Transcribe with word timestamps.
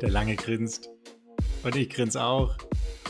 Der 0.00 0.10
Lange 0.10 0.36
grinst. 0.36 0.88
Und 1.64 1.74
ich 1.74 1.90
grinse 1.90 2.22
auch, 2.22 2.56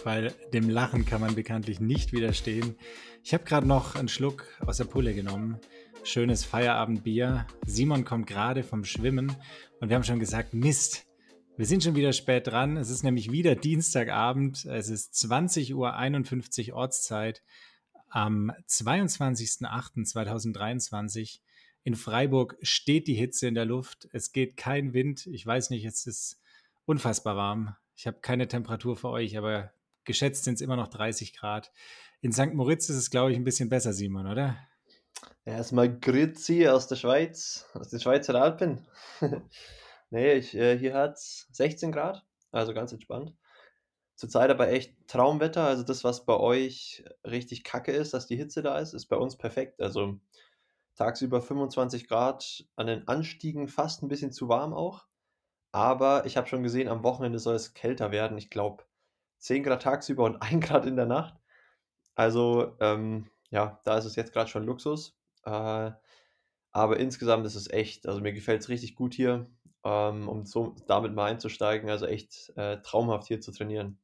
weil 0.05 0.33
dem 0.55 0.71
Lachen 0.71 1.05
kann 1.05 1.21
man 1.21 1.35
bekanntlich 1.35 1.81
nicht 1.81 2.13
widerstehen. 2.13 2.77
Ich 3.23 3.35
habe 3.35 3.45
gerade 3.45 3.67
noch 3.67 3.95
einen 3.95 4.09
Schluck 4.09 4.47
aus 4.65 4.79
der 4.79 4.85
Pulle 4.85 5.15
genommen. 5.15 5.59
Schönes 6.03 6.45
Feierabendbier. 6.45 7.47
Simon 7.67 8.07
kommt 8.07 8.27
gerade 8.27 8.63
vom 8.63 8.85
Schwimmen 8.85 9.37
und 9.81 9.91
wir 9.91 9.97
haben 9.97 10.05
schon 10.05 10.19
gesagt, 10.19 10.55
Mist, 10.55 11.05
wir 11.59 11.67
sind 11.67 11.85
schon 11.85 11.95
wieder 11.95 12.15
spät 12.15 12.47
dran. 12.47 12.79
Es 12.79 12.89
ist 12.89 13.03
nämlich 13.03 13.33
wieder 13.33 13.55
Dienstagabend. 13.55 14.65
Es 14.65 14.89
ist 14.89 15.13
20.51 15.15 16.71
Uhr 16.71 16.77
Ortszeit 16.77 17.43
am 18.09 18.51
22.08.2023. 18.67 21.41
In 21.85 21.97
Freiburg 21.97 22.57
steht 22.63 23.09
die 23.09 23.15
Hitze 23.15 23.47
in 23.47 23.55
der 23.55 23.67
Luft. 23.67 24.09
Es 24.13 24.33
geht 24.33 24.57
kein 24.57 24.95
Wind. 24.95 25.27
Ich 25.27 25.45
weiß 25.45 25.69
nicht, 25.69 25.85
es 25.85 26.07
ist 26.07 26.41
unfassbar 26.89 27.37
warm. 27.37 27.77
Ich 27.95 28.07
habe 28.07 28.21
keine 28.21 28.49
Temperatur 28.49 28.97
für 28.97 29.11
euch, 29.11 29.37
aber 29.37 29.73
geschätzt 30.05 30.45
sind 30.45 30.55
es 30.55 30.61
immer 30.61 30.77
noch 30.77 30.89
30 30.89 31.37
Grad. 31.37 31.71
In 32.23 32.33
St. 32.33 32.55
Moritz 32.55 32.89
ist 32.89 32.97
es, 32.97 33.11
glaube 33.11 33.31
ich, 33.31 33.37
ein 33.37 33.45
bisschen 33.45 33.69
besser, 33.69 33.93
Simon, 33.93 34.27
oder? 34.27 34.57
Erstmal 35.45 35.99
Grüezi 35.99 36.67
aus 36.69 36.89
der 36.89 36.97
Schweiz, 36.97 37.69
aus 37.75 37.91
den 37.91 38.01
Schweizer 38.01 38.35
Alpen. 38.35 38.87
nee, 40.11 40.33
ich, 40.35 40.55
äh, 40.55 40.79
hier 40.79 40.95
hat 40.95 41.17
es 41.17 41.49
16 41.53 41.93
Grad, 41.93 42.25
also 42.53 42.73
ganz 42.73 42.93
entspannt. 42.93 43.35
Zurzeit 44.15 44.51
aber 44.51 44.69
echt 44.71 44.97
Traumwetter, 45.07 45.65
also 45.65 45.83
das, 45.83 46.05
was 46.05 46.25
bei 46.25 46.37
euch 46.37 47.05
richtig 47.25 47.65
kacke 47.65 47.93
ist, 47.93 48.15
dass 48.15 48.27
die 48.27 48.37
Hitze 48.37 48.63
da 48.63 48.79
ist, 48.79 48.95
ist 48.95 49.07
bei 49.07 49.17
uns 49.17 49.37
perfekt. 49.37 49.81
Also 49.81 50.19
tagsüber 50.97 51.43
25 51.43 52.09
Grad, 52.09 52.65
an 52.77 52.87
den 52.87 53.07
Anstiegen 53.07 53.69
fast 53.69 54.03
ein 54.03 54.09
bisschen 54.09 54.33
zu 54.33 54.49
warm 54.49 54.73
auch. 54.73 55.08
Aber 55.79 56.27
ich 56.27 56.37
habe 56.37 56.49
schon 56.49 56.65
gesehen, 56.65 56.89
am 56.89 57.05
Wochenende 57.05 57.39
soll 57.39 57.55
es 57.55 57.73
kälter 57.73 58.11
werden. 58.11 58.37
Ich 58.37 58.51
glaube 58.51 58.83
10 59.39 59.63
Grad 59.63 59.81
tagsüber 59.81 60.25
und 60.25 60.35
1 60.43 60.67
Grad 60.67 60.87
in 60.87 60.97
der 60.97 61.07
Nacht. 61.07 61.39
Also 62.17 62.77
ähm, 62.81 63.31
ja, 63.51 63.81
da 63.85 63.97
ist 63.97 64.05
es 64.05 64.17
jetzt 64.17 64.33
gerade 64.33 64.51
schon 64.51 64.65
Luxus. 64.65 65.17
Äh, 65.45 65.93
aber 66.73 66.97
insgesamt 66.99 67.47
ist 67.47 67.55
es 67.55 67.71
echt, 67.71 68.09
also 68.09 68.21
mir 68.21 68.33
gefällt 68.33 68.61
es 68.61 68.69
richtig 68.69 68.97
gut 68.97 69.15
hier, 69.15 69.47
ähm, 69.85 70.29
um 70.29 70.45
so 70.47 70.75
damit 70.89 71.15
mal 71.15 71.31
einzusteigen. 71.31 71.89
Also 71.89 72.07
echt 72.07 72.53
äh, 72.57 72.83
traumhaft 72.83 73.29
hier 73.29 73.41
zu 73.41 73.53
trainieren. 73.53 74.01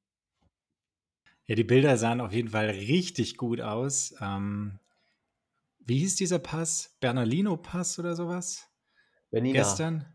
Ja, 1.47 1.57
die 1.57 1.65
Bilder 1.65 1.97
sahen 1.97 2.21
auf 2.21 2.33
jeden 2.33 2.51
Fall 2.51 2.71
richtig 2.71 3.37
gut 3.37 3.61
aus. 3.61 4.15
Ähm, 4.21 4.79
wie 5.81 5.99
hieß 5.99 6.15
dieser 6.15 6.39
Pass? 6.39 6.97
Bernalino 7.01 7.57
Pass 7.57 7.99
oder 7.99 8.15
sowas? 8.15 8.71
Bernina. 9.33 9.59
Gestern? 9.59 10.07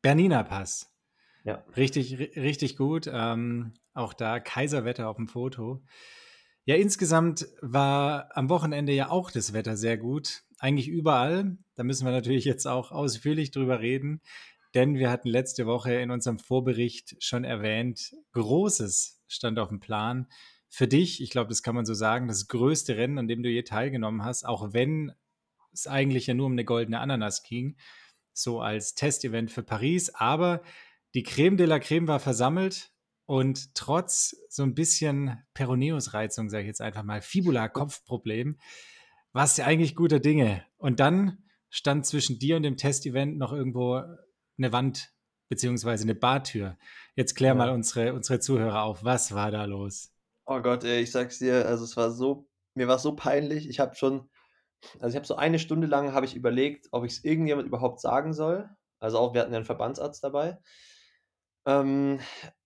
Bernina 0.00 0.42
Pass. 0.44 0.93
Ja. 1.44 1.62
Richtig, 1.76 2.18
richtig 2.36 2.76
gut. 2.76 3.08
Ähm, 3.12 3.74
auch 3.92 4.14
da 4.14 4.40
Kaiserwetter 4.40 5.08
auf 5.08 5.16
dem 5.16 5.28
Foto. 5.28 5.84
Ja, 6.64 6.76
insgesamt 6.76 7.46
war 7.60 8.30
am 8.34 8.48
Wochenende 8.48 8.92
ja 8.92 9.10
auch 9.10 9.30
das 9.30 9.52
Wetter 9.52 9.76
sehr 9.76 9.98
gut. 9.98 10.42
Eigentlich 10.58 10.88
überall. 10.88 11.58
Da 11.74 11.84
müssen 11.84 12.06
wir 12.06 12.12
natürlich 12.12 12.46
jetzt 12.46 12.66
auch 12.66 12.90
ausführlich 12.90 13.50
drüber 13.50 13.80
reden, 13.80 14.22
denn 14.72 14.94
wir 14.94 15.10
hatten 15.10 15.28
letzte 15.28 15.66
Woche 15.66 15.92
in 15.94 16.10
unserem 16.10 16.38
Vorbericht 16.38 17.22
schon 17.22 17.44
erwähnt, 17.44 18.14
Großes 18.32 19.22
stand 19.28 19.58
auf 19.58 19.68
dem 19.68 19.80
Plan. 19.80 20.26
Für 20.70 20.88
dich, 20.88 21.22
ich 21.22 21.30
glaube, 21.30 21.50
das 21.50 21.62
kann 21.62 21.74
man 21.74 21.84
so 21.84 21.92
sagen, 21.92 22.26
das 22.26 22.48
größte 22.48 22.96
Rennen, 22.96 23.18
an 23.18 23.28
dem 23.28 23.42
du 23.42 23.50
je 23.50 23.62
teilgenommen 23.62 24.24
hast, 24.24 24.44
auch 24.46 24.72
wenn 24.72 25.12
es 25.72 25.86
eigentlich 25.86 26.26
ja 26.26 26.34
nur 26.34 26.46
um 26.46 26.52
eine 26.52 26.64
goldene 26.64 27.00
Ananas 27.00 27.42
ging 27.42 27.76
so 28.34 28.60
als 28.60 28.94
Testevent 28.94 29.50
für 29.50 29.62
Paris. 29.62 30.14
Aber 30.14 30.62
die 31.14 31.22
Creme 31.22 31.56
de 31.56 31.66
la 31.66 31.78
Creme 31.78 32.08
war 32.08 32.20
versammelt 32.20 32.92
und 33.26 33.74
trotz 33.74 34.36
so 34.48 34.62
ein 34.62 34.74
bisschen 34.74 35.42
Peroneus-Reizung, 35.54 36.50
sage 36.50 36.62
ich 36.62 36.68
jetzt 36.68 36.80
einfach 36.80 37.02
mal, 37.02 37.22
Fibula-Kopfproblem, 37.22 38.58
war 39.32 39.44
es 39.44 39.56
ja 39.56 39.64
eigentlich 39.64 39.96
guter 39.96 40.20
Dinge. 40.20 40.64
Und 40.76 41.00
dann 41.00 41.44
stand 41.70 42.06
zwischen 42.06 42.38
dir 42.38 42.56
und 42.56 42.62
dem 42.62 42.76
Testevent 42.76 43.38
noch 43.38 43.52
irgendwo 43.52 44.02
eine 44.58 44.72
Wand 44.72 45.10
beziehungsweise 45.48 46.04
eine 46.04 46.14
Bartür. 46.14 46.76
Jetzt 47.16 47.34
klär 47.34 47.50
ja. 47.50 47.54
mal 47.54 47.70
unsere, 47.70 48.14
unsere 48.14 48.40
Zuhörer 48.40 48.82
auf, 48.82 49.04
was 49.04 49.34
war 49.34 49.50
da 49.50 49.64
los? 49.64 50.12
Oh 50.46 50.60
Gott, 50.60 50.84
ey, 50.84 51.00
ich 51.00 51.10
sag's 51.10 51.38
dir, 51.38 51.66
also 51.66 51.84
es 51.84 51.96
war 51.96 52.10
so, 52.10 52.48
mir 52.74 52.88
war 52.88 52.98
so 52.98 53.16
peinlich. 53.16 53.68
Ich 53.68 53.80
habe 53.80 53.94
schon 53.94 54.28
also 55.00 55.08
ich 55.08 55.16
habe 55.16 55.26
so 55.26 55.36
eine 55.36 55.58
Stunde 55.58 55.86
lang 55.86 56.12
habe 56.12 56.26
ich 56.26 56.36
überlegt, 56.36 56.88
ob 56.90 57.04
ich 57.04 57.12
es 57.12 57.24
irgendjemand 57.24 57.66
überhaupt 57.66 58.00
sagen 58.00 58.32
soll. 58.32 58.68
Also 58.98 59.18
auch, 59.18 59.34
wir 59.34 59.40
hatten 59.40 59.52
ja 59.52 59.58
einen 59.58 59.66
Verbandsarzt 59.66 60.22
dabei. 60.22 60.58
Ähm, 61.66 62.20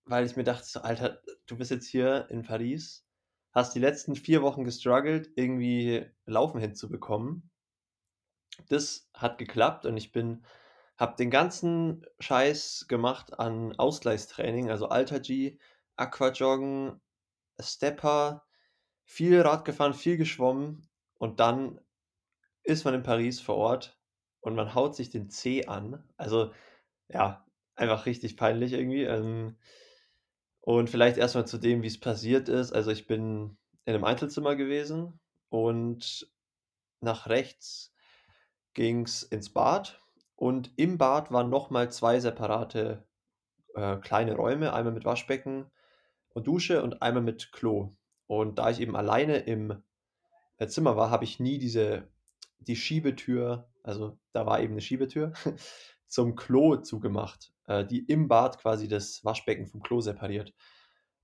weil 0.04 0.26
ich 0.26 0.36
mir 0.36 0.44
dachte, 0.44 0.82
Alter, 0.84 1.22
du 1.46 1.56
bist 1.56 1.70
jetzt 1.70 1.86
hier 1.86 2.28
in 2.30 2.42
Paris, 2.42 3.06
hast 3.52 3.74
die 3.74 3.80
letzten 3.80 4.16
vier 4.16 4.42
Wochen 4.42 4.64
gestruggelt, 4.64 5.30
irgendwie 5.36 6.06
Laufen 6.26 6.60
hinzubekommen. 6.60 7.50
Das 8.68 9.08
hat 9.14 9.38
geklappt 9.38 9.86
und 9.86 9.96
ich 9.96 10.12
bin, 10.12 10.44
habe 10.98 11.16
den 11.16 11.30
ganzen 11.30 12.04
Scheiß 12.18 12.86
gemacht 12.88 13.38
an 13.38 13.78
Ausgleichstraining, 13.78 14.70
also 14.70 14.88
Alter 14.88 15.20
G, 15.20 15.58
Aquajoggen, 15.96 17.00
Stepper, 17.60 18.44
viel 19.04 19.40
Rad 19.40 19.64
gefahren, 19.64 19.94
viel 19.94 20.16
geschwommen 20.16 20.88
und 21.18 21.40
dann 21.40 21.80
ist 22.64 22.84
man 22.84 22.94
in 22.94 23.02
Paris 23.02 23.40
vor 23.40 23.56
Ort 23.56 23.98
und 24.40 24.54
man 24.54 24.74
haut 24.74 24.94
sich 24.94 25.10
den 25.10 25.30
C 25.30 25.66
an. 25.66 26.04
Also 26.16 26.52
ja, 27.08 27.47
einfach 27.78 28.06
richtig 28.06 28.36
peinlich 28.36 28.72
irgendwie. 28.72 29.04
Ähm, 29.04 29.56
und 30.60 30.90
vielleicht 30.90 31.16
erstmal 31.16 31.46
zu 31.46 31.58
dem, 31.58 31.82
wie 31.82 31.86
es 31.86 32.00
passiert 32.00 32.48
ist. 32.48 32.72
Also 32.72 32.90
ich 32.90 33.06
bin 33.06 33.56
in 33.84 33.94
einem 33.94 34.04
Einzelzimmer 34.04 34.54
gewesen 34.56 35.18
und 35.48 36.30
nach 37.00 37.28
rechts 37.28 37.94
ging 38.74 39.04
es 39.04 39.22
ins 39.22 39.52
Bad 39.52 40.02
und 40.36 40.72
im 40.76 40.98
Bad 40.98 41.32
waren 41.32 41.50
nochmal 41.50 41.90
zwei 41.90 42.20
separate 42.20 43.04
äh, 43.74 43.96
kleine 43.96 44.36
Räume, 44.36 44.72
einmal 44.72 44.92
mit 44.92 45.04
Waschbecken 45.04 45.70
und 46.30 46.46
Dusche 46.46 46.82
und 46.82 47.02
einmal 47.02 47.22
mit 47.22 47.50
Klo. 47.52 47.94
Und 48.26 48.58
da 48.58 48.70
ich 48.70 48.80
eben 48.80 48.94
alleine 48.94 49.38
im 49.38 49.82
äh, 50.58 50.66
Zimmer 50.66 50.96
war, 50.96 51.10
habe 51.10 51.24
ich 51.24 51.40
nie 51.40 51.58
diese 51.58 52.08
die 52.58 52.76
Schiebetür, 52.76 53.68
also 53.82 54.18
da 54.32 54.46
war 54.46 54.60
eben 54.60 54.74
eine 54.74 54.80
Schiebetür, 54.80 55.32
zum 56.08 56.34
Klo 56.34 56.76
zugemacht, 56.76 57.52
äh, 57.66 57.84
die 57.84 58.00
im 58.00 58.28
Bad 58.28 58.58
quasi 58.58 58.88
das 58.88 59.24
Waschbecken 59.24 59.66
vom 59.66 59.82
Klo 59.82 60.00
separiert. 60.00 60.54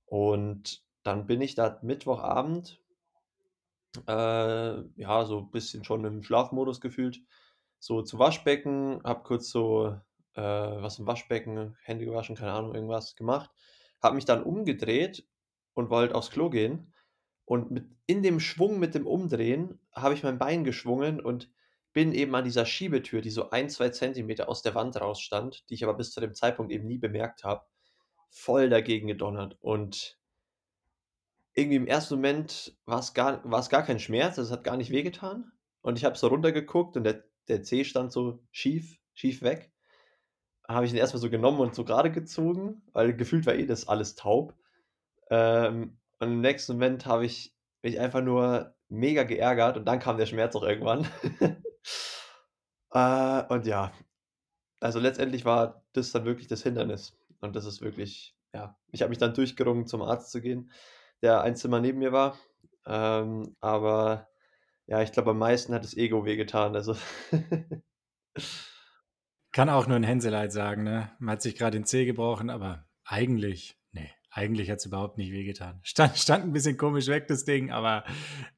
Und 0.06 0.84
dann 1.02 1.26
bin 1.26 1.40
ich 1.40 1.54
da 1.54 1.78
Mittwochabend, 1.82 2.80
äh, 4.06 4.12
ja, 4.12 5.24
so 5.24 5.38
ein 5.38 5.50
bisschen 5.50 5.84
schon 5.84 6.04
im 6.04 6.22
Schlafmodus 6.22 6.80
gefühlt, 6.80 7.20
so 7.78 8.02
zu 8.02 8.18
Waschbecken, 8.18 9.00
hab 9.04 9.24
kurz 9.24 9.50
so 9.50 9.98
äh, 10.34 10.42
was 10.42 10.98
im 10.98 11.06
Waschbecken, 11.06 11.76
Hände 11.82 12.04
gewaschen, 12.04 12.36
keine 12.36 12.52
Ahnung, 12.52 12.74
irgendwas 12.74 13.16
gemacht, 13.16 13.50
hab 14.02 14.14
mich 14.14 14.24
dann 14.24 14.42
umgedreht 14.42 15.26
und 15.74 15.90
wollte 15.90 16.14
aufs 16.14 16.30
Klo 16.30 16.50
gehen 16.50 16.92
und 17.44 17.70
mit, 17.70 17.86
in 18.06 18.22
dem 18.22 18.40
Schwung 18.40 18.78
mit 18.78 18.94
dem 18.94 19.06
Umdrehen 19.06 19.78
habe 19.92 20.14
ich 20.14 20.22
mein 20.22 20.38
Bein 20.38 20.64
geschwungen 20.64 21.20
und 21.20 21.50
bin 21.94 22.12
eben 22.12 22.34
an 22.34 22.44
dieser 22.44 22.66
Schiebetür, 22.66 23.22
die 23.22 23.30
so 23.30 23.50
ein, 23.50 23.70
zwei 23.70 23.88
Zentimeter 23.88 24.48
aus 24.48 24.62
der 24.62 24.74
Wand 24.74 25.00
rausstand, 25.00 25.64
die 25.70 25.74
ich 25.74 25.84
aber 25.84 25.94
bis 25.94 26.10
zu 26.10 26.20
dem 26.20 26.34
Zeitpunkt 26.34 26.72
eben 26.72 26.86
nie 26.86 26.98
bemerkt 26.98 27.44
habe, 27.44 27.64
voll 28.28 28.68
dagegen 28.68 29.06
gedonnert. 29.06 29.56
Und 29.60 30.18
irgendwie 31.54 31.76
im 31.76 31.86
ersten 31.86 32.16
Moment 32.16 32.76
war 32.84 32.98
es 32.98 33.14
gar, 33.14 33.48
war 33.48 33.60
es 33.60 33.70
gar 33.70 33.84
kein 33.84 34.00
Schmerz, 34.00 34.38
es 34.38 34.50
hat 34.50 34.64
gar 34.64 34.76
nicht 34.76 34.90
wehgetan. 34.90 35.52
Und 35.82 35.96
ich 35.96 36.04
habe 36.04 36.18
so 36.18 36.26
runtergeguckt 36.26 36.96
und 36.96 37.04
der, 37.04 37.24
der 37.46 37.62
Zeh 37.62 37.84
stand 37.84 38.10
so 38.10 38.42
schief, 38.50 38.98
schief 39.14 39.42
weg. 39.42 39.70
Habe 40.66 40.86
ich 40.86 40.92
ihn 40.92 40.98
erstmal 40.98 41.20
so 41.20 41.30
genommen 41.30 41.60
und 41.60 41.76
so 41.76 41.84
gerade 41.84 42.10
gezogen, 42.10 42.82
weil 42.92 43.14
gefühlt 43.14 43.46
war 43.46 43.54
eh 43.54 43.66
das 43.66 43.86
alles 43.86 44.16
taub. 44.16 44.54
Ähm, 45.30 45.98
und 46.18 46.28
im 46.28 46.40
nächsten 46.40 46.72
Moment 46.72 47.06
habe 47.06 47.24
ich 47.24 47.54
mich 47.82 48.00
einfach 48.00 48.22
nur 48.22 48.74
mega 48.88 49.22
geärgert 49.22 49.76
und 49.76 49.84
dann 49.84 50.00
kam 50.00 50.16
der 50.16 50.26
Schmerz 50.26 50.56
auch 50.56 50.64
irgendwann. 50.64 51.06
äh, 52.94 53.42
und 53.48 53.66
ja, 53.66 53.92
also 54.80 54.98
letztendlich 54.98 55.44
war 55.44 55.84
das 55.92 56.12
dann 56.12 56.24
wirklich 56.24 56.46
das 56.48 56.62
Hindernis. 56.62 57.18
Und 57.40 57.56
das 57.56 57.66
ist 57.66 57.82
wirklich, 57.82 58.34
ja, 58.54 58.78
ich 58.92 59.02
habe 59.02 59.10
mich 59.10 59.18
dann 59.18 59.34
durchgerungen, 59.34 59.86
zum 59.86 60.00
Arzt 60.02 60.30
zu 60.30 60.40
gehen, 60.40 60.70
der 61.22 61.42
ein 61.42 61.56
Zimmer 61.56 61.80
neben 61.80 61.98
mir 61.98 62.12
war. 62.12 62.38
Ähm, 62.86 63.54
aber 63.60 64.28
ja, 64.86 65.02
ich 65.02 65.12
glaube, 65.12 65.30
am 65.30 65.38
meisten 65.38 65.74
hat 65.74 65.84
das 65.84 65.96
Ego 65.96 66.24
wehgetan. 66.24 66.74
Also. 66.74 66.96
Kann 69.52 69.68
auch 69.68 69.86
nur 69.86 69.96
ein 69.96 70.02
Hänseleid 70.02 70.52
sagen, 70.52 70.82
ne? 70.82 71.12
Man 71.18 71.34
hat 71.34 71.42
sich 71.42 71.56
gerade 71.56 71.78
den 71.78 71.84
Zeh 71.84 72.06
gebrochen, 72.06 72.50
aber 72.50 72.86
eigentlich 73.04 73.78
eigentlich 74.34 74.68
hat 74.68 74.78
es 74.78 74.86
überhaupt 74.86 75.16
nicht 75.16 75.32
wehgetan. 75.32 75.78
Stand, 75.84 76.18
stand 76.18 76.44
ein 76.44 76.52
bisschen 76.52 76.76
komisch 76.76 77.06
weg, 77.06 77.28
das 77.28 77.44
Ding, 77.44 77.70
aber 77.70 78.04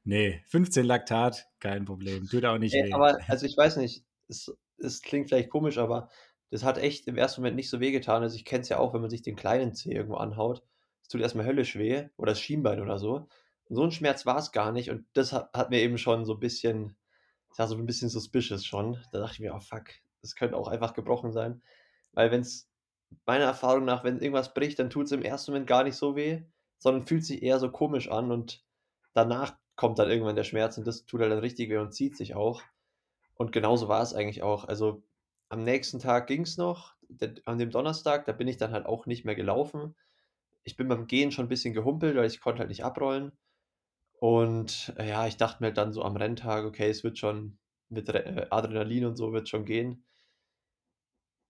nee, 0.03 0.41
15 0.47 0.83
Laktat, 0.83 1.47
kein 1.59 1.85
Problem. 1.85 2.27
Tut 2.27 2.45
auch 2.45 2.57
nicht 2.57 2.73
nee, 2.73 2.85
weh. 2.85 2.93
Aber, 2.93 3.19
also 3.27 3.45
ich 3.45 3.55
weiß 3.55 3.77
nicht, 3.77 4.03
es, 4.29 4.55
es 4.77 5.01
klingt 5.01 5.29
vielleicht 5.29 5.49
komisch, 5.49 5.77
aber 5.77 6.09
das 6.51 6.63
hat 6.63 6.77
echt 6.77 7.07
im 7.07 7.17
ersten 7.17 7.41
Moment 7.41 7.55
nicht 7.57 7.69
so 7.69 7.79
wehgetan. 7.79 8.23
Also, 8.23 8.35
ich 8.35 8.45
kenne 8.45 8.61
es 8.61 8.69
ja 8.69 8.79
auch, 8.79 8.93
wenn 8.93 9.01
man 9.01 9.09
sich 9.09 9.21
den 9.21 9.35
kleinen 9.35 9.73
Zeh 9.73 9.91
irgendwo 9.93 10.15
anhaut. 10.17 10.63
Es 11.01 11.09
tut 11.09 11.21
erstmal 11.21 11.45
höllisch 11.45 11.77
weh 11.77 12.07
oder 12.17 12.31
das 12.31 12.41
Schienbein 12.41 12.81
oder 12.81 12.99
so. 12.99 13.27
Und 13.65 13.75
so 13.75 13.83
'n 13.83 13.91
Schmerz 13.91 14.25
war 14.25 14.37
es 14.37 14.51
gar 14.51 14.71
nicht 14.71 14.89
und 14.91 15.05
das 15.13 15.33
hat 15.33 15.49
hat 15.53 15.69
mir 15.71 15.81
eben 15.81 15.97
schon 15.97 16.25
so 16.25 16.33
ein 16.35 16.39
bisschen 16.39 16.95
das 17.49 17.59
war 17.59 17.67
so 17.67 17.75
ein 17.75 17.85
bisschen 17.85 18.09
suspicious 18.09 18.65
schon. 18.65 19.03
Da 19.11 19.19
dachte 19.19 19.33
ich 19.35 19.39
mir: 19.39 19.53
„Oh 19.55 19.59
fuck, 19.59 19.85
das 20.21 20.35
könnte 20.35 20.57
auch 20.57 20.67
einfach 20.67 20.93
gebrochen 20.93 21.31
sein.“ 21.33 21.61
Weil 22.13 22.31
wenn 22.31 22.41
es 22.41 22.69
meiner 23.25 23.45
Erfahrung 23.45 23.85
nach, 23.85 24.03
wenn 24.03 24.19
irgendwas 24.19 24.53
bricht, 24.53 24.79
dann 24.79 24.89
tut 24.89 25.05
es 25.07 25.11
im 25.11 25.21
ersten 25.23 25.51
Moment 25.51 25.67
gar 25.67 25.83
nicht 25.83 25.95
so 25.95 26.15
weh, 26.15 26.43
sondern 26.79 27.07
fühlt 27.07 27.25
sich 27.25 27.43
eher 27.43 27.59
so 27.59 27.71
komisch 27.71 28.09
an 28.11 28.31
und 28.31 28.65
danach 29.13 29.57
kommt 29.75 29.99
dann 29.99 30.09
irgendwann 30.09 30.35
der 30.35 30.43
Schmerz 30.43 30.77
und 30.77 30.87
das 30.87 31.05
tut 31.05 31.21
halt 31.21 31.31
dann 31.31 31.39
richtig 31.39 31.69
weh 31.69 31.77
und 31.77 31.93
zieht 31.93 32.17
sich 32.17 32.35
auch. 32.35 32.61
Und 33.37 33.51
genauso 33.51 33.87
war 33.87 34.01
es 34.01 34.13
eigentlich 34.13 34.43
auch. 34.43 34.65
Also, 34.65 35.03
am 35.49 35.63
nächsten 35.63 35.99
Tag 35.99 36.27
ging 36.27 36.41
es 36.43 36.57
noch. 36.57 36.95
An 37.45 37.57
dem 37.57 37.71
Donnerstag, 37.71 38.25
da 38.25 38.33
bin 38.33 38.47
ich 38.47 38.57
dann 38.57 38.71
halt 38.71 38.85
auch 38.85 39.05
nicht 39.05 39.23
mehr 39.25 39.35
gelaufen. 39.35 39.95
Ich 40.63 40.77
bin 40.77 40.87
beim 40.89 41.07
Gehen 41.07 41.31
schon 41.31 41.45
ein 41.45 41.49
bisschen 41.49 41.73
gehumpelt, 41.73 42.15
weil 42.17 42.27
ich 42.27 42.41
konnte 42.41 42.59
halt 42.61 42.69
nicht 42.69 42.85
abrollen. 42.85 43.33
Und, 44.19 44.93
äh, 44.97 45.09
ja, 45.09 45.27
ich 45.27 45.37
dachte 45.37 45.63
mir 45.63 45.73
dann 45.73 45.93
so 45.93 46.03
am 46.03 46.17
Renntag: 46.17 46.65
„Okay, 46.65 46.89
es 46.89 47.03
wird 47.03 47.17
schon 47.19 47.59
mit 47.89 48.09
äh, 48.09 48.47
Adrenalin 48.51 49.05
und 49.05 49.17
so 49.17 49.33
wird 49.33 49.49
schon 49.49 49.65
gehen.“ 49.65 50.05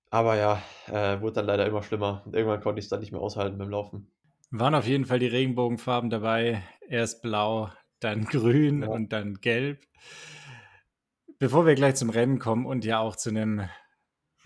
Aber 0.09 0.35
ja, 0.35 0.61
äh, 0.87 1.21
wurde 1.21 1.35
dann 1.35 1.45
leider 1.45 1.65
immer 1.65 1.81
schlimmer 1.81 2.21
und 2.25 2.35
irgendwann 2.35 2.59
konnte 2.59 2.79
ich 2.79 2.85
es 2.87 2.89
dann 2.89 2.99
nicht 2.99 3.13
mehr 3.13 3.21
aushalten 3.21 3.57
beim 3.57 3.69
Laufen. 3.69 4.11
Waren 4.51 4.75
auf 4.75 4.87
jeden 4.87 5.05
Fall 5.05 5.19
die 5.19 5.27
Regenbogenfarben 5.27 6.09
dabei. 6.09 6.63
Erst 6.87 7.21
blau, 7.21 7.71
dann 7.99 8.25
grün 8.29 8.83
Ja. 8.83 8.87
und 8.87 9.11
dann 9.13 9.35
gelb. 9.41 9.85
Bevor 11.39 11.65
wir 11.65 11.75
gleich 11.75 11.95
zum 11.95 12.09
Rennen 12.09 12.39
kommen 12.39 12.65
und 12.65 12.83
ja 12.83 12.99
auch 12.99 13.15
zu 13.15 13.29
einem 13.29 13.69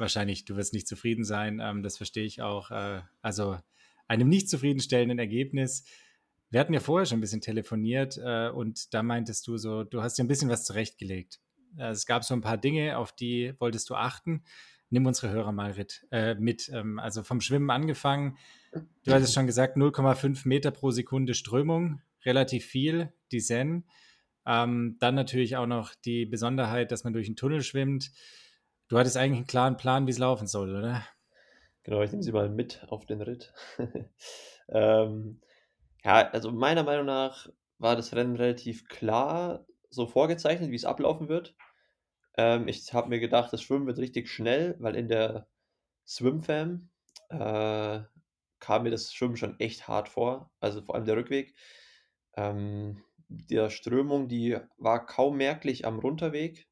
wahrscheinlich 0.02 0.44
du 0.46 0.58
wirst 0.58 0.74
nicht 0.74 0.88
zufrieden 0.88 1.24
sein, 1.24 1.62
ähm, 1.62 1.84
das 1.84 1.98
verstehe 1.98 2.26
ich 2.26 2.42
auch, 2.42 2.72
äh, 2.72 3.02
also 3.22 3.58
einem 4.08 4.28
nicht 4.28 4.50
zufriedenstellenden 4.50 5.20
Ergebnis. 5.20 5.86
Wir 6.50 6.60
hatten 6.60 6.74
ja 6.74 6.82
vorher 6.82 7.06
schon 7.06 7.20
ein 7.20 7.22
bisschen 7.22 7.40
telefoniert, 7.40 8.18
äh, 8.18 8.50
und 8.50 8.94
da 8.94 9.04
meintest 9.04 9.48
du 9.48 9.56
so, 9.58 9.86
du 9.86 10.02
hast 10.02 10.18
dir 10.18 10.26
ein 10.26 10.28
bisschen 10.28 10.50
was 10.50 10.66
zurechtgelegt. 10.66 11.40
Äh, 11.78 11.92
es 11.92 12.06
gab 12.06 12.26
so 12.26 12.34
ein 12.34 12.42
paar 12.42 12.58
Dinge, 12.58 12.98
auf 12.98 13.14
die 13.14 13.54
wolltest 13.60 13.90
du 13.90 13.96
achten. 13.96 14.44
Nimm 14.90 15.06
unsere 15.06 15.32
Hörer 15.32 15.54
mal 15.54 15.72
rit 15.72 16.06
äh, 16.12 16.36
mit. 16.36 16.68
Ähm, 16.74 17.00
also, 17.00 17.24
vom 17.24 17.40
Schwimmen 17.40 17.70
angefangen. 17.70 18.38
Du 19.06 19.14
hattest 19.14 19.34
schon 19.34 19.48
gesagt, 19.48 19.78
0,5 19.78 20.46
Meter 20.46 20.72
pro 20.72 20.92
Sekunde 20.92 21.34
Strömung, 21.34 22.02
relativ 22.26 22.66
viel, 22.66 23.14
die 23.32 23.40
Zen. 23.40 23.86
Ähm, 24.46 24.98
dann 25.00 25.16
natürlich 25.16 25.58
auch 25.58 25.68
noch 25.68 25.94
die 25.96 26.26
Besonderheit, 26.26 26.92
dass 26.92 27.04
man 27.04 27.14
durch 27.14 27.30
'n 27.30 27.36
Tunnel 27.36 27.64
schwimmt. 27.64 28.12
Du 28.88 28.98
hattest 28.98 29.18
eigentlich 29.18 29.38
einen 29.40 29.48
klaren 29.48 29.78
Plan, 29.78 30.08
wie 30.08 30.12
es 30.12 30.18
laufen 30.18 30.48
soll, 30.48 30.76
oder? 30.76 31.06
Genau, 31.84 32.02
ich 32.02 32.12
nehme 32.12 32.24
sie 32.24 32.32
mal 32.32 32.50
mit 32.50 32.86
auf 32.90 33.06
den 33.06 33.22
Ritt. 33.22 33.54
Ähm, 34.74 35.42
ja, 36.06 36.30
also 36.32 36.52
meiner 36.52 36.84
Meinung 36.84 37.06
nach 37.06 37.50
war 37.80 37.98
das 37.98 38.16
Rennen 38.16 38.38
relativ 38.38 38.88
klar 38.88 39.66
so 39.90 40.08
vorgezeichnet, 40.08 40.72
wie 40.72 40.76
es 40.76 40.86
ablaufen 40.86 41.30
wird. 41.30 41.56
Ähm, 42.38 42.68
ich 42.68 42.94
habe 42.94 43.10
mir 43.10 43.20
gedacht, 43.20 43.54
das 43.54 43.62
Schwimmen 43.64 43.88
wird 43.88 44.00
richtig 44.00 44.30
schnell, 44.30 44.76
weil 44.80 44.96
in 44.96 45.08
der 45.10 45.48
Swimfam, 46.08 46.90
äh, 47.30 48.02
kam 48.60 48.84
mir 48.84 48.92
das 48.92 49.14
Schwimmen 49.14 49.38
schon 49.38 49.60
echt 49.60 49.88
hart 49.88 50.10
vor, 50.10 50.52
also 50.62 50.82
vor 50.84 50.96
allem 50.96 51.06
der 51.06 51.18
Rückweg. 51.18 51.56
Ähm, 52.36 53.04
der 53.32 53.70
Strömung, 53.70 54.28
die 54.28 54.58
war 54.78 55.06
kaum 55.06 55.38
merklich 55.38 55.86
am 55.86 56.00
Runterweg, 56.00 56.68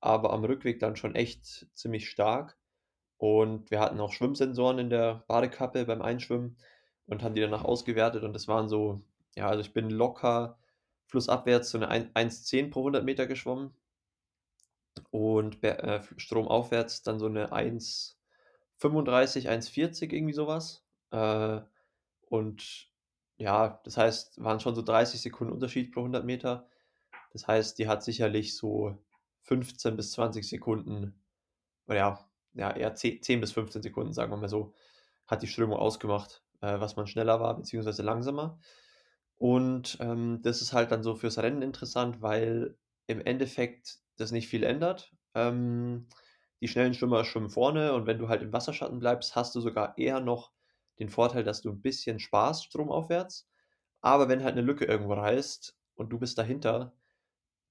aber 0.00 0.32
am 0.32 0.44
Rückweg 0.44 0.80
dann 0.80 0.96
schon 0.96 1.14
echt 1.16 1.68
ziemlich 1.74 2.10
stark. 2.10 2.58
Und 3.18 3.70
wir 3.70 3.80
hatten 3.80 4.00
auch 4.00 4.12
Schwimmsensoren 4.12 4.78
in 4.80 4.90
der 4.90 5.24
Badekappe 5.28 5.86
beim 5.86 6.02
Einschwimmen 6.02 6.56
und 7.06 7.22
haben 7.22 7.34
die 7.36 7.40
danach 7.42 7.64
ausgewertet 7.64 8.24
und 8.24 8.34
das 8.34 8.48
waren 8.48 8.68
so 8.68 9.02
ja, 9.36 9.48
also 9.48 9.60
ich 9.62 9.72
bin 9.74 9.90
locker 9.90 10.58
flussabwärts 11.06 11.70
so 11.70 11.78
'ne 11.78 11.88
ein 11.88 12.10
1,10 12.14 12.70
pro 12.70 12.82
100 12.84 13.04
Meter 13.04 13.26
geschwommen 13.26 13.74
und 15.10 15.62
äh, 15.62 16.00
stromaufwärts 16.16 17.02
dann 17.02 17.18
so 17.18 17.28
'ne 17.28 17.52
1,35, 17.52 19.48
1,40, 19.48 20.12
irgendwie 20.12 20.34
so 20.34 20.46
was. 20.46 20.84
Äh, 21.10 21.60
und 22.28 22.90
ja, 23.38 23.80
das 23.84 23.96
heißt, 23.96 24.42
waren 24.42 24.60
schon 24.60 24.74
so 24.74 24.82
30 24.82 25.20
Sekunden 25.20 25.52
Unterschied 25.52 25.92
pro 25.92 26.00
100 26.02 26.24
Meter. 26.24 26.68
Das 27.32 27.48
heißt, 27.48 27.78
die 27.78 27.88
hat 27.88 28.02
sicherlich 28.04 28.56
so 28.56 28.98
15 29.42 29.96
bis 29.96 30.12
20 30.12 30.48
Sekunden 30.48 31.20
oder 31.86 31.96
ja, 31.98 32.30
ja, 32.54 32.70
eher 32.72 32.94
ze 32.94 33.20
10 33.20 33.40
bis 33.40 33.52
15 33.52 33.82
Sekunden, 33.82 34.12
sagen 34.12 34.32
wir 34.32 34.36
mal 34.36 34.48
so, 34.48 34.74
hat 35.26 35.42
die 35.42 35.48
Strömung 35.48 35.78
ausgemacht, 35.78 36.44
äh, 36.60 36.80
was 36.80 36.96
man 36.96 37.06
schneller 37.06 37.40
war 37.40 37.56
beziehungsweise 37.56 38.02
langsamer. 38.02 38.60
Und, 39.36 39.98
ähm, 40.00 40.40
das 40.42 40.62
ist 40.62 40.72
halt 40.72 40.90
dann 40.92 41.02
so 41.02 41.16
fürs 41.16 41.38
Rennen 41.38 41.62
interessant, 41.62 42.22
weil 42.22 42.76
im 43.06 43.20
Endeffekt 43.20 43.98
das 44.16 44.32
nicht 44.32 44.48
viel 44.48 44.62
ändert. 44.64 45.12
Ähm, 45.34 46.08
die 46.60 46.68
schnellen 46.68 46.94
Schwimmer 46.94 47.24
schwimmen 47.24 47.50
vorne 47.50 47.94
und 47.94 48.06
wenn 48.06 48.18
du 48.18 48.28
halt 48.28 48.42
im 48.42 48.52
Wasserschatten 48.52 48.98
bleibst, 49.00 49.36
hast 49.36 49.54
du 49.54 49.60
sogar 49.60 49.98
eher 49.98 50.20
noch 50.20 50.52
den 50.98 51.08
Vorteil, 51.10 51.44
dass 51.44 51.62
du 51.62 51.70
'n 51.70 51.82
bisschen 51.82 52.20
sparst 52.20 52.64
stromaufwärts. 52.66 53.48
Aber 54.02 54.28
wenn 54.28 54.44
halt 54.44 54.56
'ne 54.56 54.62
Lücke 54.62 54.84
irgendwo 54.86 55.14
reißt 55.14 55.76
und 55.96 56.10
du 56.10 56.18
bist 56.20 56.38
dahinter, 56.38 56.94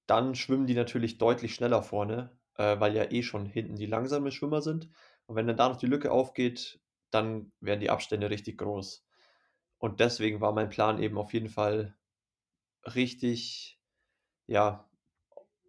dann 0.07 0.35
schwimmen 0.35 0.67
die 0.67 0.75
natürlich 0.75 1.17
deutlich 1.19 1.55
schneller 1.55 1.83
vorne, 1.83 2.37
äh, 2.57 2.79
weil 2.79 2.95
ja 2.95 3.11
eh 3.11 3.23
schon 3.23 3.45
hinten 3.47 3.75
die 3.77 3.85
langsamen 3.87 4.31
Schwimmer 4.31 4.61
sind. 4.61 4.89
Und 5.27 5.35
wenn 5.37 5.47
dann 5.47 5.57
da 5.57 5.69
noch 5.69 5.77
die 5.77 5.87
Lücke 5.87 6.11
aufgeht, 6.11 6.81
dann 7.11 7.51
werden 7.61 7.81
die 7.81 7.89
Abstände 7.91 8.29
richtig 8.31 8.57
groß. 8.59 9.05
Und 9.79 9.99
deswegen 10.01 10.41
war 10.41 10.53
mein 10.53 10.69
Plan 10.69 11.01
eben 11.01 11.17
auf 11.19 11.33
jeden 11.33 11.49
Fall 11.49 11.95
richtig, 12.95 13.79
ja, 14.47 14.89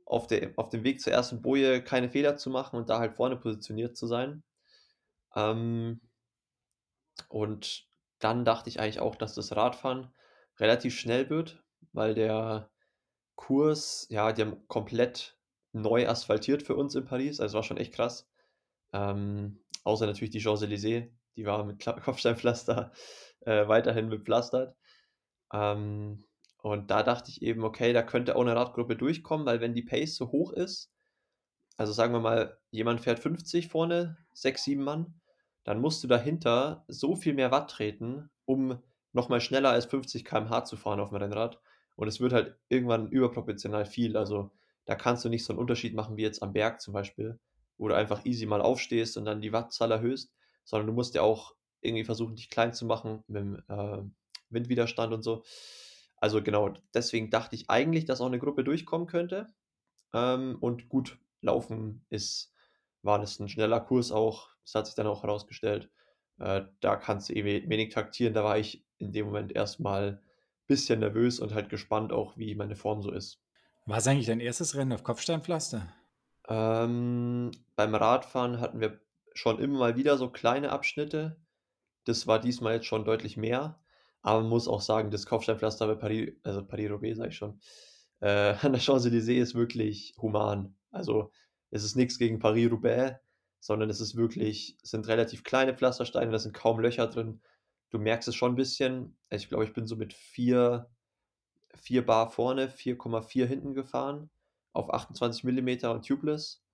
auf 0.06 0.26
de 0.28 0.54
auf 0.58 0.70
dem 0.70 0.84
Weg 0.84 1.00
zur 1.02 1.12
ersten 1.14 1.42
Boje 1.42 1.82
keine 1.84 2.10
Fehler 2.10 2.36
zu 2.38 2.50
machen 2.50 2.76
und 2.78 2.90
da 2.90 2.98
halt 3.00 3.14
vorne 3.16 3.36
positioniert 3.38 3.96
zu 3.96 4.06
sein. 4.08 4.44
Ähm 5.36 6.00
und 7.28 7.86
dann 8.18 8.44
dachte 8.44 8.68
ich 8.70 8.80
eigentlich 8.80 9.00
auch, 9.00 9.16
dass 9.16 9.34
das 9.34 9.54
Radfahren 9.56 10.12
relativ 10.58 10.98
schnell 10.98 11.30
wird, 11.30 11.62
weil 11.92 12.14
der 12.14 12.70
Kurs 13.36 14.06
ja, 14.10 14.32
die 14.32 14.42
haben 14.42 14.66
komplett 14.68 15.38
neu 15.72 16.08
asphaltiert 16.08 16.62
für 16.62 16.76
uns 16.76 16.94
in 16.94 17.04
Paris, 17.04 17.40
also 17.40 17.56
war 17.56 17.62
schon 17.64 17.78
echt 17.78 17.94
krass. 17.94 18.28
Ähm, 18.92 19.60
außer 19.84 20.06
natürlich 20.06 20.30
die 20.32 20.40
Champs-Élysées, 20.40 21.10
die 21.36 21.46
war 21.46 21.64
mit 21.64 21.84
Kopfsteinpflaster, 22.04 22.92
äh, 23.42 23.68
weiterhin 23.68 24.10
bepflastert. 24.10 24.76
Ähm, 25.52 26.24
und 26.62 26.90
da 26.90 27.02
dachte 27.02 27.30
ich 27.30 27.42
eben: 27.42 27.64
„Okay, 27.64 27.92
da 27.92 28.02
könnte 28.02 28.36
auch 28.36 28.44
'ne 28.44 28.56
Radgruppe 28.56 28.96
durchkommen“, 28.96 29.46
weil 29.46 29.60
wenn 29.60 29.74
die 29.74 29.82
Pace 29.82 30.16
so 30.16 30.32
hoch 30.32 30.52
ist 30.52 30.90
also 31.76 31.92
sagen 31.92 32.12
wir 32.12 32.20
mal, 32.20 32.58
jemand 32.70 33.00
fährt 33.00 33.18
50 33.20 33.68
vorne, 33.68 34.16
6, 34.32 34.64
7 34.64 34.82
Mann, 34.84 35.20
dann 35.64 35.80
musst 35.80 36.02
du 36.04 36.08
dahinter 36.08 36.84
so 36.88 37.16
viel 37.16 37.34
mehr 37.34 37.50
Watt 37.50 37.70
treten, 37.70 38.30
um 38.46 38.78
noch 39.12 39.28
mal 39.30 39.40
schneller 39.40 39.70
als 39.70 39.86
50 39.86 40.24
km/h 40.24 40.64
zu 40.64 40.76
fahren 40.76 41.00
auf'm 41.00 41.16
Rennrad. 41.20 41.60
Und 41.96 42.08
es 42.08 42.20
wird 42.20 42.32
halt 42.32 42.56
irgendwann 42.68 43.08
überproportional 43.10 43.86
viel. 43.86 44.16
Also, 44.16 44.50
da 44.86 44.94
kannst 44.96 45.24
du 45.24 45.28
nicht 45.30 45.44
so 45.44 45.52
'n 45.52 45.58
Unterschied 45.58 45.94
machen 45.94 46.16
wie 46.16 46.22
jetzt 46.22 46.42
am 46.42 46.52
Berg 46.54 46.80
zum 46.80 46.94
Beispiel, 46.94 47.38
wo 47.78 47.88
du 47.88 47.94
einfach 47.96 48.24
easy 48.26 48.46
mal 48.46 48.60
aufstehst 48.62 49.16
und 49.16 49.24
dann 49.26 49.40
die 49.42 49.52
Wattzahl 49.52 49.90
erhöhst, 49.92 50.32
sondern 50.64 50.86
du 50.88 50.92
musst 50.94 51.14
ja 51.14 51.22
auch 51.22 51.54
irgendwie 51.82 52.04
versuchen, 52.04 52.36
dich 52.36 52.50
klein 52.50 52.72
zu 52.74 52.86
machen 52.86 53.24
mit'm, 53.28 53.58
äh, 53.68 54.02
Windwiderstand 54.50 55.12
und 55.14 55.22
so. 55.22 55.42
Also 56.18 56.42
genau, 56.42 56.74
deswegen 56.94 57.30
dachte 57.30 57.56
ich 57.56 57.70
eigentlich, 57.70 58.04
dass 58.06 58.20
auch 58.20 58.28
'ne 58.30 58.38
Gruppe 58.40 58.64
durchkommen 58.64 59.06
könnte. 59.08 59.48
Ähm, 60.14 60.58
und 60.60 60.88
gut, 60.90 61.18
Laufen 61.42 62.06
ist 62.10 62.52
war 63.02 63.18
das 63.20 63.40
'n 63.40 63.48
schneller 63.50 63.80
Kurs 63.80 64.12
auch. 64.12 64.53
Das 64.64 64.74
hat 64.74 64.86
sich 64.86 64.94
dann 64.94 65.06
auch 65.06 65.22
herausgestellt. 65.22 65.90
Äh, 66.38 66.62
da 66.80 66.96
kannst 66.96 67.28
du 67.28 67.34
eh 67.34 67.44
we 67.44 67.68
wenig 67.68 67.92
taktieren. 67.92 68.34
Da 68.34 68.44
war 68.44 68.58
ich 68.58 68.84
in 68.98 69.12
dem 69.12 69.26
Moment 69.26 69.52
erst 69.52 69.80
mal 69.80 70.20
bisschen 70.66 71.00
nervös 71.00 71.40
und 71.40 71.54
halt 71.54 71.68
gespannt 71.68 72.12
auch, 72.12 72.36
wie 72.36 72.54
meine 72.54 72.76
Form 72.76 73.02
so 73.02 73.10
ist. 73.10 73.40
War's 73.86 74.06
eigentlich 74.06 74.26
dein 74.26 74.40
erstes 74.40 74.74
Rennen 74.74 74.92
auf 74.92 75.04
Kopfsteinpflaster? 75.04 75.92
Ähm, 76.48 77.50
beim 77.76 77.94
Radfahren 77.94 78.60
hatten 78.60 78.80
wir 78.80 79.00
schon 79.34 79.58
immer 79.58 79.78
mal 79.78 79.96
wieder 79.96 80.16
so 80.16 80.30
kleine 80.30 80.70
Abschnitte. 80.70 81.36
Das 82.04 82.26
war 82.26 82.40
diesmal 82.40 82.74
jetzt 82.74 82.86
schon 82.86 83.04
deutlich 83.04 83.36
mehr. 83.36 83.78
Aber 84.22 84.40
man 84.40 84.48
muss 84.48 84.68
auch 84.68 84.80
sagen, 84.80 85.10
das 85.10 85.26
Kopfsteinpflaster 85.26 85.86
bei 85.86 85.94
Paris 85.96 86.32
also 86.42 86.64
Paris-Roubaix 86.64 87.18
sage 87.18 87.28
ich 87.28 87.36
schon, 87.36 87.60
äh, 88.20 88.54
an 88.62 88.72
der 88.72 88.80
Champs-Élysées 88.80 89.40
ist 89.40 89.54
wirklich 89.54 90.14
human. 90.16 90.74
Also, 90.90 91.30
es 91.70 91.84
ist 91.84 91.96
nix 91.96 92.18
gegen 92.18 92.38
Paris-Roubaix, 92.38 93.18
sondern 93.64 93.88
es 93.88 94.00
ist 94.00 94.14
wirklich 94.14 94.76
es 94.82 94.90
sind 94.90 95.08
relativ 95.08 95.42
kleine 95.42 95.74
Pflastersteine, 95.74 96.30
da 96.30 96.38
sind 96.38 96.52
kaum 96.54 96.80
Löcher 96.80 97.06
drin. 97.06 97.40
Du 97.90 97.98
merkst 97.98 98.28
es 98.28 98.34
schon 98.36 98.52
'n 98.52 98.56
bisschen. 98.56 99.16
Ich 99.30 99.48
glaube, 99.48 99.64
ich 99.64 99.72
bin 99.72 99.86
so 99.86 99.96
mit 99.96 100.12
4 100.12 100.90
4 101.76 102.06
bar 102.06 102.30
vorne, 102.30 102.68
4,4 102.70 103.46
hinten 103.46 103.74
gefahren 103.74 104.30
auf 104.74 104.92
28 104.92 105.44
Millimeter 105.44 105.92
und 105.92 106.06
tubeless. 106.06 106.64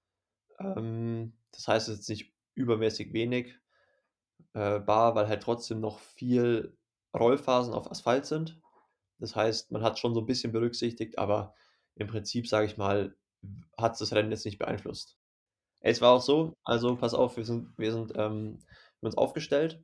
Ähm, 0.60 1.34
das 1.52 1.68
heißt, 1.68 1.88
es 1.90 2.00
ist 2.00 2.10
nicht 2.10 2.34
übermäßig 2.56 3.12
wenig 3.14 3.58
äh, 4.54 4.80
Bar, 4.80 5.14
weil 5.14 5.28
halt 5.28 5.42
trotzdem 5.42 5.80
noch 5.80 6.00
viel 6.00 6.76
Rollphasen 7.16 7.74
auf 7.74 7.90
Asphalt 7.90 8.26
sind. 8.26 8.60
Das 9.20 9.36
heißt, 9.36 9.72
man 9.72 9.82
hat 9.82 9.98
schon 9.98 10.14
so 10.14 10.20
ein 10.22 10.26
bisschen 10.26 10.52
berücksichtigt, 10.52 11.18
aber 11.18 11.54
im 11.96 12.08
Prinzip, 12.08 12.48
sage 12.48 12.66
ich 12.66 12.78
mal, 12.78 13.16
hat 13.78 14.00
das 14.00 14.12
Rennen 14.14 14.32
jetzt 14.32 14.46
nicht 14.46 14.58
beeinflusst. 14.58 15.19
Es 15.80 16.00
war 16.00 16.12
auch 16.12 16.22
so, 16.22 16.54
also 16.64 16.96
pass 16.96 17.14
auf, 17.14 17.36
wir 17.36 17.44
sind, 17.44 17.72
wir 17.78 17.92
sind 17.92 18.12
ähm, 18.16 18.58
wir 19.00 19.06
uns 19.06 19.16
aufgestellt. 19.16 19.82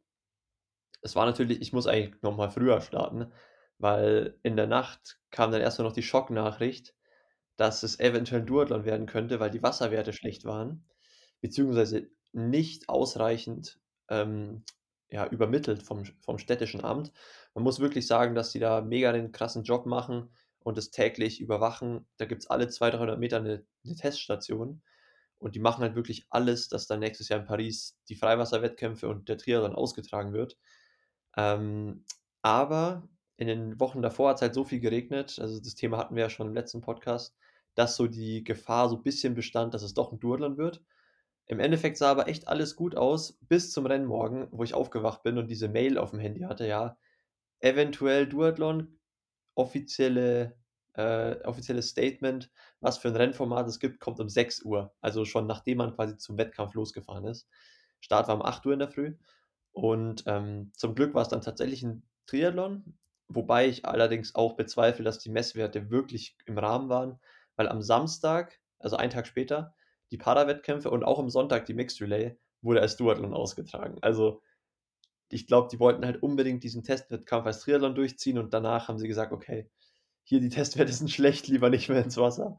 Es 1.02 1.16
war 1.16 1.26
natürlich, 1.26 1.60
ich 1.60 1.72
muss 1.72 1.86
eigentlich 1.86 2.20
noch 2.22 2.36
mal 2.36 2.50
früher 2.50 2.80
starten, 2.80 3.32
weil 3.78 4.38
in 4.42 4.56
der 4.56 4.66
Nacht 4.66 5.18
kam 5.30 5.52
dann 5.52 5.60
erstmal 5.60 5.88
noch 5.88 5.94
die 5.94 6.02
Schocknachricht, 6.02 6.94
dass 7.56 7.82
es 7.82 8.00
eventuell 8.00 8.42
ein 8.42 8.46
Duathlon 8.46 8.84
werden 8.84 9.06
könnte, 9.06 9.40
weil 9.40 9.50
die 9.50 9.62
Wasserwerte 9.62 10.12
schlecht 10.12 10.44
waren, 10.44 10.86
beziehungsweise 11.40 12.08
nicht 12.32 12.88
ausreichend 12.88 13.80
ähm, 14.10 14.64
ja, 15.08 15.26
übermittelt 15.26 15.82
vom, 15.82 16.04
vom 16.20 16.38
städtischen 16.38 16.84
Amt. 16.84 17.12
Man 17.54 17.64
muss 17.64 17.80
wirklich 17.80 18.06
sagen, 18.06 18.34
dass 18.34 18.52
die 18.52 18.58
da 18.58 18.80
mega 18.82 19.12
den 19.12 19.32
krassen 19.32 19.62
Job 19.62 19.86
machen 19.86 20.30
und 20.58 20.76
es 20.76 20.90
täglich 20.90 21.40
überwachen. 21.40 22.06
Da 22.18 22.26
gibt 22.26 22.42
es 22.42 22.50
alle 22.50 22.68
200, 22.68 23.00
300 23.00 23.18
Meter 23.18 23.36
eine, 23.38 23.64
eine 23.84 23.94
Teststation 23.94 24.82
und 25.38 25.54
die 25.54 25.60
machen 25.60 25.82
halt 25.82 25.94
wirklich 25.94 26.26
alles, 26.30 26.68
dass 26.68 26.86
dann 26.86 27.00
nächstes 27.00 27.28
Jahr 27.28 27.40
in 27.40 27.46
Paris 27.46 27.98
die 28.08 28.16
Freiwasserwettkämpfe 28.16 29.08
und 29.08 29.28
der 29.28 29.38
Triathlon 29.38 29.74
ausgetragen 29.74 30.32
wird. 30.32 30.56
Ähm, 31.36 32.04
aber 32.42 33.08
in 33.36 33.48
den 33.48 33.78
Wochen 33.80 34.02
davor 34.02 34.30
hat 34.30 34.36
es 34.36 34.42
halt 34.42 34.54
so 34.54 34.64
viel 34.64 34.80
geregnet, 34.80 35.38
also 35.38 35.60
das 35.60 35.74
Thema 35.74 35.98
hatten 35.98 36.16
wir 36.16 36.22
ja 36.22 36.30
schon 36.30 36.48
im 36.48 36.54
letzten 36.54 36.80
Podcast, 36.80 37.36
dass 37.74 37.96
so 37.96 38.06
die 38.06 38.42
Gefahr 38.44 38.88
so 38.88 38.96
ein 38.96 39.02
bisschen 39.02 39.34
bestand, 39.34 39.74
dass 39.74 39.82
es 39.82 39.94
doch 39.94 40.10
ein 40.12 40.18
Duathlon 40.18 40.56
wird. 40.56 40.82
Im 41.46 41.60
Endeffekt 41.60 41.98
sah 41.98 42.10
aber 42.10 42.28
echt 42.28 42.48
alles 42.48 42.74
gut 42.74 42.96
aus, 42.96 43.38
bis 43.42 43.70
zum 43.70 43.86
Rennmorgen, 43.86 44.48
wo 44.50 44.64
ich 44.64 44.74
aufgewacht 44.74 45.22
bin 45.22 45.38
und 45.38 45.48
diese 45.48 45.68
Mail 45.68 45.98
auf 45.98 46.10
dem 46.10 46.18
Handy 46.18 46.40
hatte, 46.40 46.66
ja, 46.66 46.96
eventuell 47.60 48.26
Duathlon, 48.26 48.98
offizielle, 49.54 50.56
äh, 50.96 51.36
offizielles 51.44 51.88
Statement, 51.88 52.50
was 52.80 52.98
für 52.98 53.08
ein 53.08 53.16
Rennformat 53.16 53.66
es 53.68 53.78
gibt, 53.78 54.00
kommt 54.00 54.20
um 54.20 54.28
6 54.28 54.62
Uhr. 54.62 54.94
Also 55.00 55.24
schon 55.24 55.46
nachdem 55.46 55.78
man 55.78 55.94
quasi 55.94 56.16
zum 56.16 56.38
Wettkampf 56.38 56.74
losgefahren 56.74 57.26
ist. 57.26 57.48
Start 58.00 58.28
war 58.28 58.36
um 58.36 58.42
8 58.42 58.64
Uhr 58.66 58.72
in 58.72 58.78
der 58.78 58.88
Früh. 58.88 59.14
Und 59.72 60.24
ähm, 60.26 60.72
zum 60.74 60.94
Glück 60.94 61.14
war 61.14 61.22
es 61.22 61.28
dann 61.28 61.42
tatsächlich 61.42 61.82
ein 61.82 62.02
Triathlon, 62.26 62.96
wobei 63.28 63.68
ich 63.68 63.84
allerdings 63.84 64.34
auch 64.34 64.54
bezweifle, 64.54 65.04
dass 65.04 65.18
die 65.18 65.30
Messwerte 65.30 65.90
wirklich 65.90 66.36
im 66.46 66.56
Rahmen 66.56 66.88
waren, 66.88 67.20
weil 67.56 67.68
am 67.68 67.82
Samstag, 67.82 68.58
also 68.78 68.96
einen 68.96 69.10
Tag 69.10 69.26
später, 69.26 69.74
die 70.10 70.16
Para-Wettkämpfe 70.16 70.90
und 70.90 71.04
auch 71.04 71.18
am 71.18 71.28
Sonntag 71.28 71.66
die 71.66 71.74
Mixed 71.74 72.00
Relay 72.00 72.38
wurde 72.62 72.80
als 72.80 72.96
Duathlon 72.96 73.34
ausgetragen. 73.34 73.98
Also 74.00 74.40
ich 75.28 75.46
glaube, 75.46 75.68
die 75.70 75.80
wollten 75.80 76.06
halt 76.06 76.22
unbedingt 76.22 76.62
diesen 76.62 76.84
Testwettkampf 76.84 77.46
als 77.46 77.60
Triathlon 77.60 77.94
durchziehen 77.94 78.38
und 78.38 78.54
danach 78.54 78.88
haben 78.88 78.98
sie 78.98 79.08
gesagt, 79.08 79.32
okay, 79.32 79.68
hier 80.26 80.40
die 80.40 80.48
Testwerte 80.48 80.92
sind 80.92 81.10
schlecht, 81.10 81.46
lieber 81.46 81.70
nicht 81.70 81.88
mehr 81.88 82.02
ins 82.02 82.16
Wasser. 82.16 82.58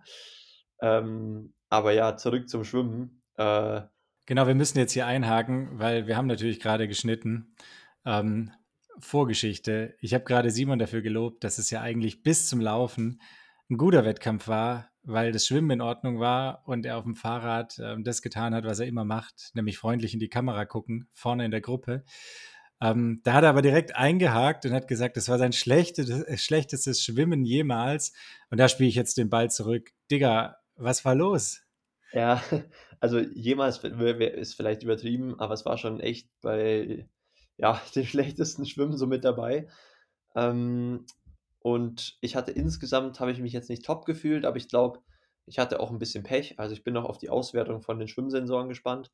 Ähm, 0.81 1.53
aber 1.69 1.91
ja, 1.91 2.15
zurück 2.15 2.47
zum 2.47 2.63
Schwimmen. 2.63 3.21
Äh, 3.35 3.81
genau, 4.25 4.47
wir 4.47 4.55
müssen 4.55 4.77
jetzt 4.77 4.93
hier 4.93 5.05
einhaken, 5.05 5.77
weil 5.77 6.07
wir 6.07 6.15
haben 6.15 6.27
natürlich 6.27 6.61
gerade 6.61 6.87
geschnitten. 6.87 7.53
Ähm, 8.05 8.51
Vorgeschichte. 8.99 9.95
Ich 9.99 10.13
habe 10.13 10.23
gerade 10.23 10.49
Simon 10.49 10.79
dafür 10.79 11.01
gelobt, 11.01 11.43
dass 11.43 11.57
es 11.57 11.69
ja 11.69 11.81
eigentlich 11.81 12.23
bis 12.23 12.47
zum 12.47 12.61
Laufen 12.61 13.21
ein 13.69 13.77
guter 13.77 14.05
Wettkampf 14.05 14.47
war, 14.47 14.89
weil 15.03 15.33
das 15.33 15.45
Schwimmen 15.45 15.71
in 15.71 15.81
Ordnung 15.81 16.19
war 16.19 16.63
und 16.65 16.85
er 16.85 16.97
auf 16.97 17.03
dem 17.03 17.15
Fahrrad 17.15 17.77
äh, 17.79 17.97
das 18.01 18.21
getan 18.21 18.55
hat, 18.55 18.63
was 18.63 18.79
er 18.79 18.87
immer 18.87 19.03
macht, 19.03 19.51
nämlich 19.55 19.77
freundlich 19.77 20.13
in 20.13 20.21
die 20.21 20.29
Kamera 20.29 20.63
gucken, 20.63 21.09
vorne 21.11 21.43
in 21.43 21.51
der 21.51 21.61
Gruppe. 21.61 22.05
Ähm, 22.79 23.21
da 23.23 23.33
hat 23.33 23.43
er 23.43 23.49
aber 23.49 23.61
direkt 23.61 23.95
eingehakt 23.95 24.65
und 24.65 24.73
hat 24.73 24.87
gesagt, 24.87 25.17
das 25.17 25.29
war 25.29 25.39
sein 25.39 25.53
schlechtes, 25.53 26.09
äh, 26.09 26.37
schlechtestes 26.37 27.03
Schwimmen 27.03 27.43
jemals. 27.43 28.13
Und 28.49 28.59
da 28.59 28.69
spiele 28.69 28.89
ich 28.89 28.95
jetzt 28.95 29.17
den 29.17 29.29
Ball 29.29 29.49
zurück. 29.49 29.91
Digga, 30.11 30.57
was 30.75 31.03
war 31.05 31.15
los? 31.15 31.61
Ja, 32.13 32.41
also 32.99 33.19
jemals 33.19 33.79
ist 33.79 34.55
vielleicht 34.55 34.83
übertrieben, 34.83 35.39
aber 35.39 35.53
es 35.53 35.65
war 35.65 35.77
schon 35.77 35.99
echt 35.99 36.29
bei 36.41 37.07
ja, 37.57 37.81
den 37.95 38.05
schlechtesten 38.05 38.65
Schwimmen 38.65 38.97
so 38.97 39.07
mit 39.07 39.25
dabei. 39.25 39.67
Ähm, 40.35 41.05
und 41.59 42.17
ich 42.21 42.35
hatte 42.35 42.51
insgesamt, 42.51 43.19
habe 43.19 43.31
ich 43.31 43.39
mich 43.39 43.53
jetzt 43.53 43.69
nicht 43.69 43.83
top 43.83 44.05
gefühlt, 44.05 44.45
aber 44.45 44.57
ich 44.57 44.69
glaube, 44.69 44.99
ich 45.47 45.59
hatte 45.59 45.79
auch 45.79 45.91
ein 45.91 45.99
bisschen 45.99 46.23
Pech. 46.23 46.59
Also 46.59 46.73
ich 46.73 46.83
bin 46.83 46.93
noch 46.93 47.05
auf 47.05 47.17
die 47.17 47.29
Auswertung 47.29 47.81
von 47.81 47.99
den 47.99 48.07
Schwimmsensoren 48.07 48.69
gespannt. 48.69 49.11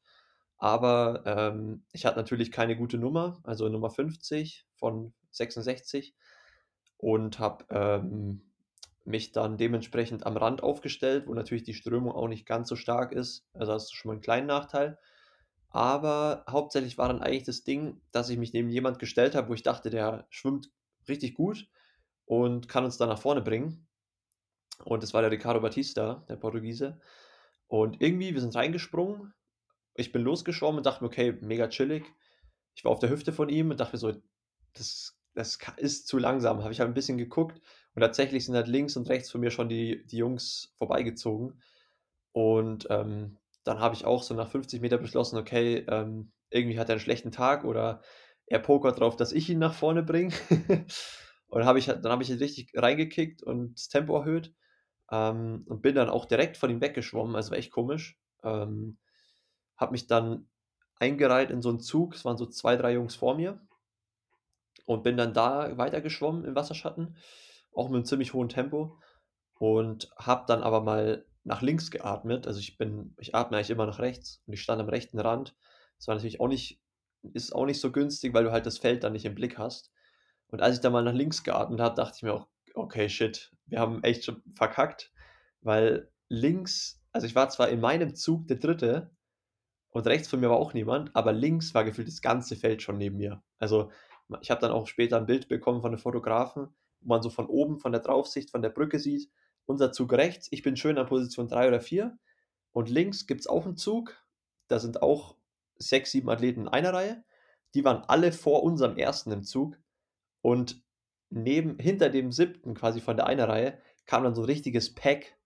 Aber 0.63 1.23
ähm, 1.25 1.83
ich 1.91 2.05
hatte 2.05 2.15
natürlich 2.15 2.49
keine 2.49 2.77
gute 2.77 2.97
Nummer, 2.97 3.37
also 3.43 3.67
Nummer 3.67 3.89
50 3.89 4.65
von 4.75 5.13
66 5.31 6.15
und 6.95 7.37
habe 7.37 7.65
ähm, 7.69 8.49
mich 9.03 9.33
dann 9.33 9.57
dementsprechend 9.57 10.25
am 10.25 10.37
Rand 10.37 10.63
aufgestellt, 10.63 11.27
wo 11.27 11.33
natürlich 11.33 11.63
die 11.63 11.73
Strömung 11.73 12.13
auch 12.13 12.29
nicht 12.29 12.45
ganz 12.45 12.69
so 12.69 12.77
stark 12.77 13.11
ist. 13.11 13.45
Also 13.51 13.73
hast 13.73 13.91
du 13.91 13.95
schon 13.97 14.07
mal 14.07 14.13
einen 14.13 14.21
kleinen 14.21 14.47
Nachteil. 14.47 14.97
Aber 15.69 16.45
hauptsächlich 16.49 16.97
war 16.97 17.09
dann 17.09 17.21
eigentlich 17.21 17.43
das 17.43 17.65
Ding, 17.65 17.99
dass 18.13 18.29
ich 18.29 18.37
mich 18.37 18.53
neben 18.53 18.69
jemand 18.69 18.99
gestellt 18.99 19.35
habe, 19.35 19.49
wo 19.49 19.53
ich 19.53 19.63
dachte, 19.63 19.89
der 19.89 20.27
schwimmt 20.29 20.71
richtig 21.09 21.33
gut 21.33 21.67
und 22.23 22.69
kann 22.69 22.85
uns 22.85 22.95
da 22.95 23.05
nach 23.05 23.19
vorne 23.19 23.41
bringen. 23.41 23.85
Und 24.85 25.03
das 25.03 25.13
war 25.13 25.23
der 25.23 25.31
Ricardo 25.31 25.59
Batista, 25.59 26.23
der 26.29 26.37
Portugiese. 26.37 27.01
Und 27.67 28.01
irgendwie, 28.01 28.33
wir 28.33 28.39
sind 28.39 28.55
reingesprungen. 28.55 29.33
Ich 29.95 30.11
bin 30.11 30.21
losgeschwommen 30.23 30.77
und 30.77 30.85
dachte 30.85 31.03
mir, 31.03 31.07
okay, 31.07 31.37
mega 31.41 31.67
chillig. 31.67 32.05
Ich 32.75 32.83
war 32.83 32.91
auf 32.91 32.99
der 32.99 33.09
Hüfte 33.09 33.31
von 33.31 33.49
ihm 33.49 33.69
und 33.71 33.79
dachte 33.79 33.93
mir 33.95 33.99
so, 33.99 34.13
das, 34.73 35.17
das 35.35 35.59
ist 35.77 36.07
zu 36.07 36.17
langsam. 36.17 36.63
Habe 36.63 36.73
ich 36.73 36.79
halt 36.79 36.89
ein 36.89 36.95
bisschen 36.95 37.17
geguckt 37.17 37.61
und 37.95 38.01
tatsächlich 38.01 38.45
sind 38.45 38.55
halt 38.55 38.67
links 38.67 38.97
und 38.97 39.09
rechts 39.09 39.29
von 39.31 39.41
mir 39.41 39.51
schon 39.51 39.69
die, 39.69 40.05
die 40.07 40.17
Jungs 40.17 40.73
vorbeigezogen. 40.77 41.61
Und 42.31 42.87
ähm, 42.89 43.37
dann 43.63 43.79
habe 43.79 43.95
ich 43.95 44.05
auch 44.05 44.23
so 44.23 44.33
nach 44.33 44.49
50 44.49 44.81
Meter 44.81 44.97
beschlossen, 44.97 45.37
okay, 45.37 45.85
ähm, 45.87 46.31
irgendwie 46.49 46.79
hat 46.79 46.89
er 46.89 46.93
einen 46.93 46.99
schlechten 46.99 47.31
Tag 47.31 47.63
oder 47.65 48.01
er 48.47 48.59
pokert 48.59 48.99
drauf, 48.99 49.15
dass 49.15 49.31
ich 49.31 49.49
ihn 49.49 49.59
nach 49.59 49.73
vorne 49.73 50.03
bringe. 50.03 50.33
Und 51.47 51.65
habe 51.65 51.77
ich, 51.77 51.85
dann 51.85 52.07
hab 52.07 52.19
ich 52.21 52.31
richtig 52.39 52.71
reingekickt 52.75 53.43
und 53.43 53.75
das 53.75 53.87
Tempo 53.87 54.17
erhöht 54.17 54.55
ähm, 55.11 55.63
und 55.67 55.83
bin 55.83 55.93
dann 55.93 56.09
auch 56.09 56.25
direkt 56.25 56.57
von 56.57 56.71
ihm 56.71 56.81
weggeschwommen. 56.81 57.35
Also 57.35 57.51
war 57.51 57.59
echt 57.59 57.71
komisch. 57.71 58.17
Ähm, 58.43 58.97
habe 59.83 59.91
mich 59.91 60.07
dann 60.07 60.47
eingereiht 60.99 61.51
in 61.51 61.61
so 61.61 61.69
einen 61.69 61.79
Zug. 61.79 62.15
Es 62.15 62.25
waren 62.25 62.37
so 62.37 62.45
zwei, 62.45 62.75
drei 62.75 62.93
Jungs 62.93 63.15
vor 63.15 63.35
mir. 63.35 63.59
Und 64.85 65.03
bin 65.03 65.15
dann 65.15 65.33
da 65.33 65.77
weitergeschwommen 65.77 66.45
im 66.45 66.55
Wasserschatten. 66.55 67.15
Auch 67.73 67.89
mit 67.89 67.97
einem 67.97 68.05
ziemlich 68.05 68.33
hohen 68.33 68.49
Tempo. 68.49 68.97
Und 69.59 70.09
habe 70.17 70.45
dann 70.47 70.63
aber 70.63 70.81
mal 70.81 71.25
nach 71.43 71.61
links 71.61 71.91
geatmet. 71.91 72.47
Also 72.47 72.59
ich 72.59 72.77
bin, 72.77 73.13
ich 73.19 73.35
atme 73.35 73.57
eigentlich 73.57 73.69
immer 73.69 73.85
nach 73.85 73.99
rechts. 73.99 74.41
Und 74.47 74.53
ich 74.53 74.61
stand 74.61 74.81
am 74.81 74.89
rechten 74.89 75.19
Rand. 75.19 75.55
Das 75.97 76.07
war 76.07 76.15
natürlich 76.15 76.39
auch 76.39 76.47
nicht, 76.47 76.81
ist 77.33 77.53
auch 77.53 77.65
nicht 77.65 77.79
so 77.79 77.91
günstig, 77.91 78.33
weil 78.33 78.45
du 78.45 78.51
halt 78.51 78.65
das 78.65 78.77
Feld 78.77 79.03
dann 79.03 79.13
nicht 79.13 79.25
im 79.25 79.35
Blick 79.35 79.57
hast. 79.57 79.91
Und 80.47 80.61
als 80.61 80.75
ich 80.75 80.81
dann 80.81 80.93
mal 80.93 81.03
nach 81.03 81.13
links 81.13 81.43
geatmet 81.43 81.79
habe, 81.79 81.95
dachte 81.95 82.13
ich 82.17 82.23
mir 82.23 82.33
auch, 82.33 82.47
okay, 82.73 83.09
shit, 83.09 83.51
wir 83.65 83.79
haben 83.79 84.03
echt 84.03 84.25
schon 84.25 84.41
verkackt, 84.55 85.11
weil 85.61 86.11
links, 86.29 87.01
also 87.11 87.27
ich 87.27 87.35
war 87.35 87.49
zwar 87.49 87.69
in 87.69 87.79
meinem 87.79 88.15
Zug 88.15 88.47
der 88.47 88.57
Dritte 88.57 89.11
und 89.93 90.07
rechts 90.07 90.27
von 90.27 90.39
mir 90.39 90.49
war 90.49 90.57
auch 90.57 90.73
niemand, 90.73 91.15
aber 91.15 91.31
links 91.31 91.73
war 91.73 91.85
gefühlt 91.85 92.07
das 92.07 92.21
ganze 92.21 92.55
Feld 92.55 92.81
schon 92.81 92.97
neben 92.97 93.17
mir. 93.17 93.41
Also 93.59 93.91
ich 94.41 94.49
habe 94.49 94.59
dann 94.59 94.71
auch 94.71 94.87
später 94.87 95.17
ein 95.17 95.27
Bild 95.27 95.47
bekommen 95.47 95.81
von 95.81 95.91
einem 95.91 95.99
Fotografen, 95.99 96.75
wo 97.01 97.07
man 97.07 97.21
so 97.21 97.29
von 97.29 97.45
oben, 97.45 97.77
von 97.79 97.91
der 97.91 98.01
Draufsicht, 98.01 98.49
von 98.49 98.63
der 98.63 98.69
Brücke 98.69 98.99
sieht, 98.99 99.29
unser 99.65 99.91
Zug 99.91 100.11
rechts, 100.13 100.47
ich 100.51 100.63
bin 100.63 100.75
schön 100.75 100.97
an 100.97 101.05
Position 101.05 101.47
3 101.47 101.67
oder 101.67 101.79
4 101.79 102.17
und 102.71 102.89
links 102.89 103.27
gibt 103.27 103.41
es 103.41 103.47
auch 103.47 103.65
einen 103.65 103.77
Zug, 103.77 104.17
da 104.67 104.79
sind 104.79 105.01
auch 105.03 105.37
sechs, 105.77 106.11
sieben 106.11 106.29
Athleten 106.29 106.61
in 106.61 106.67
einer 106.67 106.93
Reihe, 106.93 107.23
die 107.75 107.85
waren 107.85 108.03
alle 108.07 108.31
vor 108.31 108.63
unserem 108.63 108.97
ersten 108.97 109.31
im 109.31 109.43
Zug 109.43 109.77
und 110.41 110.83
neben, 111.29 111.77
hinter 111.77 112.09
dem 112.09 112.31
siebten, 112.31 112.73
quasi 112.73 112.99
von 112.99 113.15
der 113.15 113.27
einer 113.27 113.47
Reihe, 113.47 113.79
kam 114.05 114.23
dann 114.23 114.35
so 114.35 114.41
ein 114.41 114.45
richtiges 114.45 114.93
Pack, 114.93 115.37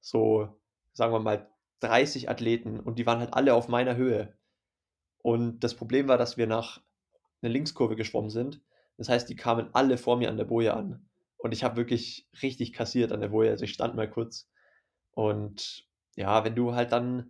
so, 0.00 0.48
sagen 0.92 1.12
wir 1.12 1.20
mal, 1.20 1.51
30 1.82 2.30
Athleten 2.30 2.80
und 2.80 2.98
die 2.98 3.06
waren 3.06 3.18
halt 3.18 3.34
alle 3.34 3.54
auf 3.54 3.68
meiner 3.68 3.96
Höhe. 3.96 4.34
Und 5.22 5.60
das 5.60 5.74
Problem 5.74 6.08
war, 6.08 6.18
dass 6.18 6.36
wir 6.36 6.46
nach 6.46 6.80
einer 7.40 7.52
Linkskurve 7.52 7.96
geschwommen 7.96 8.30
sind. 8.30 8.60
Das 8.96 9.08
heißt, 9.08 9.28
die 9.28 9.36
kamen 9.36 9.68
alle 9.72 9.98
vor 9.98 10.16
mir 10.16 10.28
an 10.28 10.36
der 10.36 10.44
Boje 10.44 10.74
an. 10.74 11.08
Und 11.36 11.52
ich 11.52 11.64
habe 11.64 11.76
wirklich 11.76 12.28
richtig 12.40 12.72
kassiert 12.72 13.12
an 13.12 13.20
der 13.20 13.28
Boje. 13.28 13.50
Also 13.50 13.64
ich 13.64 13.72
stand 13.72 13.94
mal 13.94 14.08
kurz. 14.08 14.48
Und 15.12 15.86
ja, 16.16 16.44
wenn 16.44 16.54
du 16.54 16.74
halt 16.74 16.92
dann 16.92 17.28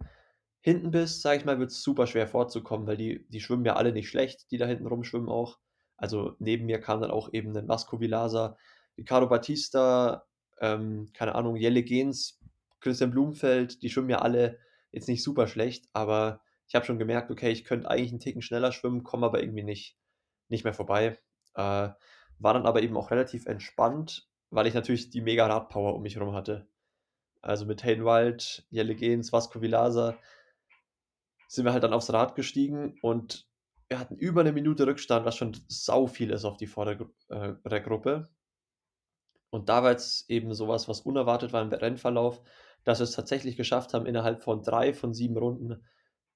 hinten 0.60 0.90
bist, 0.90 1.22
sage 1.22 1.38
ich 1.38 1.44
mal, 1.44 1.58
wird 1.58 1.70
es 1.70 1.82
super 1.82 2.06
schwer 2.06 2.26
vorzukommen, 2.26 2.86
weil 2.86 2.96
die, 2.96 3.26
die 3.28 3.40
schwimmen 3.40 3.64
ja 3.64 3.76
alle 3.76 3.92
nicht 3.92 4.08
schlecht, 4.08 4.50
die 4.50 4.58
da 4.58 4.66
hinten 4.66 4.86
rumschwimmen 4.86 5.28
auch. 5.28 5.58
Also 5.96 6.36
neben 6.38 6.66
mir 6.66 6.80
kam 6.80 7.00
dann 7.00 7.10
auch 7.10 7.32
eben 7.32 7.56
ein 7.56 7.68
Vasco 7.68 8.00
Vilasa, 8.00 8.56
Ricardo 8.98 9.28
Batista, 9.28 10.24
ähm, 10.60 11.08
keine 11.14 11.34
Ahnung, 11.34 11.56
Jelle 11.56 11.82
Gens, 11.82 12.38
Christian 12.82 13.10
Blumfeld, 13.10 13.82
die 13.82 13.88
schwimmen 13.88 14.10
ja 14.10 14.18
alle 14.18 14.58
jetzt 14.90 15.08
nicht 15.08 15.22
super 15.22 15.46
schlecht, 15.46 15.88
aber 15.92 16.42
ich 16.68 16.74
habe 16.74 16.84
schon 16.84 16.98
gemerkt, 16.98 17.30
okay, 17.30 17.50
ich 17.50 17.64
könnte 17.64 17.90
eigentlich 17.90 18.10
einen 18.10 18.20
Ticken 18.20 18.42
schneller 18.42 18.72
schwimmen, 18.72 19.02
komme 19.02 19.26
aber 19.26 19.42
irgendwie 19.42 19.62
nicht, 19.62 19.98
nicht 20.48 20.64
mehr 20.64 20.74
vorbei. 20.74 21.18
Äh, 21.54 21.90
war 22.38 22.54
dann 22.54 22.66
aber 22.66 22.82
eben 22.82 22.96
auch 22.96 23.10
relativ 23.10 23.46
entspannt, 23.46 24.28
weil 24.50 24.66
ich 24.66 24.74
natürlich 24.74 25.10
die 25.10 25.20
mega 25.20 25.46
Radpower 25.46 25.94
um 25.94 26.02
mich 26.02 26.16
herum 26.16 26.34
hatte. 26.34 26.66
Also 27.40 27.66
mit 27.66 27.84
Hayden 27.84 28.04
Wild, 28.04 28.66
Jelle 28.70 28.94
Gens, 28.94 29.32
Vasco 29.32 29.60
Vilasa 29.60 30.16
sind 31.48 31.64
wir 31.64 31.72
halt 31.72 31.82
dann 31.82 31.92
aufs 31.92 32.12
Rad 32.12 32.34
gestiegen 32.34 32.98
und 33.02 33.46
wir 33.88 33.98
hatten 33.98 34.16
über 34.16 34.40
eine 34.40 34.52
Minute 34.52 34.86
Rückstand, 34.86 35.26
was 35.26 35.36
schon 35.36 35.54
sau 35.68 36.06
viel 36.06 36.30
ist 36.30 36.46
auf 36.46 36.56
die 36.56 36.66
vordere 36.66 37.10
äh. 37.28 38.24
Und 39.50 39.68
da 39.68 39.82
war 39.82 39.90
jetzt 39.90 40.30
eben 40.30 40.54
sowas, 40.54 40.88
was 40.88 41.02
unerwartet 41.02 41.52
war 41.52 41.60
im 41.60 41.68
Rennverlauf, 41.68 42.40
dass 42.84 43.00
wir 43.00 43.04
es 43.04 43.12
tatsächlich 43.12 43.56
geschafft 43.56 43.94
haben, 43.94 44.06
innerhalb 44.06 44.42
von 44.42 44.62
drei 44.62 44.92
von 44.92 45.14
sieben 45.14 45.36
Runden 45.36 45.84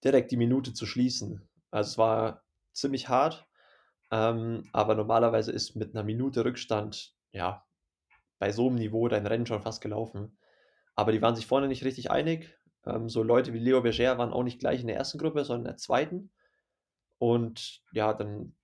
direkt 0.04 0.30
die 0.30 0.36
Minute 0.36 0.72
zu 0.72 0.86
schließen. 0.86 1.48
Also 1.70 1.90
es 1.90 1.98
war 1.98 2.44
ziemlich 2.72 3.08
hart, 3.08 3.46
ähm, 4.10 4.68
aber 4.72 4.94
normalerweise 4.94 5.52
ist 5.52 5.74
mit 5.76 5.94
einer 5.94 6.04
Minute 6.04 6.44
Rückstand, 6.44 7.14
ja, 7.32 7.66
bei 8.38 8.52
so 8.52 8.68
einem 8.68 8.76
Niveau 8.76 9.08
dein 9.08 9.26
Rennen 9.26 9.46
schon 9.46 9.62
fast 9.62 9.80
gelaufen. 9.80 10.38
Aber 10.94 11.12
die 11.12 11.22
waren 11.22 11.36
sich 11.36 11.46
vorne 11.46 11.68
nicht 11.68 11.84
richtig 11.84 12.10
einig. 12.10 12.56
Ähm, 12.84 13.08
so 13.08 13.22
Leute 13.22 13.52
wie 13.52 13.58
Leo 13.58 13.80
Berger 13.80 14.18
waren 14.18 14.32
auch 14.32 14.42
nicht 14.42 14.60
gleich 14.60 14.80
in 14.80 14.86
der 14.86 14.96
ersten 14.96 15.18
Gruppe, 15.18 15.44
sondern 15.44 15.66
in 15.66 15.72
der 15.72 15.76
zweiten. 15.76 16.30
Und 17.18 17.82
ja, 17.92 18.12
dann 18.12 18.54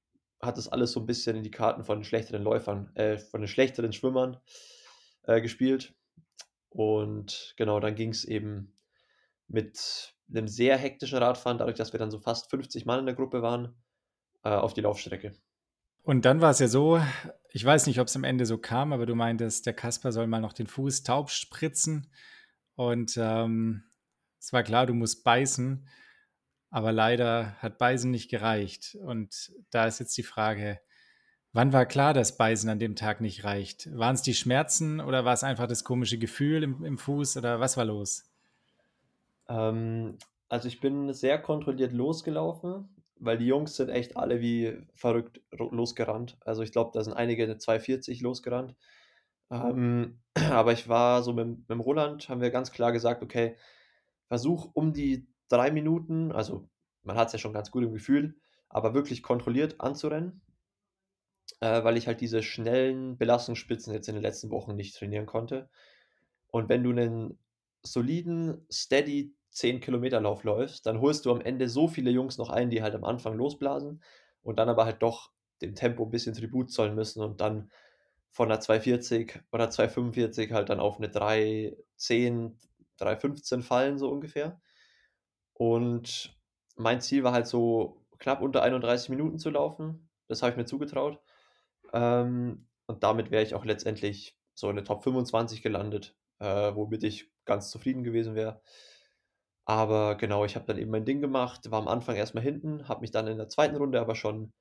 hat 0.40 0.58
das 0.58 0.68
alles 0.68 0.92
so 0.92 1.00
ein 1.00 1.06
bisschen 1.06 1.36
in 1.36 1.42
die 1.42 1.50
Karten 1.50 1.84
von 1.84 1.98
den 1.98 2.04
schlechteren 2.04 2.42
Läufern, 2.42 2.94
äh, 2.96 3.18
von 3.18 3.40
den 3.40 3.48
schlechteren 3.48 3.92
Schwimmern 3.92 4.38
äh, 5.22 5.40
gespielt. 5.40 5.94
Und 6.72 7.54
genau, 7.56 7.80
dann 7.80 7.94
ging 7.94 8.10
es 8.10 8.24
eben 8.24 8.72
mit 9.46 10.14
einem 10.30 10.48
sehr 10.48 10.78
hektischen 10.78 11.18
Radfahren, 11.18 11.58
dadurch, 11.58 11.76
dass 11.76 11.92
wir 11.92 11.98
dann 11.98 12.10
so 12.10 12.18
fast 12.18 12.48
50 12.50 12.86
Mann 12.86 13.00
in 13.00 13.06
der 13.06 13.14
Gruppe 13.14 13.42
waren, 13.42 13.74
äh, 14.42 14.48
auf 14.48 14.72
die 14.72 14.80
Laufstrecke. 14.80 15.34
Und 16.02 16.24
dann 16.24 16.40
war 16.40 16.50
es 16.50 16.58
ja 16.58 16.68
so, 16.68 17.00
ich 17.50 17.64
weiß 17.64 17.86
nicht, 17.86 18.00
ob 18.00 18.08
es 18.08 18.16
am 18.16 18.24
Ende 18.24 18.46
so 18.46 18.58
kam, 18.58 18.92
aber 18.92 19.06
du 19.06 19.14
meintest, 19.14 19.66
der 19.66 19.74
Kasper 19.74 20.12
soll 20.12 20.26
mal 20.26 20.40
noch 20.40 20.54
den 20.54 20.66
Fuß 20.66 21.02
taub 21.02 21.30
spritzen. 21.30 22.10
Und 22.74 23.16
ähm, 23.18 23.84
es 24.40 24.52
war 24.52 24.62
klar, 24.62 24.86
du 24.86 24.94
musst 24.94 25.22
beißen. 25.22 25.86
Aber 26.70 26.90
leider 26.90 27.54
hat 27.58 27.76
Beißen 27.76 28.10
nicht 28.10 28.30
gereicht. 28.30 28.96
Und 29.02 29.52
da 29.70 29.84
ist 29.84 30.00
jetzt 30.00 30.16
die 30.16 30.22
Frage, 30.22 30.80
wann 31.52 31.72
war 31.72 31.86
klar, 31.86 32.14
dass 32.14 32.36
Beißen 32.36 32.68
an 32.68 32.78
dem 32.78 32.96
Tag 32.96 33.20
nicht 33.20 33.44
reicht? 33.44 33.88
Waren 33.96 34.14
es 34.14 34.22
die 34.22 34.34
Schmerzen 34.34 35.00
oder 35.00 35.24
war 35.24 35.34
es 35.34 35.44
einfach 35.44 35.66
das 35.66 35.84
komische 35.84 36.18
Gefühl 36.18 36.62
im, 36.62 36.84
im 36.84 36.98
Fuß 36.98 37.36
oder 37.36 37.60
was 37.60 37.76
war 37.76 37.84
los? 37.84 38.24
Ähm, 39.48 40.18
also 40.48 40.68
ich 40.68 40.80
bin 40.80 41.12
sehr 41.12 41.38
kontrolliert 41.40 41.92
losgelaufen, 41.92 42.88
weil 43.16 43.38
die 43.38 43.46
Jungs 43.46 43.76
sind 43.76 43.88
echt 43.88 44.16
alle 44.16 44.40
wie 44.40 44.76
verrückt 44.94 45.40
losgerannt. 45.50 46.36
Also 46.40 46.62
ich 46.62 46.72
glaube, 46.72 46.90
da 46.94 47.02
sind 47.02 47.14
einige 47.14 47.44
eine 47.44 47.58
240 47.58 48.20
losgerannt. 48.20 48.74
Ähm, 49.50 50.18
aber 50.50 50.72
ich 50.72 50.88
war 50.88 51.22
so 51.22 51.32
mit, 51.32 51.68
mit 51.68 51.78
Roland, 51.78 52.28
haben 52.28 52.40
wir 52.40 52.50
ganz 52.50 52.72
klar 52.72 52.92
gesagt, 52.92 53.22
okay, 53.22 53.56
versuch 54.28 54.70
um 54.72 54.92
die 54.92 55.26
drei 55.48 55.70
Minuten, 55.70 56.32
also 56.32 56.68
man 57.02 57.16
hat 57.16 57.26
es 57.28 57.34
ja 57.34 57.38
schon 57.38 57.52
ganz 57.52 57.70
gut 57.70 57.84
im 57.84 57.92
Gefühl, 57.92 58.36
aber 58.68 58.94
wirklich 58.94 59.22
kontrolliert 59.22 59.80
anzurennen, 59.80 60.40
äh, 61.60 61.84
weil 61.84 61.96
ich 61.96 62.06
halt 62.06 62.20
diese 62.20 62.42
schnellen 62.42 63.16
Belastungsspitzen 63.18 63.92
jetzt 63.92 64.08
in 64.08 64.14
den 64.14 64.22
letzten 64.22 64.50
Wochen 64.50 64.74
nicht 64.76 64.96
trainieren 64.96 65.26
konnte. 65.26 65.68
Und 66.48 66.68
wenn 66.68 66.82
du 66.82 66.90
einen 66.90 67.38
soliden, 67.82 68.66
steady 68.70 69.34
10 69.50 69.80
Kilometer 69.80 70.20
Lauf 70.20 70.44
läufst, 70.44 70.86
dann 70.86 71.00
holst 71.00 71.26
du 71.26 71.30
am 71.30 71.40
Ende 71.40 71.68
so 71.68 71.88
viele 71.88 72.10
Jungs 72.10 72.38
noch 72.38 72.50
ein, 72.50 72.70
die 72.70 72.82
halt 72.82 72.94
am 72.94 73.04
Anfang 73.04 73.36
losblasen 73.36 74.02
und 74.42 74.58
dann 74.58 74.68
aber 74.68 74.84
halt 74.84 75.02
doch 75.02 75.30
dem 75.60 75.74
Tempo 75.74 76.04
ein 76.04 76.10
bisschen 76.10 76.34
Tribut 76.34 76.72
zollen 76.72 76.94
müssen 76.94 77.22
und 77.22 77.40
dann 77.40 77.70
von 78.30 78.50
einer 78.50 78.60
240 78.60 79.40
oder 79.52 79.70
245 79.70 80.52
halt 80.52 80.70
dann 80.70 80.80
auf 80.80 80.96
eine 80.96 81.10
310, 81.10 82.58
315 82.96 83.62
fallen, 83.62 83.98
so 83.98 84.10
ungefähr. 84.10 84.60
Und 85.52 86.36
mein 86.76 87.00
Ziel 87.00 87.24
war 87.24 87.32
halt 87.32 87.46
so 87.46 88.02
knapp 88.18 88.40
unter 88.40 88.62
31 88.62 89.10
Minuten 89.10 89.38
zu 89.38 89.50
laufen. 89.50 90.08
Das 90.28 90.42
habe 90.42 90.52
ich 90.52 90.56
mir 90.56 90.64
zugetraut. 90.64 91.20
Ähm, 91.92 92.66
und 92.86 93.02
damit 93.02 93.30
wäre 93.30 93.42
ich 93.42 93.54
auch 93.54 93.64
letztendlich 93.64 94.36
so 94.54 94.68
in 94.70 94.76
der 94.76 94.84
Top 94.84 95.02
25 95.04 95.62
gelandet, 95.62 96.16
äh, 96.40 96.74
womit 96.74 97.04
ich 97.04 97.30
ganz 97.44 97.70
zufrieden 97.70 98.04
gewesen 98.04 98.34
wäre. 98.34 98.60
Aber 99.64 100.16
genau, 100.16 100.44
ich 100.44 100.56
habe 100.56 100.66
dann 100.66 100.78
eben 100.78 100.90
mein 100.90 101.04
Ding 101.04 101.20
gemacht, 101.20 101.70
war 101.70 101.80
am 101.80 101.88
Anfang 101.88 102.16
erstmal 102.16 102.42
hinten, 102.42 102.88
habe 102.88 103.02
mich 103.02 103.12
dann 103.12 103.28
in 103.28 103.38
der 103.38 103.48
zweiten 103.48 103.76
Runde 103.76 104.00
aber 104.00 104.14
schon 104.14 104.52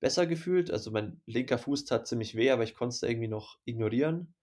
besser 0.00 0.26
gefühlt. 0.26 0.70
Also 0.70 0.90
mein 0.90 1.20
linker 1.26 1.58
Fuß 1.58 1.84
tat 1.86 2.06
ziemlich 2.06 2.36
weh, 2.36 2.50
aber 2.50 2.62
ich 2.62 2.74
konnte 2.74 2.94
es 2.94 3.02
irgendwie 3.02 3.28
noch 3.28 3.58
ignorieren. 3.64 4.34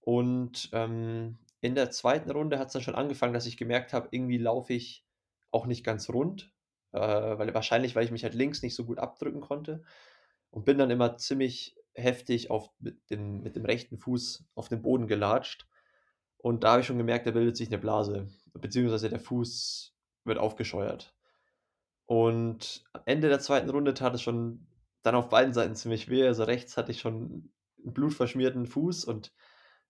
Und 0.00 0.70
ähm, 0.72 1.38
in 1.60 1.74
der 1.74 1.90
zweiten 1.90 2.30
Runde 2.30 2.58
hat 2.58 2.68
es 2.68 2.72
dann 2.72 2.82
schon 2.82 2.94
angefangen, 2.94 3.34
dass 3.34 3.46
ich 3.46 3.56
gemerkt 3.56 3.92
habe, 3.92 4.08
irgendwie 4.10 4.38
laufe 4.38 4.72
ich 4.72 5.04
auch 5.52 5.66
nicht 5.66 5.84
ganz 5.84 6.08
rund, 6.10 6.52
äh, 6.92 6.98
weil 6.98 7.54
wahrscheinlich, 7.54 7.94
weil 7.94 8.04
ich 8.04 8.10
mich 8.10 8.24
halt 8.24 8.34
links 8.34 8.62
nicht 8.62 8.74
so 8.74 8.84
gut 8.84 8.98
abdrücken 8.98 9.40
konnte 9.40 9.82
und 10.50 10.64
bin 10.64 10.78
dann 10.78 10.90
immer 10.90 11.16
ziemlich 11.16 11.76
heftig 11.94 12.50
auf, 12.50 12.70
mit, 12.78 12.98
dem, 13.10 13.42
mit 13.42 13.56
dem 13.56 13.64
rechten 13.64 13.98
Fuß 13.98 14.44
auf 14.54 14.68
den 14.68 14.82
Boden 14.82 15.06
gelatscht. 15.06 15.66
Und 16.38 16.64
da 16.64 16.72
habe 16.72 16.80
ich 16.80 16.86
schon 16.86 16.98
gemerkt, 16.98 17.26
da 17.26 17.32
bildet 17.32 17.56
sich 17.56 17.68
eine 17.68 17.78
Blase, 17.78 18.28
beziehungsweise 18.54 19.10
der 19.10 19.20
Fuß 19.20 19.94
wird 20.24 20.38
aufgescheuert. 20.38 21.14
Und 22.06 22.84
am 22.92 23.02
Ende 23.04 23.28
der 23.28 23.40
zweiten 23.40 23.70
Runde 23.70 23.94
tat 23.94 24.14
es 24.14 24.22
schon 24.22 24.66
dann 25.02 25.14
auf 25.14 25.28
beiden 25.28 25.52
Seiten 25.52 25.74
ziemlich 25.74 26.08
weh. 26.08 26.26
Also 26.26 26.44
rechts 26.44 26.76
hatte 26.76 26.92
ich 26.92 27.00
schon 27.00 27.50
einen 27.84 27.94
blutverschmierten 27.94 28.66
Fuß 28.66 29.04
und 29.04 29.32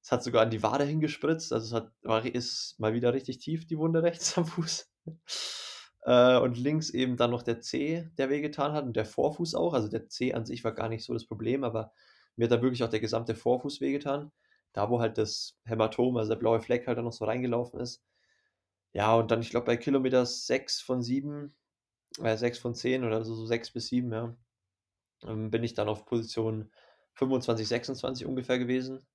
es 0.03 0.13
hat 0.13 0.23
sogar 0.23 0.43
an 0.43 0.51
die 0.51 0.63
Wade 0.63 0.85
hingespritzt. 0.85 1.53
Also 1.53 1.67
es 1.67 1.73
hat, 1.73 1.93
war, 2.03 2.25
ist 2.25 2.79
mal 2.79 2.95
wieder 2.95 3.13
richtig 3.13 3.39
tief, 3.39 3.67
die 3.67 3.79
Wunde 3.79 4.03
rechts 4.03 4.37
am 4.39 4.47
Fuß. 4.47 4.91
Äh, 6.03 6.39
und 6.39 6.57
links 6.59 6.91
eben 6.91 7.17
dann 7.17 7.31
noch 7.31 7.43
der 7.43 7.61
C, 7.61 8.09
der 8.19 8.31
wehgetan 8.31 8.73
hat 8.73 8.85
und 8.85 8.97
der 8.97 9.05
Vorfuß 9.05 9.55
auch. 9.55 9.75
Also 9.75 9.89
der 9.89 10.09
C 10.09 10.33
an 10.33 10.47
sich 10.47 10.65
war 10.65 10.73
gar 10.73 10.89
nicht 10.89 11.05
so 11.05 11.13
das 11.13 11.27
Problem, 11.27 11.65
aber 11.65 11.93
mir 12.37 12.45
hat 12.45 12.53
da 12.53 12.63
wirklich 12.63 12.83
auch 12.85 12.89
der 12.91 13.01
gesamte 13.01 13.35
Vorfuß 13.35 13.81
wehgetan. 13.81 14.33
Da, 14.73 14.89
wo 14.89 15.01
halt 15.01 15.19
das 15.19 15.59
Hämatom, 15.65 16.17
also 16.17 16.31
der 16.31 16.39
blaue 16.39 16.61
Fleck 16.61 16.87
halt 16.87 16.97
dann 16.97 17.05
noch 17.05 17.13
so 17.13 17.25
reingelaufen 17.25 17.81
ist. 17.81 18.03
Ja, 18.93 19.15
und 19.17 19.31
dann, 19.31 19.41
ich 19.41 19.51
glaube, 19.51 19.67
bei 19.67 19.77
Kilometer 19.77 20.27
6 20.27 20.81
von 20.81 21.03
7, 21.03 21.55
äh, 22.23 22.37
6 22.37 22.59
von 22.59 22.75
10 22.75 23.05
oder 23.05 23.25
so, 23.25 23.35
so 23.35 23.47
6 23.47 23.73
bis 23.73 23.89
7, 23.89 24.13
ja, 24.13 24.37
ähm, 25.25 25.51
bin 25.51 25.65
ich 25.65 25.75
dann 25.75 25.89
auf 25.89 26.07
Position 26.07 26.71
25, 27.15 27.69
26 27.69 28.27
ungefähr 28.27 28.59
gewesen. 28.59 29.07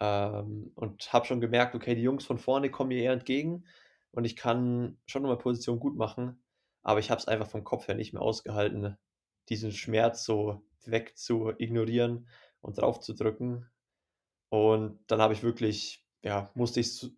Ähm, 0.00 0.72
und 0.76 1.12
habe 1.12 1.26
schon 1.26 1.40
gemerkt, 1.40 1.74
okay, 1.74 1.94
die 1.94 2.02
Jungs 2.02 2.24
von 2.24 2.38
vorne 2.38 2.70
kommen 2.70 2.88
mir 2.88 3.02
eher 3.02 3.12
entgegen 3.12 3.64
und 4.12 4.24
ich 4.24 4.36
kann 4.36 4.98
schon 5.06 5.22
meine 5.22 5.36
Position 5.36 5.78
gut 5.78 5.96
machen, 5.96 6.42
aber 6.82 7.00
ich 7.00 7.10
habe 7.10 7.20
es 7.20 7.28
einfach 7.28 7.48
vom 7.48 7.64
Kopf 7.64 7.88
her 7.88 7.94
nicht 7.94 8.12
mehr 8.12 8.22
ausgehalten, 8.22 8.96
diesen 9.48 9.72
Schmerz 9.72 10.24
so 10.24 10.62
weg 10.84 11.16
zu 11.16 11.52
ignorieren 11.58 12.28
und 12.60 12.78
drauf 12.78 13.00
zu 13.00 13.14
drücken. 13.14 13.66
Und 14.48 14.98
dann 15.06 15.20
habe 15.20 15.34
ich 15.34 15.42
wirklich, 15.42 16.04
ja, 16.22 16.50
musste 16.54 16.80
ich 16.80 17.10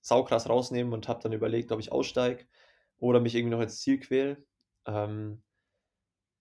saukrass 0.00 0.48
rausnehmen 0.48 0.92
und 0.92 1.08
habe 1.08 1.22
dann 1.22 1.32
überlegt, 1.32 1.72
ob 1.72 1.80
ich 1.80 1.92
aussteige 1.92 2.46
oder 2.98 3.20
mich 3.20 3.34
irgendwie 3.34 3.54
noch 3.54 3.62
ins 3.62 3.80
Ziel 3.80 4.00
quäle. 4.00 4.44
Ähm, 4.86 5.42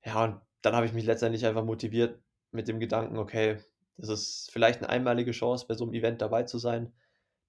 ja, 0.04 0.24
und 0.24 0.42
dann 0.62 0.76
habe 0.76 0.86
ich 0.86 0.94
mich 0.94 1.06
letztendlich 1.06 1.46
einfach 1.46 1.64
motiviert 1.64 2.22
mit 2.52 2.68
dem 2.68 2.80
Gedanken, 2.80 3.18
okay, 3.18 3.60
das 3.98 4.10
ist 4.10 4.52
vielleicht 4.52 4.80
eine 4.80 4.90
einmalige 4.90 5.32
Chance, 5.32 5.66
bei 5.68 5.76
so 5.76 5.86
einem 5.86 5.94
Event 5.94 6.22
dabei 6.22 6.44
zu 6.44 6.58
sein. 6.58 6.94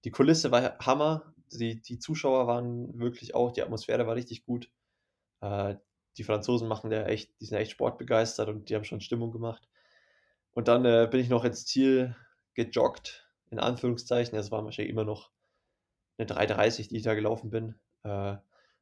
Die 0.03 0.11
Kulisse 0.11 0.51
war 0.51 0.77
Hammer, 0.79 1.33
die, 1.51 1.81
die 1.81 1.99
Zuschauer 1.99 2.47
waren 2.47 2.99
wirklich 2.99 3.35
auch, 3.35 3.51
die 3.51 3.61
Atmosphäre 3.61 4.07
war 4.07 4.15
richtig 4.15 4.45
gut. 4.45 4.69
Äh, 5.41 5.75
die 6.17 6.23
Franzosen 6.23 6.67
machen 6.67 6.91
ja 6.91 7.05
echt, 7.05 7.31
die 7.39 7.45
sind 7.45 7.57
echt 7.57 7.71
sportbegeistert 7.71 8.49
und 8.49 8.69
die 8.69 8.75
haben 8.75 8.83
schon 8.83 9.01
Stimmung 9.01 9.31
gemacht. 9.31 9.67
Und 10.53 10.67
dann 10.67 10.85
äh, 10.85 11.07
bin 11.09 11.19
ich 11.19 11.29
noch 11.29 11.43
ins 11.43 11.65
Ziel 11.65 12.15
gejoggt, 12.55 13.29
in 13.51 13.59
Anführungszeichen. 13.59 14.37
Es 14.37 14.51
war 14.51 14.65
wahrscheinlich 14.65 14.91
immer 14.91 15.03
noch 15.03 15.31
eine 16.17 16.27
3,30, 16.27 16.89
die 16.89 16.97
ich 16.97 17.03
da 17.03 17.13
gelaufen 17.13 17.51
bin. 17.51 17.75
Äh, 18.03 18.09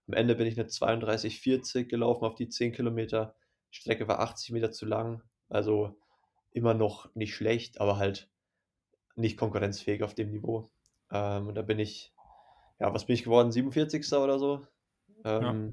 am 0.08 0.14
Ende 0.14 0.36
bin 0.36 0.48
ich 0.48 0.58
eine 0.58 0.70
32,40 0.70 1.86
gelaufen 1.86 2.26
auf 2.26 2.36
die 2.36 2.48
10 2.48 2.72
Kilometer. 2.72 3.36
Die 3.72 3.78
Strecke 3.78 4.08
war 4.08 4.20
80 4.20 4.52
Meter 4.52 4.72
zu 4.72 4.86
lang. 4.86 5.22
Also 5.50 5.96
immer 6.52 6.74
noch 6.74 7.14
nicht 7.16 7.36
schlecht, 7.36 7.82
aber 7.82 7.98
halt 7.98 8.30
nicht 9.16 9.38
konkurrenzfähig 9.38 10.04
auf 10.04 10.14
dem 10.14 10.32
Niveau. 10.32 10.70
Ähm, 11.12 11.48
und 11.48 11.56
da 11.56 11.62
bin 11.62 11.80
ich, 11.80 12.14
ja, 12.80 12.94
was 12.94 13.06
bin 13.06 13.16
ich 13.16 13.24
geworden? 13.24 13.52
47. 13.52 14.12
oder 14.14 14.40
so. 14.40 14.66
Ähm, 15.24 15.68
ja. 15.68 15.72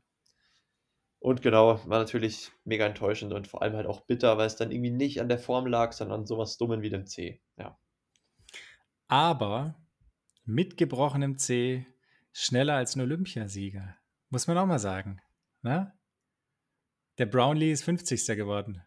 Und 1.21 1.41
genau, 1.41 1.81
war 1.89 2.01
natürlich 2.01 2.51
mega 2.65 2.85
enttäuschend 2.85 3.33
und 3.33 3.47
vor 3.47 3.63
allem 3.63 3.75
halt 3.75 3.87
auch 3.87 4.01
bitter, 4.01 4.39
weil 4.39 4.47
es 4.47 4.57
dann 4.57 4.73
irgendwie 4.73 4.91
nicht 4.91 5.21
an 5.21 5.29
der 5.29 5.39
Form 5.39 5.67
lag, 5.67 5.93
sondern 5.93 6.21
an 6.21 6.27
sowas 6.27 6.59
Dummen 6.59 6.83
wie 6.83 6.91
dem 6.91 7.07
C. 7.07 7.41
Ja. 7.57 7.79
Aber 9.07 9.77
mit 10.45 10.77
gebrochenem 10.77 11.39
C 11.39 11.87
schneller 12.33 12.75
als 12.75 12.97
ein 12.97 13.03
Olympiasieger. 13.03 13.95
Muss 14.31 14.47
man 14.47 14.59
auch 14.59 14.67
mal 14.67 14.79
sagen. 14.79 15.21
Ne? 15.63 15.93
Der 17.19 17.27
Brownlee 17.27 17.71
ist 17.71 17.85
50. 17.85 18.27
geworden. 18.37 18.83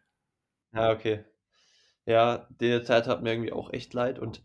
Ja, 0.74 0.92
okay. 0.92 1.24
Ja, 2.06 2.50
der 2.60 2.84
Zeit 2.84 3.08
hat 3.08 3.24
mir 3.24 3.32
irgendwie 3.32 3.54
auch 3.54 3.72
echt 3.72 3.94
leid 3.94 4.20
und 4.20 4.44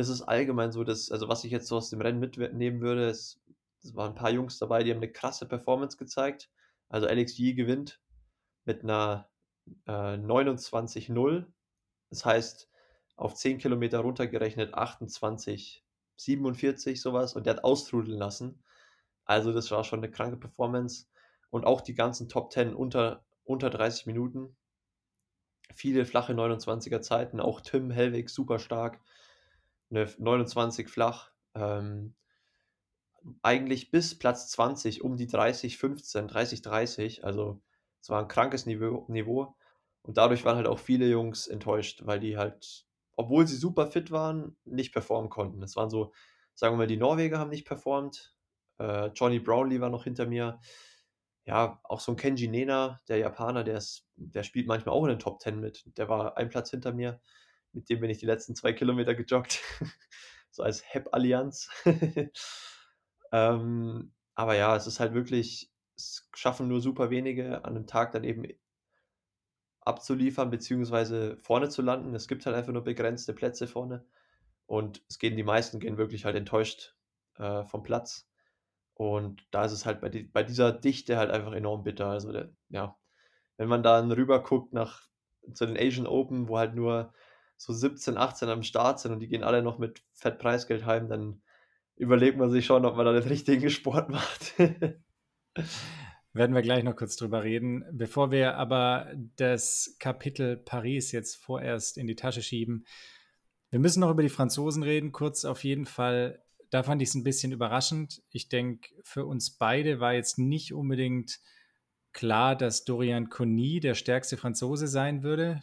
das 0.00 0.08
ist 0.08 0.22
allgemein 0.22 0.72
so, 0.72 0.82
dass, 0.82 1.10
also 1.10 1.28
was 1.28 1.44
ich 1.44 1.52
jetzt 1.52 1.68
so 1.68 1.76
aus 1.76 1.90
dem 1.90 2.00
Rennen 2.00 2.20
mitnehmen 2.20 2.80
würde, 2.80 3.08
es 3.08 3.40
waren 3.92 4.12
ein 4.12 4.14
paar 4.14 4.30
Jungs 4.30 4.58
dabei, 4.58 4.82
die 4.82 4.90
haben 4.90 4.98
eine 4.98 5.12
krasse 5.12 5.46
Performance 5.46 5.98
gezeigt. 5.98 6.50
Also 6.88 7.06
Alex 7.06 7.36
Yee 7.38 7.52
gewinnt 7.52 8.00
mit 8.64 8.82
einer 8.82 9.28
äh, 9.86 10.16
29-0. 10.16 11.46
Das 12.08 12.24
heißt, 12.24 12.70
auf 13.16 13.34
10 13.34 13.58
Kilometer 13.58 14.00
runtergerechnet 14.00 14.72
28, 14.72 15.84
47 16.16 17.00
sowas 17.00 17.34
und 17.34 17.44
der 17.44 17.56
hat 17.56 17.64
austrudeln 17.64 18.18
lassen. 18.18 18.62
Also 19.26 19.52
das 19.52 19.70
war 19.70 19.84
schon 19.84 20.00
eine 20.00 20.10
kranke 20.10 20.38
Performance 20.38 21.06
und 21.50 21.66
auch 21.66 21.82
die 21.82 21.94
ganzen 21.94 22.28
Top 22.28 22.52
10 22.52 22.74
unter, 22.74 23.24
unter 23.44 23.68
30 23.68 24.06
Minuten. 24.06 24.56
Viele 25.74 26.06
flache 26.06 26.32
29er 26.32 27.02
Zeiten, 27.02 27.38
auch 27.38 27.60
Tim 27.60 27.90
Hellwig 27.90 28.30
super 28.30 28.58
stark, 28.58 29.00
eine 29.90 30.08
29 30.18 30.88
flach. 30.88 31.30
Ähm, 31.54 32.14
eigentlich 33.42 33.90
bis 33.90 34.18
Platz 34.18 34.48
20 34.50 35.02
um 35.02 35.16
die 35.16 35.26
30, 35.26 35.76
15, 35.78 36.28
30, 36.28 36.62
30. 36.62 37.24
Also 37.24 37.60
es 38.00 38.08
war 38.08 38.22
ein 38.22 38.28
krankes 38.28 38.66
Niveau, 38.66 39.04
Niveau. 39.08 39.56
Und 40.02 40.16
dadurch 40.16 40.44
waren 40.44 40.56
halt 40.56 40.66
auch 40.66 40.78
viele 40.78 41.06
Jungs 41.06 41.46
enttäuscht, 41.46 42.02
weil 42.06 42.20
die 42.20 42.38
halt, 42.38 42.86
obwohl 43.16 43.46
sie 43.46 43.56
super 43.56 43.86
fit 43.90 44.10
waren, 44.10 44.56
nicht 44.64 44.92
performen 44.92 45.30
konnten. 45.30 45.62
Es 45.62 45.76
waren 45.76 45.90
so, 45.90 46.12
sagen 46.54 46.74
wir 46.74 46.78
mal, 46.78 46.86
die 46.86 46.96
Norweger 46.96 47.38
haben 47.38 47.50
nicht 47.50 47.66
performt. 47.66 48.34
Äh, 48.78 49.08
Johnny 49.08 49.38
Brownlee 49.38 49.80
war 49.80 49.90
noch 49.90 50.04
hinter 50.04 50.26
mir. 50.26 50.60
Ja, 51.44 51.80
auch 51.84 52.00
so 52.00 52.12
ein 52.12 52.16
Kenji 52.16 52.48
Nena, 52.48 53.00
der 53.08 53.18
Japaner, 53.18 53.64
der, 53.64 53.78
ist, 53.78 54.06
der 54.16 54.42
spielt 54.42 54.66
manchmal 54.66 54.94
auch 54.94 55.04
in 55.04 55.10
den 55.10 55.18
Top 55.18 55.40
10 55.40 55.60
mit. 55.60 55.84
Der 55.98 56.08
war 56.08 56.36
ein 56.36 56.48
Platz 56.48 56.70
hinter 56.70 56.92
mir. 56.92 57.20
Mit 57.72 57.88
dem 57.88 58.00
bin 58.00 58.10
ich 58.10 58.18
die 58.18 58.26
letzten 58.26 58.54
zwei 58.54 58.72
Kilometer 58.72 59.14
gejoggt. 59.14 59.60
so 60.50 60.62
als 60.62 60.82
Hep-Allianz. 60.92 61.70
ähm, 63.32 64.12
aber 64.34 64.56
ja, 64.56 64.74
es 64.76 64.86
ist 64.86 65.00
halt 65.00 65.14
wirklich, 65.14 65.70
es 65.96 66.28
schaffen 66.34 66.68
nur 66.68 66.80
super 66.80 67.10
wenige 67.10 67.64
an 67.64 67.76
einem 67.76 67.86
Tag 67.86 68.12
dann 68.12 68.24
eben 68.24 68.44
abzuliefern, 69.80 70.50
beziehungsweise 70.50 71.36
vorne 71.38 71.68
zu 71.68 71.82
landen. 71.82 72.14
Es 72.14 72.28
gibt 72.28 72.46
halt 72.46 72.56
einfach 72.56 72.72
nur 72.72 72.84
begrenzte 72.84 73.34
Plätze 73.34 73.66
vorne. 73.66 74.04
Und 74.66 75.02
es 75.08 75.18
gehen 75.18 75.36
die 75.36 75.42
meisten 75.42 75.80
gehen 75.80 75.98
wirklich 75.98 76.24
halt 76.24 76.36
enttäuscht 76.36 76.94
äh, 77.38 77.64
vom 77.64 77.82
Platz. 77.82 78.28
Und 78.94 79.46
da 79.50 79.64
ist 79.64 79.72
es 79.72 79.86
halt 79.86 80.00
bei, 80.00 80.08
die, 80.08 80.24
bei 80.24 80.42
dieser 80.42 80.72
Dichte 80.72 81.16
halt 81.16 81.30
einfach 81.30 81.52
enorm 81.52 81.82
bitter. 81.82 82.06
Also, 82.06 82.32
der, 82.32 82.50
ja, 82.68 82.96
wenn 83.56 83.68
man 83.68 83.82
dann 83.82 84.12
rüber 84.12 84.42
guckt 84.42 84.72
nach 84.72 85.08
zu 85.54 85.66
den 85.66 85.76
Asian 85.76 86.06
Open, 86.06 86.48
wo 86.48 86.58
halt 86.58 86.74
nur 86.74 87.12
so 87.60 87.74
17, 87.74 88.16
18 88.16 88.48
am 88.48 88.62
Start 88.62 89.00
sind 89.00 89.12
und 89.12 89.20
die 89.20 89.28
gehen 89.28 89.44
alle 89.44 89.62
noch 89.62 89.78
mit 89.78 90.02
Fettpreisgeld 90.14 90.86
heim, 90.86 91.10
dann 91.10 91.42
überlegt 91.94 92.38
man 92.38 92.50
sich 92.50 92.64
schon, 92.64 92.86
ob 92.86 92.96
man 92.96 93.04
da 93.04 93.12
den 93.12 93.28
richtigen 93.28 93.68
Sport 93.68 94.08
macht. 94.08 94.54
Werden 96.32 96.54
wir 96.54 96.62
gleich 96.62 96.84
noch 96.84 96.96
kurz 96.96 97.16
drüber 97.16 97.44
reden. 97.44 97.84
Bevor 97.92 98.30
wir 98.30 98.56
aber 98.56 99.12
das 99.36 99.96
Kapitel 99.98 100.56
Paris 100.56 101.12
jetzt 101.12 101.36
vorerst 101.36 101.98
in 101.98 102.06
die 102.06 102.16
Tasche 102.16 102.40
schieben, 102.40 102.86
wir 103.68 103.78
müssen 103.78 104.00
noch 104.00 104.10
über 104.10 104.22
die 104.22 104.30
Franzosen 104.30 104.82
reden, 104.82 105.12
kurz 105.12 105.44
auf 105.44 105.62
jeden 105.62 105.84
Fall. 105.84 106.42
Da 106.70 106.82
fand 106.82 107.02
ich 107.02 107.10
es 107.10 107.14
ein 107.14 107.24
bisschen 107.24 107.52
überraschend. 107.52 108.22
Ich 108.30 108.48
denke, 108.48 108.88
für 109.02 109.26
uns 109.26 109.50
beide 109.50 110.00
war 110.00 110.14
jetzt 110.14 110.38
nicht 110.38 110.72
unbedingt 110.72 111.40
klar, 112.14 112.56
dass 112.56 112.84
Dorian 112.84 113.28
Conny 113.28 113.80
der 113.80 113.94
stärkste 113.94 114.38
Franzose 114.38 114.86
sein 114.86 115.22
würde. 115.22 115.60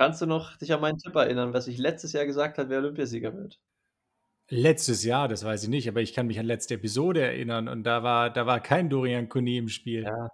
Kannst 0.00 0.22
du 0.22 0.24
noch 0.24 0.56
dich 0.56 0.72
an 0.72 0.80
meinen 0.80 0.96
Tipp 0.96 1.14
erinnern, 1.14 1.52
was 1.52 1.66
ich 1.66 1.76
letztes 1.76 2.14
Jahr 2.14 2.24
gesagt 2.24 2.56
habe, 2.56 2.70
wer 2.70 2.78
Olympiasieger 2.78 3.36
wird? 3.36 3.60
Letztes 4.48 5.04
Jahr, 5.04 5.28
das 5.28 5.44
weiß 5.44 5.64
ich 5.64 5.68
nicht, 5.68 5.86
aber 5.90 6.00
ich 6.00 6.14
kann 6.14 6.26
mich 6.26 6.38
an 6.38 6.46
letzte 6.46 6.76
Episode 6.76 7.20
erinnern 7.20 7.68
und 7.68 7.82
da 7.82 8.02
war, 8.02 8.30
da 8.30 8.46
war 8.46 8.60
kein 8.60 8.88
Dorian 8.88 9.28
Kuni 9.28 9.58
im 9.58 9.68
Spiel. 9.68 10.04
Ja, 10.04 10.30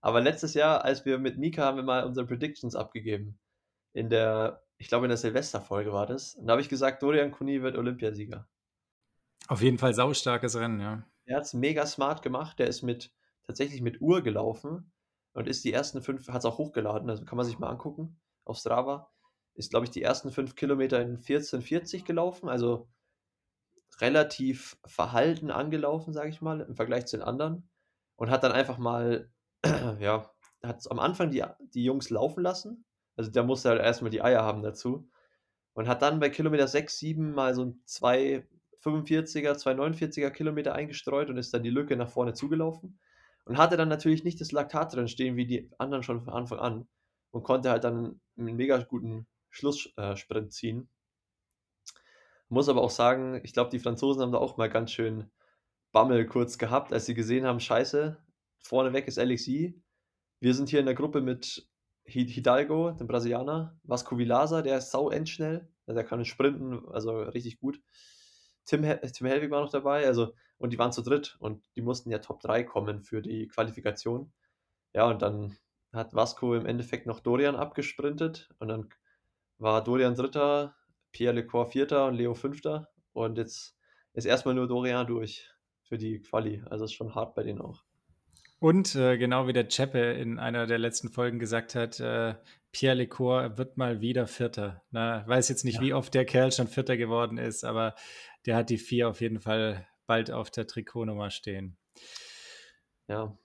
aber 0.00 0.22
letztes 0.22 0.54
Jahr, 0.54 0.86
als 0.86 1.04
wir 1.04 1.18
mit 1.18 1.36
Mika 1.36 1.64
haben 1.64 1.76
wir 1.76 1.82
mal 1.82 2.06
unsere 2.06 2.26
Predictions 2.26 2.74
abgegeben. 2.74 3.38
In 3.92 4.08
der, 4.08 4.64
ich 4.78 4.88
glaube 4.88 5.04
in 5.04 5.10
der 5.10 5.18
Silvesterfolge 5.18 5.92
war 5.92 6.06
das. 6.06 6.36
Und 6.36 6.46
da 6.46 6.52
habe 6.52 6.62
ich 6.62 6.70
gesagt, 6.70 7.02
Dorian 7.02 7.30
Kuni 7.30 7.60
wird 7.60 7.76
Olympiasieger. 7.76 8.48
Auf 9.48 9.60
jeden 9.60 9.76
Fall 9.76 9.92
saustarkes 9.92 10.56
Rennen, 10.56 10.80
ja. 10.80 11.06
Er 11.26 11.36
hat 11.36 11.44
es 11.44 11.52
mega 11.52 11.84
smart 11.84 12.22
gemacht. 12.22 12.58
Der 12.58 12.68
ist 12.68 12.80
mit 12.80 13.12
tatsächlich 13.42 13.82
mit 13.82 14.00
Uhr 14.00 14.22
gelaufen 14.22 14.90
und 15.34 15.46
ist 15.46 15.62
die 15.66 15.74
ersten 15.74 16.00
fünf, 16.00 16.26
hat 16.28 16.38
es 16.38 16.46
auch 16.46 16.56
hochgeladen, 16.56 17.10
also 17.10 17.26
kann 17.26 17.36
man 17.36 17.44
sich 17.44 17.58
mal 17.58 17.68
angucken 17.68 18.18
auf 18.50 18.58
Strava. 18.58 19.10
Ist, 19.54 19.70
glaube 19.70 19.86
ich, 19.86 19.90
die 19.90 20.02
ersten 20.02 20.30
fünf 20.30 20.54
Kilometer 20.54 21.00
in 21.00 21.18
14,40 21.18 22.04
gelaufen, 22.04 22.48
also 22.48 22.88
relativ 24.00 24.78
verhalten 24.84 25.50
angelaufen, 25.50 26.12
sage 26.12 26.30
ich 26.30 26.40
mal, 26.40 26.60
im 26.60 26.76
Vergleich 26.76 27.06
zu 27.06 27.16
den 27.16 27.24
anderen. 27.24 27.68
Und 28.16 28.30
hat 28.30 28.44
dann 28.44 28.52
einfach 28.52 28.78
mal, 28.78 29.30
ja, 29.98 30.30
hat 30.62 30.90
am 30.90 30.98
Anfang 30.98 31.30
die, 31.30 31.44
die 31.74 31.84
Jungs 31.84 32.10
laufen 32.10 32.42
lassen. 32.42 32.84
Also 33.16 33.30
der 33.30 33.42
musste 33.44 33.70
halt 33.70 33.80
erstmal 33.80 34.10
die 34.10 34.22
Eier 34.22 34.42
haben 34.42 34.62
dazu. 34.62 35.08
Und 35.72 35.88
hat 35.88 36.02
dann 36.02 36.20
bei 36.20 36.28
Kilometer 36.30 36.66
6, 36.66 36.98
7 36.98 37.32
mal 37.32 37.54
so 37.54 37.64
ein 37.64 37.82
245er, 37.86 39.54
249er 39.54 40.30
Kilometer 40.30 40.74
eingestreut 40.74 41.30
und 41.30 41.38
ist 41.38 41.54
dann 41.54 41.62
die 41.62 41.70
Lücke 41.70 41.96
nach 41.96 42.10
vorne 42.10 42.34
zugelaufen. 42.34 42.98
Und 43.44 43.56
hatte 43.56 43.76
dann 43.76 43.88
natürlich 43.88 44.24
nicht 44.24 44.40
das 44.40 44.52
Laktat 44.52 44.94
drin 44.94 45.08
stehen 45.08 45.36
wie 45.36 45.46
die 45.46 45.70
anderen 45.78 46.02
schon 46.02 46.22
von 46.22 46.34
Anfang 46.34 46.58
an. 46.58 46.88
Und 47.30 47.42
konnte 47.42 47.70
halt 47.70 47.84
dann 47.84 48.20
einen 48.36 48.56
mega 48.56 48.78
guten 48.82 49.26
Schlusssprint 49.50 50.46
äh, 50.46 50.48
ziehen. 50.48 50.88
Muss 52.48 52.68
aber 52.68 52.82
auch 52.82 52.90
sagen, 52.90 53.40
ich 53.44 53.52
glaube, 53.52 53.70
die 53.70 53.78
Franzosen 53.78 54.22
haben 54.22 54.32
da 54.32 54.38
auch 54.38 54.56
mal 54.56 54.68
ganz 54.68 54.90
schön 54.90 55.30
Bammel 55.92 56.26
kurz 56.26 56.58
gehabt, 56.58 56.92
als 56.92 57.06
sie 57.06 57.14
gesehen 57.14 57.46
haben, 57.46 57.60
scheiße, 57.60 58.16
vorneweg 58.58 59.06
ist 59.06 59.18
Alexi. 59.18 59.80
Wir 60.40 60.54
sind 60.54 60.68
hier 60.68 60.80
in 60.80 60.86
der 60.86 60.94
Gruppe 60.94 61.20
mit 61.20 61.68
Hidalgo, 62.04 62.92
dem 62.92 63.06
Brasilianer, 63.06 63.78
Vasco 63.82 64.18
Vilasa, 64.18 64.62
der 64.62 64.78
ist 64.78 64.90
sau 64.90 65.10
endschnell, 65.10 65.68
der 65.86 66.04
kann 66.04 66.24
sprinten, 66.24 66.88
also 66.88 67.22
richtig 67.22 67.58
gut. 67.58 67.80
Tim, 68.64 68.82
Tim 68.82 69.26
Helwig 69.26 69.50
war 69.50 69.62
noch 69.62 69.70
dabei, 69.70 70.06
also 70.06 70.34
und 70.58 70.72
die 70.72 70.78
waren 70.78 70.92
zu 70.92 71.02
dritt 71.02 71.36
und 71.40 71.64
die 71.74 71.82
mussten 71.82 72.10
ja 72.10 72.18
Top 72.18 72.40
3 72.40 72.64
kommen 72.64 73.02
für 73.02 73.22
die 73.22 73.48
Qualifikation. 73.48 74.32
Ja, 74.92 75.08
und 75.08 75.22
dann 75.22 75.56
hat 75.92 76.14
Vasco 76.14 76.54
im 76.54 76.66
Endeffekt 76.66 77.06
noch 77.06 77.20
Dorian 77.20 77.56
abgesprintet 77.56 78.50
und 78.58 78.68
dann 78.68 78.88
war 79.58 79.82
Dorian 79.84 80.14
Dritter, 80.14 80.76
Pierre 81.12 81.34
Lecor 81.34 81.66
Vierter 81.66 82.06
und 82.06 82.14
Leo 82.14 82.34
Fünfter. 82.34 82.88
Und 83.12 83.38
jetzt 83.38 83.76
ist 84.14 84.24
erstmal 84.24 84.54
nur 84.54 84.68
Dorian 84.68 85.06
durch 85.06 85.50
für 85.82 85.98
die 85.98 86.20
Quali. 86.20 86.62
Also 86.70 86.84
ist 86.84 86.92
schon 86.92 87.14
hart 87.14 87.34
bei 87.34 87.42
denen 87.42 87.60
auch. 87.60 87.82
Und 88.58 88.94
äh, 88.94 89.16
genau 89.16 89.46
wie 89.46 89.54
der 89.54 89.68
Cheppe 89.68 89.98
in 90.12 90.38
einer 90.38 90.66
der 90.66 90.78
letzten 90.78 91.08
Folgen 91.08 91.38
gesagt 91.38 91.74
hat, 91.74 91.98
äh, 91.98 92.34
Pierre 92.72 92.96
Lecor 92.96 93.56
wird 93.56 93.78
mal 93.78 94.00
wieder 94.00 94.26
Vierter. 94.26 94.82
Na, 94.90 95.26
weiß 95.26 95.48
jetzt 95.48 95.64
nicht, 95.64 95.76
ja. 95.76 95.80
wie 95.80 95.94
oft 95.94 96.12
der 96.14 96.26
Kerl 96.26 96.52
schon 96.52 96.68
Vierter 96.68 96.96
geworden 96.96 97.38
ist, 97.38 97.64
aber 97.64 97.94
der 98.46 98.56
hat 98.56 98.70
die 98.70 98.78
vier 98.78 99.08
auf 99.08 99.20
jeden 99.20 99.40
Fall 99.40 99.86
bald 100.06 100.30
auf 100.30 100.50
der 100.50 100.66
Trikotnummer 100.66 101.30
stehen. 101.30 101.78
Ja. 103.08 103.36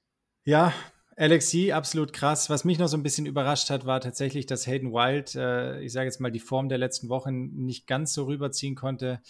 Ja, 0.44 0.74
Alexi, 1.18 1.72
absolut 1.72 2.12
krass. 2.12 2.50
Was 2.50 2.66
mich 2.66 2.78
noch 2.78 2.88
so 2.88 2.98
ein 2.98 3.04
bisschen 3.04 3.26
überrascht 3.26 3.70
hat, 3.70 3.86
war 3.86 4.02
tatsächlich, 4.02 4.48
dass 4.48 4.68
Hayden 4.68 4.92
Wild, 4.92 5.34
äh, 5.36 5.80
ich 5.80 5.94
sage 5.94 6.08
jetzt 6.08 6.20
mal, 6.20 6.32
die 6.32 6.42
Form 6.42 6.68
der 6.68 6.78
letzten 6.78 7.08
Wochen 7.08 7.52
nicht 7.56 7.88
ganz 7.88 8.14
so 8.14 8.26
rüberziehen 8.26 8.76
konnte. 8.76 9.22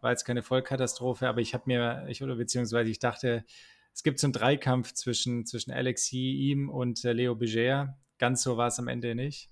War 0.00 0.10
jetzt 0.10 0.24
keine 0.24 0.42
Vollkatastrophe, 0.42 1.28
aber 1.28 1.40
ich 1.40 1.54
habe 1.54 1.64
mir, 1.66 2.06
ich 2.08 2.24
oder 2.24 2.34
beziehungsweise 2.34 2.90
ich 2.90 2.98
dachte, 2.98 3.44
es 3.94 4.02
gibt 4.02 4.18
so 4.18 4.26
einen 4.26 4.32
Dreikampf 4.32 4.94
zwischen, 4.94 5.46
zwischen 5.46 5.70
Alexi, 5.70 6.32
ihm 6.32 6.68
und 6.68 7.04
äh, 7.04 7.12
Leo 7.12 7.36
Beger. 7.36 7.96
Ganz 8.18 8.42
so 8.42 8.56
war 8.56 8.66
es 8.66 8.80
am 8.80 8.88
Ende 8.88 9.14
nicht. 9.14 9.48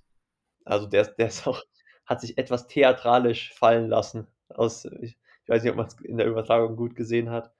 Also 0.64 0.88
der, 0.88 1.04
der 1.04 1.28
ist 1.28 1.46
auch, 1.46 1.62
hat 2.04 2.20
sich 2.20 2.36
etwas 2.36 2.66
theatralisch 2.66 3.52
fallen 3.54 3.88
lassen. 3.88 4.26
Aus, 4.48 4.86
ich, 5.02 5.16
ich 5.44 5.48
weiß 5.48 5.62
nicht, 5.62 5.70
ob 5.70 5.76
man 5.76 5.86
es 5.86 5.94
in 6.00 6.16
der 6.16 6.26
Übertragung 6.26 6.74
gut 6.74 6.96
gesehen 6.96 7.30
hat, 7.30 7.52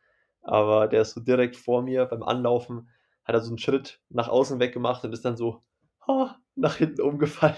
aber 0.43 0.89
der 0.89 1.03
ist 1.03 1.13
so 1.13 1.21
direkt 1.21 1.55
vor 1.55 1.83
mir 1.83 2.07
beim 2.07 2.25
Anlaufen 2.25 2.89
hat 3.27 3.35
er 3.35 3.41
so 3.41 3.51
einen 3.51 3.59
Schritt 3.59 4.01
nach 4.09 4.29
außen 4.29 4.61
weggemacht 4.61 5.05
und 5.05 5.13
ist 5.13 5.25
dann 5.25 5.37
so 5.37 5.63
ha, 6.07 6.41
nach 6.55 6.77
hinten 6.77 7.03
umgefallen. 7.03 7.57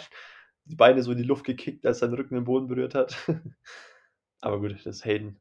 Die 0.64 0.76
Beine 0.76 1.02
so 1.02 1.12
in 1.12 1.18
die 1.18 1.24
Luft 1.24 1.44
gekickt, 1.44 1.86
als 1.86 2.00
sein 2.00 2.12
Rücken 2.12 2.34
den 2.34 2.44
Boden 2.44 2.66
berührt 2.66 2.94
hat. 2.94 3.16
Aber 4.40 4.60
gut, 4.60 4.72
das 4.72 4.86
ist 4.86 5.04
Hayden. 5.04 5.40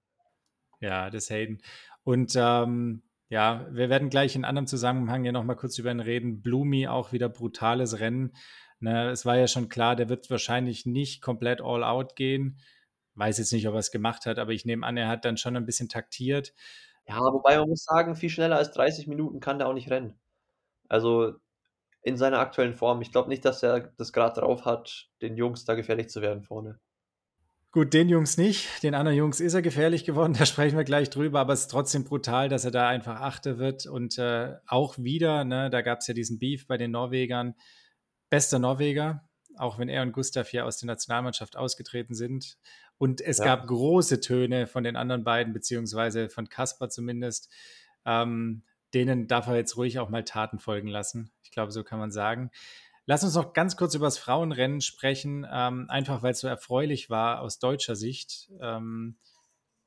Ja, 0.80 1.10
das 1.10 1.24
ist 1.24 1.30
Hayden. 1.30 1.62
Und 2.04 2.34
ähm, 2.36 3.04
ja, 3.30 3.68
wir 3.72 3.90
werden 3.90 4.10
gleich 4.10 4.36
in 4.36 4.46
anderem 4.46 4.68
Zusammenhang 4.68 5.26
ja 5.26 5.32
nochmal 5.32 5.56
kurz 5.56 5.78
über 5.78 5.92
ihn 5.92 6.00
reden. 6.00 6.42
Blumi 6.42 6.88
auch 6.88 7.12
wieder 7.12 7.30
brutales 7.30 8.00
Rennen. 8.00 8.34
Ne, 8.80 9.10
es 9.10 9.26
war 9.26 9.38
ja 9.38 9.48
schon 9.48 9.70
klar, 9.70 9.96
der 9.96 10.08
wird 10.08 10.30
wahrscheinlich 10.30 10.86
nicht 10.86 11.22
komplett 11.22 11.62
all 11.62 11.84
out 11.84 12.16
gehen. 12.16 12.60
Weiß 13.16 13.40
jetzt 13.40 13.52
nicht, 13.52 13.68
ob 13.68 13.74
er 13.74 13.80
es 13.80 13.92
gemacht 13.92 14.26
hat, 14.28 14.38
aber 14.38 14.52
ich 14.52 14.66
nehme 14.66 14.86
an, 14.86 14.98
er 14.98 15.08
hat 15.08 15.26
dann 15.26 15.38
schon 15.38 15.56
ein 15.56 15.66
bisschen 15.66 15.90
taktiert. 15.90 16.54
Ja, 17.08 17.20
wobei 17.20 17.58
man 17.58 17.70
muss 17.70 17.84
sagen, 17.84 18.15
viel 18.15 18.30
schneller 18.30 18.58
als 18.58 18.72
30 18.72 19.08
Minuten 19.08 19.39
kann 19.39 19.60
der 19.60 19.67
auch 19.67 19.74
nicht 19.74 19.89
rennen. 19.89 20.20
Also 20.89 21.36
in 22.02 22.17
seiner 22.17 22.39
aktuellen 22.39 22.74
Form. 22.74 23.02
Ich 23.02 23.12
glaube 23.12 23.30
nicht, 23.30 23.43
dass 23.43 23.63
er 23.63 23.91
das 23.98 24.13
gerade 24.13 24.39
drauf 24.39 24.65
hat, 24.65 25.10
den 25.22 25.36
Jungs 25.36 25.65
da 25.65 25.76
gefährlich 25.76 26.10
zu 26.10 26.22
werden 26.22 26.41
vorne. 26.41 26.80
Gut, 27.72 27.93
den 27.93 28.08
Jungs 28.08 28.38
nicht. 28.38 28.82
Den 28.82 28.96
anderen 28.96 29.17
Jungs 29.17 29.39
ist 29.39 29.54
er 29.54 29.62
gefährlich 29.62 30.06
geworden. 30.06 30.34
Da 30.39 30.46
sprechen 30.46 30.78
wir 30.78 30.86
gleich 30.86 31.10
drüber. 31.10 31.39
Aber 31.41 31.54
es 31.54 31.62
ist 31.62 31.72
trotzdem 31.72 32.06
brutal, 32.06 32.50
dass 32.50 32.65
er 32.65 32.72
da 32.72 32.88
einfach 32.88 33.20
Achter 33.20 33.58
wird. 33.58 33.86
Und 33.86 34.17
äh, 34.17 34.56
auch 34.67 34.98
wieder, 34.98 35.43
ne, 35.43 35.70
da 35.70 35.82
gab 35.82 36.00
es 36.00 36.08
ja 36.08 36.13
diesen 36.13 36.39
Beef 36.39 36.65
bei 36.65 36.78
den 36.78 36.91
Norwegern. 36.91 37.56
Bester 38.30 38.60
Norweger, 38.60 39.28
auch 39.58 39.78
wenn 39.78 39.89
er 39.89 40.02
und 40.02 40.12
Gustav 40.12 40.48
hier 40.50 40.65
aus 40.65 40.78
der 40.78 40.88
Nationalmannschaft 40.88 41.56
ausgetreten 41.56 42.13
sind. 42.13 42.58
Und 42.98 43.22
es 43.22 43.38
ja. 43.38 43.46
gab 43.46 43.68
große 43.68 44.22
Töne 44.22 44.68
von 44.68 44.84
den 44.84 44.96
anderen 44.96 45.24
beiden, 45.24 45.54
beziehungsweise 45.54 46.30
von 46.30 46.50
Kasper 46.50 46.90
zumindest. 46.90 47.50
Ähm, 48.06 48.64
denen 48.94 49.28
darf 49.28 49.48
er 49.48 49.56
jetzt 49.56 49.78
ruhig 49.78 50.00
auch 50.00 50.10
mal 50.10 50.24
Taten 50.24 50.60
folgen 50.60 50.88
lassen. 50.88 51.32
Ich 51.44 51.52
glaube, 51.52 51.72
so 51.72 51.84
kann 51.84 52.00
man 52.00 52.12
sagen. 52.12 52.52
Lass 53.06 53.24
uns 53.24 53.36
noch 53.36 53.54
ganz 53.54 53.78
kurz 53.78 53.96
über 53.96 54.08
das 54.08 54.18
Frauenrennen 54.18 54.82
sprechen, 54.82 55.46
ähm, 55.50 55.86
einfach 55.90 56.24
weil 56.24 56.32
es 56.32 56.40
so 56.40 56.48
erfreulich 56.48 57.10
war 57.10 57.42
aus 57.42 57.60
deutscher 57.60 57.96
Sicht. 57.96 58.52
Ähm, 58.60 59.18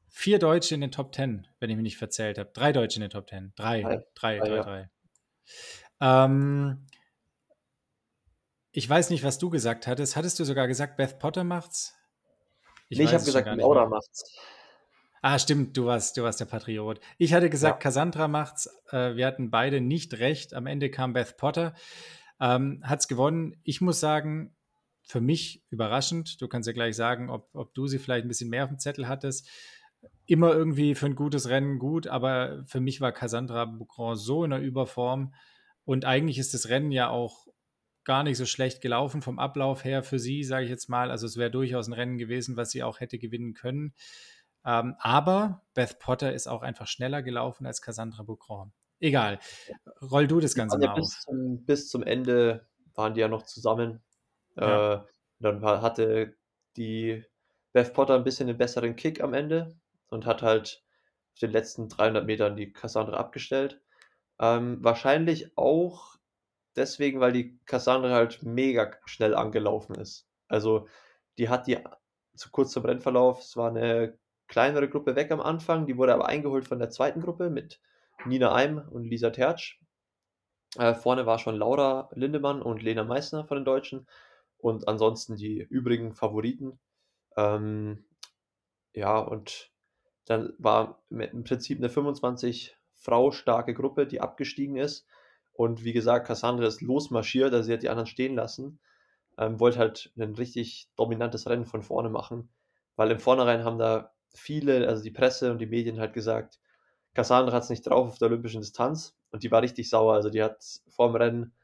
vier 0.09 0.39
Deutsche 0.39 0.75
in 0.75 0.81
den 0.81 0.91
Top 0.91 1.13
Ten, 1.13 1.47
wenn 1.59 1.71
ich 1.71 1.77
mich 1.77 1.83
nicht 1.83 1.99
verzählt 1.99 2.39
habe. 2.39 2.51
Drei 2.53 2.73
Deutsche 2.73 2.97
in 2.97 3.03
den 3.03 3.11
Top 3.11 3.27
Ten. 3.27 3.53
Drei, 3.57 3.83
drei, 4.15 4.39
drei, 4.39 4.39
drei. 4.39 4.57
Ja. 4.57 4.63
drei. 4.63 4.91
Ähm, 6.01 6.87
ich 8.73 8.89
weiß 8.89 9.11
nicht, 9.11 9.25
was 9.25 9.39
du 9.39 9.51
gesagt 9.51 9.87
hattest. 9.87 10.17
Hattest 10.17 10.39
du 10.39 10.45
sogar 10.45 10.67
gesagt, 10.67 10.97
Beth 10.97 11.19
Potter 11.19 11.45
macht's? 11.45 11.95
Ich, 12.91 12.99
nee, 12.99 13.05
ich 13.05 13.15
habe 13.15 13.25
gesagt, 13.25 13.49
Laura 13.57 13.89
macht's. 13.89 14.37
Ah, 15.23 15.39
stimmt, 15.39 15.77
du 15.77 15.85
warst, 15.85 16.17
du 16.17 16.23
warst 16.23 16.41
der 16.41 16.47
Patriot. 16.47 17.01
Ich 17.19 17.33
hatte 17.33 17.49
gesagt, 17.49 17.77
ja. 17.77 17.79
Cassandra 17.83 18.27
macht's. 18.27 18.69
Äh, 18.91 19.15
wir 19.15 19.27
hatten 19.27 19.51
beide 19.51 19.81
nicht 19.81 20.19
recht. 20.19 20.55
Am 20.55 20.67
Ende 20.67 20.91
kam 20.91 21.13
Beth 21.13 21.37
Potter. 21.37 21.75
Ähm, 22.41 22.83
hat 22.83 23.01
es 23.01 23.09
gewonnen. 23.09 23.61
Ich 23.63 23.81
muss 23.81 24.01
sagen, 24.01 24.57
für 25.03 25.21
mich 25.21 25.65
überraschend. 25.71 26.41
Du 26.41 26.49
kannst 26.49 26.67
ja 26.67 26.73
gleich 26.73 26.97
sagen, 26.97 27.31
ob, 27.31 27.49
ob 27.55 27.75
du 27.75 27.87
sie 27.87 27.99
vielleicht 27.99 28.25
ein 28.25 28.29
bisschen 28.29 28.51
mehr 28.51 28.65
auf 28.65 28.71
dem 28.71 28.79
Zettel 28.79 29.09
hattest. 29.09 29.49
Immer 30.27 30.53
irgendwie 30.53 30.95
für 30.95 31.07
ein 31.07 31.17
gutes 31.17 31.49
Rennen 31.49 31.79
gut, 31.79 32.09
aber 32.09 32.65
für 32.67 32.81
mich 32.81 33.01
war 33.01 33.13
Cassandra 33.13 33.67
Boucron 33.67 34.17
so 34.17 34.43
in 34.43 34.51
der 34.51 34.61
Überform. 34.61 35.35
Und 35.85 36.07
eigentlich 36.07 36.39
ist 36.39 36.55
das 36.55 36.71
Rennen 36.71 36.91
ja 36.91 37.09
auch 37.09 37.47
gar 38.05 38.23
nicht 38.23 38.39
so 38.39 38.47
schlecht 38.47 38.81
gelaufen 38.81 39.23
vom 39.23 39.39
Ablauf 39.39 39.85
her 39.85 40.03
für 40.03 40.19
sie, 40.19 40.45
sage 40.45 40.65
ich 40.65 40.71
jetzt 40.71 40.89
mal. 40.89 41.11
Also 41.11 41.27
es 41.27 41.37
wäre 41.37 41.51
durchaus 41.51 41.89
ein 41.89 41.93
Rennen 41.93 42.19
gewesen, 42.19 42.57
was 42.57 42.71
sie 42.71 42.83
auch 42.83 43.01
hätte 43.01 43.19
gewinnen 43.19 43.55
können. 43.55 43.95
Ähm, 44.65 44.95
aber 44.99 45.63
Beth 45.75 45.99
Potter 45.99 46.33
ist 46.33 46.47
auch 46.47 46.63
einfach 46.63 46.87
schneller 46.87 47.23
gelaufen 47.23 47.67
als 47.67 47.81
Cassandra 47.81 48.23
Boucron. 48.23 48.73
Egal. 49.01 49.39
Roll 50.03 50.27
du 50.27 50.41
das 50.41 50.55
Ganze 50.55 50.79
mal 50.79 50.85
ja 50.85 50.95
bis 50.95 51.21
zum, 51.21 51.65
bis 51.65 51.89
zum 51.89 52.03
Ende 52.03 52.67
waren 52.95 53.15
die 53.15 53.21
ja 53.21 53.29
noch 53.29 53.45
zusammen. 53.45 54.03
Ja. 54.57 54.95
Äh, 54.95 55.01
dann 55.39 55.63
war, 55.63 55.81
hatte 55.81 56.37
die 56.77 57.25
Beth 57.73 57.95
Potter 57.95 58.15
ein 58.15 58.25
bisschen 58.25 58.49
einen 58.49 58.59
besseren 58.59 58.97
Kick 58.97 59.23
am 59.23 59.33
Ende 59.33 59.75
und 60.09 60.27
hat 60.27 60.43
halt 60.43 60.85
auf 61.33 61.39
den 61.41 61.53
letzten 61.53 61.89
300 61.89 62.27
Metern 62.27 62.57
die 62.57 62.73
Cassandra 62.73 63.17
abgestellt. 63.17 63.81
Ähm, 64.39 64.79
wahrscheinlich 64.83 65.57
auch 65.57 66.17
deswegen, 66.77 67.21
weil 67.21 67.33
die 67.33 67.59
Cassandra 67.67 68.11
halt 68.11 68.43
mega 68.43 68.93
schnell 69.05 69.35
angelaufen 69.35 69.95
ist. 69.97 70.27
Also 70.49 70.89
die 71.39 71.49
hat 71.49 71.67
die 71.67 71.79
zu 72.35 72.51
kurz 72.51 72.73
zum 72.73 72.85
Rennverlauf, 72.85 73.41
es 73.41 73.57
war 73.57 73.71
eine 73.71 74.19
kleinere 74.49 74.89
Gruppe 74.89 75.15
weg 75.17 75.31
am 75.31 75.41
Anfang, 75.41 75.87
die 75.87 75.97
wurde 75.97 76.15
aber 76.15 76.27
eingeholt 76.27 76.67
von 76.67 76.79
der 76.79 76.91
zweiten 76.91 77.21
Gruppe 77.21 77.51
mit 77.51 77.81
Nina 78.25 78.53
Eim 78.53 78.79
und 78.91 79.05
Lisa 79.05 79.31
Tertsch. 79.31 79.81
Äh, 80.77 80.95
vorne 80.95 81.27
war 81.27 81.39
schon 81.39 81.57
Laura 81.57 82.09
Lindemann 82.15 82.63
und 82.63 82.83
Lena 82.83 83.05
Meissner 83.05 83.45
von 83.45 83.59
den 83.59 83.65
Deutschen 83.65 84.07
und 84.59 84.89
ansonsten 84.89 85.37
die 85.37 85.59
übrigen 85.59 86.15
Favoriten. 86.15 86.79
Ähm, 87.37 88.05
ja, 88.93 89.19
und 89.19 89.71
dann 90.27 90.53
war 90.59 91.03
im 91.11 91.45
Prinzip 91.45 91.79
eine 91.79 91.89
25 91.89 92.77
Frau 92.95 93.31
starke 93.31 93.75
Gruppe, 93.75 94.07
die 94.07 94.21
abgestiegen 94.21 94.77
ist. 94.77 95.07
Und 95.53 95.85
wie 95.85 95.93
gesagt, 95.93 96.27
Cassandra 96.27 96.67
ist 96.67 96.81
losmarschiert, 96.81 97.53
also 97.53 97.67
sie 97.67 97.73
hat 97.73 97.83
die 97.83 97.89
anderen 97.91 98.07
stehen 98.07 98.35
lassen. 98.35 98.81
Ähm, 99.39 99.61
wollte 99.61 99.79
halt 99.79 100.13
ein 100.17 100.35
richtig 100.35 100.89
dominantes 100.97 101.49
Rennen 101.49 101.67
von 101.67 101.83
vorne 101.83 102.11
machen, 102.11 102.51
weil 102.97 103.11
im 103.11 103.21
Vornherein 103.21 103.65
haben 103.65 103.79
da 103.79 104.13
viele, 104.35 104.87
also 104.89 105.03
die 105.03 105.11
Presse 105.11 105.51
und 105.51 105.59
die 105.59 105.67
Medien 105.67 106.01
halt 106.01 106.13
gesagt, 106.13 106.61
Cassandra 107.15 107.55
hat 107.57 107.65
es 107.65 107.71
nicht 107.71 107.87
drauf 107.87 108.09
auf 108.09 108.19
der 108.19 108.29
olympischen 108.29 108.61
Distanz 108.61 109.17
und 109.31 109.43
die 109.43 109.51
war 109.51 109.63
richtig 109.63 109.89
sauer. 109.91 110.15
Also 110.15 110.31
die 110.31 110.43
hat 110.43 110.63
vor 110.89 111.09
dem 111.09 111.17
Rennen, 111.17 111.55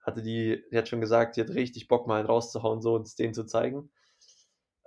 hatte 0.00 0.22
die, 0.22 0.62
die 0.70 0.78
hat 0.78 0.88
schon 0.88 1.00
gesagt, 1.00 1.36
die 1.36 1.40
hat 1.40 1.50
richtig 1.50 1.88
Bock 1.88 2.06
mal 2.06 2.18
einen 2.18 2.26
rauszuhauen, 2.26 2.80
so 2.80 2.94
uns 2.94 3.16
den 3.16 3.34
zu 3.34 3.44
zeigen. 3.44 3.90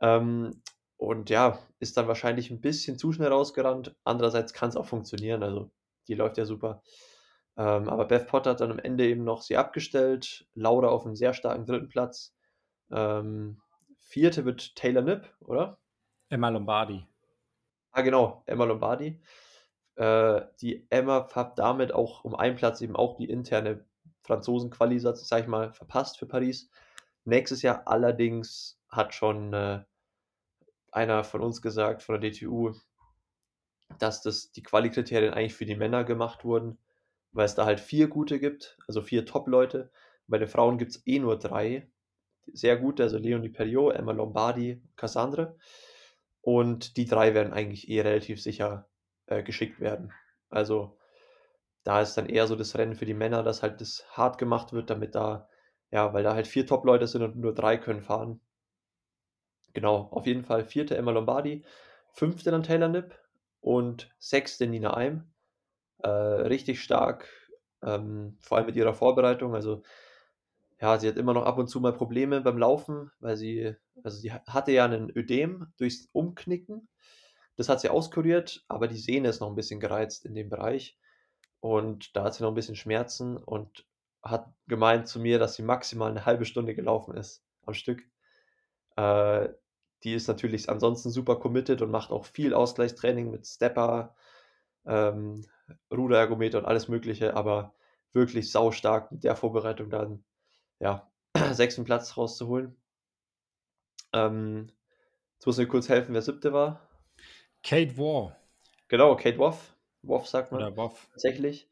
Ähm, 0.02 0.62
und 0.98 1.30
ja, 1.30 1.60
ist 1.80 1.98
dann 1.98 2.08
wahrscheinlich 2.08 2.50
ein 2.50 2.62
bisschen 2.62 2.98
zu 2.98 3.12
schnell 3.12 3.30
rausgerannt. 3.30 3.96
Andererseits 4.04 4.54
kann 4.54 4.70
es 4.70 4.76
auch 4.76 4.86
funktionieren, 4.88 5.44
also 5.44 5.72
die 6.08 6.16
läuft 6.16 6.38
ja 6.38 6.46
super. 6.46 6.82
Ähm, 7.58 7.90
aber 7.90 8.06
Beth 8.06 8.28
Potter 8.28 8.52
hat 8.52 8.62
dann 8.62 8.72
am 8.72 8.80
Ende 8.80 9.08
eben 9.08 9.24
noch 9.24 9.42
sie 9.42 9.58
abgestellt. 9.58 10.48
Laura 10.54 10.90
auf 10.90 11.06
einem 11.06 11.16
sehr 11.16 11.34
starken 11.34 11.66
dritten 11.66 11.90
Platz. 11.90 12.36
Ähm, 12.92 13.62
vierte 13.98 14.46
wird 14.46 14.76
Taylor 14.76 15.02
Nipp, 15.02 15.34
oder? 15.42 15.80
Emma 16.30 16.50
Lombardi. 16.50 17.06
Ah, 17.92 18.02
genau, 18.02 18.44
Emma 18.46 18.66
Lombardi. 18.66 19.20
Äh, 19.96 20.42
die 20.62 20.86
Emma 20.92 21.28
hat 21.34 21.58
damit 21.58 21.94
auch 21.94 22.24
um 22.24 22.36
einen 22.36 22.56
Platz 22.56 22.82
eben 22.82 22.96
auch 22.96 23.18
die 23.18 23.30
interne 23.30 23.86
Franzosen-Quali, 24.22 25.00
sag 25.00 25.42
ich 25.42 25.48
mal, 25.48 25.74
verpasst 25.74 26.20
für 26.20 26.28
Paris. 26.28 26.70
Nächstes 27.26 27.64
Jahr 27.64 27.88
allerdings 27.88 28.80
hat 28.90 29.16
schon 29.16 29.54
äh, 29.54 29.84
einer 30.92 31.24
von 31.24 31.42
uns 31.42 31.62
gesagt, 31.62 32.04
von 32.04 32.22
der 32.22 32.32
DTU, 32.32 32.74
dass 33.98 34.22
das 34.22 34.52
die 34.52 34.64
Quali-Kriterien 34.64 35.34
eigentlich 35.34 35.56
für 35.56 35.66
die 35.66 35.76
Männer 35.76 36.04
gemacht 36.04 36.46
wurden, 36.46 36.78
weil 37.38 37.46
es 37.46 37.56
da 37.56 37.66
halt 37.66 37.80
vier 37.80 38.08
gute 38.08 38.40
gibt, 38.40 38.78
also 38.88 39.02
vier 39.02 39.26
Top-Leute. 39.26 39.92
Bei 40.28 40.40
den 40.40 40.48
Frauen 40.48 40.80
gibt 40.80 40.92
es 40.92 41.06
eh 41.06 41.20
nur 41.20 41.38
drei. 41.38 41.88
Sehr 42.52 42.78
gute, 42.78 43.04
also 43.04 43.20
Leonie 43.20 43.50
Perriot, 43.50 43.94
Emma 43.96 44.12
Lombardi, 44.12 44.82
Cassandre. 44.96 45.56
Und 46.42 46.98
die 46.98 47.06
drei 47.06 47.36
werden 47.36 47.54
eigentlich 47.54 47.90
eh 47.90 48.02
relativ 48.02 48.42
sicher 48.42 48.90
äh, 49.28 49.44
geschickt 49.44 49.80
werden. 49.80 50.14
Also 50.50 50.98
da 51.84 52.02
ist 52.02 52.16
dann 52.16 52.28
eher 52.28 52.48
so 52.48 52.56
das 52.56 52.76
Rennen 52.76 52.96
für 52.96 53.06
die 53.06 53.14
Männer, 53.14 53.44
dass 53.44 53.62
halt 53.62 53.82
das 53.82 54.04
hart 54.10 54.40
gemacht 54.40 54.74
wird, 54.74 54.90
damit 54.90 55.14
da, 55.14 55.48
ja, 55.92 56.14
weil 56.14 56.24
da 56.24 56.34
halt 56.34 56.48
vier 56.48 56.66
Top-Leute 56.66 57.06
sind 57.06 57.22
und 57.22 57.38
nur 57.38 57.54
drei 57.54 57.78
können 57.78 58.02
fahren. 58.02 58.42
Genau, 59.74 60.08
auf 60.10 60.26
jeden 60.26 60.44
Fall 60.44 60.66
vierte 60.66 60.98
Emma 60.98 61.12
Lombardi, 61.12 61.64
fünfte 62.14 62.50
dann 62.50 62.64
Taylor 62.64 62.88
Nipp 62.88 63.16
und 63.62 64.10
sechste 64.18 64.66
Nina 64.66 64.96
Eim. 64.98 65.32
Äh, 66.00 66.10
richtig 66.10 66.82
stark, 66.82 67.28
ähm, 67.84 68.38
vor 68.42 68.58
allem 68.58 68.68
mit 68.68 68.76
ihrer 68.76 68.94
Vorbereitung. 68.94 69.56
Also 69.56 69.84
ja, 70.80 71.00
sie 71.00 71.08
hat 71.08 71.18
immer 71.18 71.34
noch 71.34 71.46
ab 71.46 71.58
und 71.58 71.68
zu 71.68 71.80
mal 71.80 71.94
Probleme 71.94 72.42
beim 72.42 72.58
Laufen, 72.58 73.12
weil 73.20 73.36
sie, 73.36 73.76
also 74.04 74.18
sie 74.20 74.32
hatte 74.32 74.72
ja 74.72 74.86
einen 74.86 75.10
Ödem 75.16 75.74
durchs 75.78 76.08
Umknicken 76.14 76.88
das 77.58 77.70
hat 77.70 77.82
sie 77.82 77.90
auskuriert, 77.90 78.64
aber 78.68 78.88
die 78.88 78.98
Sehne 79.00 79.30
ist 79.30 79.42
noch 79.42 79.50
ein 79.50 79.56
bisschen 79.56 79.80
gereizt 79.80 80.26
in 80.26 80.36
dem 80.36 80.48
Bereich. 80.50 80.98
Und 81.60 82.16
da 82.16 82.24
hat 82.24 82.36
sie 82.36 82.44
noch 82.44 82.52
ein 82.52 82.56
bisschen 82.56 82.76
Schmerzen 82.76 83.36
und 83.38 83.86
hat 84.22 84.48
gemeint 84.68 85.08
zu 85.08 85.20
mir, 85.20 85.40
dass 85.40 85.56
sie 85.56 85.64
maximal 85.64 86.12
eine 86.12 86.26
halbe 86.26 86.46
Stunde 86.46 86.76
gelaufen 86.76 87.16
ist 87.18 87.44
am 87.66 87.74
Stück. 87.74 88.04
Äh, 88.96 89.50
die 90.04 90.14
ist 90.14 90.28
natürlich 90.28 90.70
ansonsten 90.70 91.10
super 91.10 91.38
committed 91.38 91.82
und 91.82 91.90
macht 91.90 92.12
auch 92.12 92.26
viel 92.26 92.54
Ausgleichstraining 92.54 93.32
mit 93.32 93.48
Stepper, 93.48 94.16
ähm, 94.86 95.44
Ruderergometer 95.92 96.60
und 96.60 96.66
alles 96.66 96.88
Mögliche, 96.88 97.36
aber 97.36 97.74
wirklich 98.14 98.52
saustark 98.52 99.12
mit 99.12 99.24
der 99.24 99.36
Vorbereitung 99.36 99.90
dann, 99.90 100.24
ja, 100.80 101.12
sechsten 101.52 101.84
Platz 101.84 102.18
rauszuholen. 102.18 102.76
Ähm, 104.14 104.72
jetzt 105.36 105.46
muss 105.46 105.58
mir 105.58 105.68
kurz 105.68 105.90
helfen, 105.90 106.14
wer 106.14 106.22
siebte 106.22 106.54
war. 106.54 106.88
Kate 107.64 107.98
War. 107.98 108.36
Genau, 108.88 109.16
Kate 109.16 109.38
Woff. 109.38 109.76
Woff 110.02 110.28
sagt 110.28 110.52
man. 110.52 110.62
Oder 110.62 110.78
Woff. 110.78 111.08
Tatsächlich. 111.12 111.70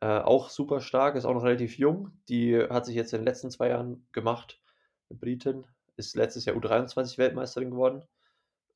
Äh, 0.00 0.20
auch 0.20 0.50
super 0.50 0.80
stark, 0.80 1.16
ist 1.16 1.24
auch 1.24 1.34
noch 1.34 1.44
relativ 1.44 1.78
jung. 1.78 2.10
Die 2.28 2.58
hat 2.58 2.86
sich 2.86 2.94
jetzt 2.94 3.12
in 3.12 3.20
den 3.20 3.26
letzten 3.26 3.50
zwei 3.50 3.68
Jahren 3.68 4.06
gemacht. 4.12 4.60
Britin. 5.08 5.66
Ist 5.96 6.16
letztes 6.16 6.44
Jahr 6.44 6.56
U23-Weltmeisterin 6.56 7.70
geworden. 7.70 8.04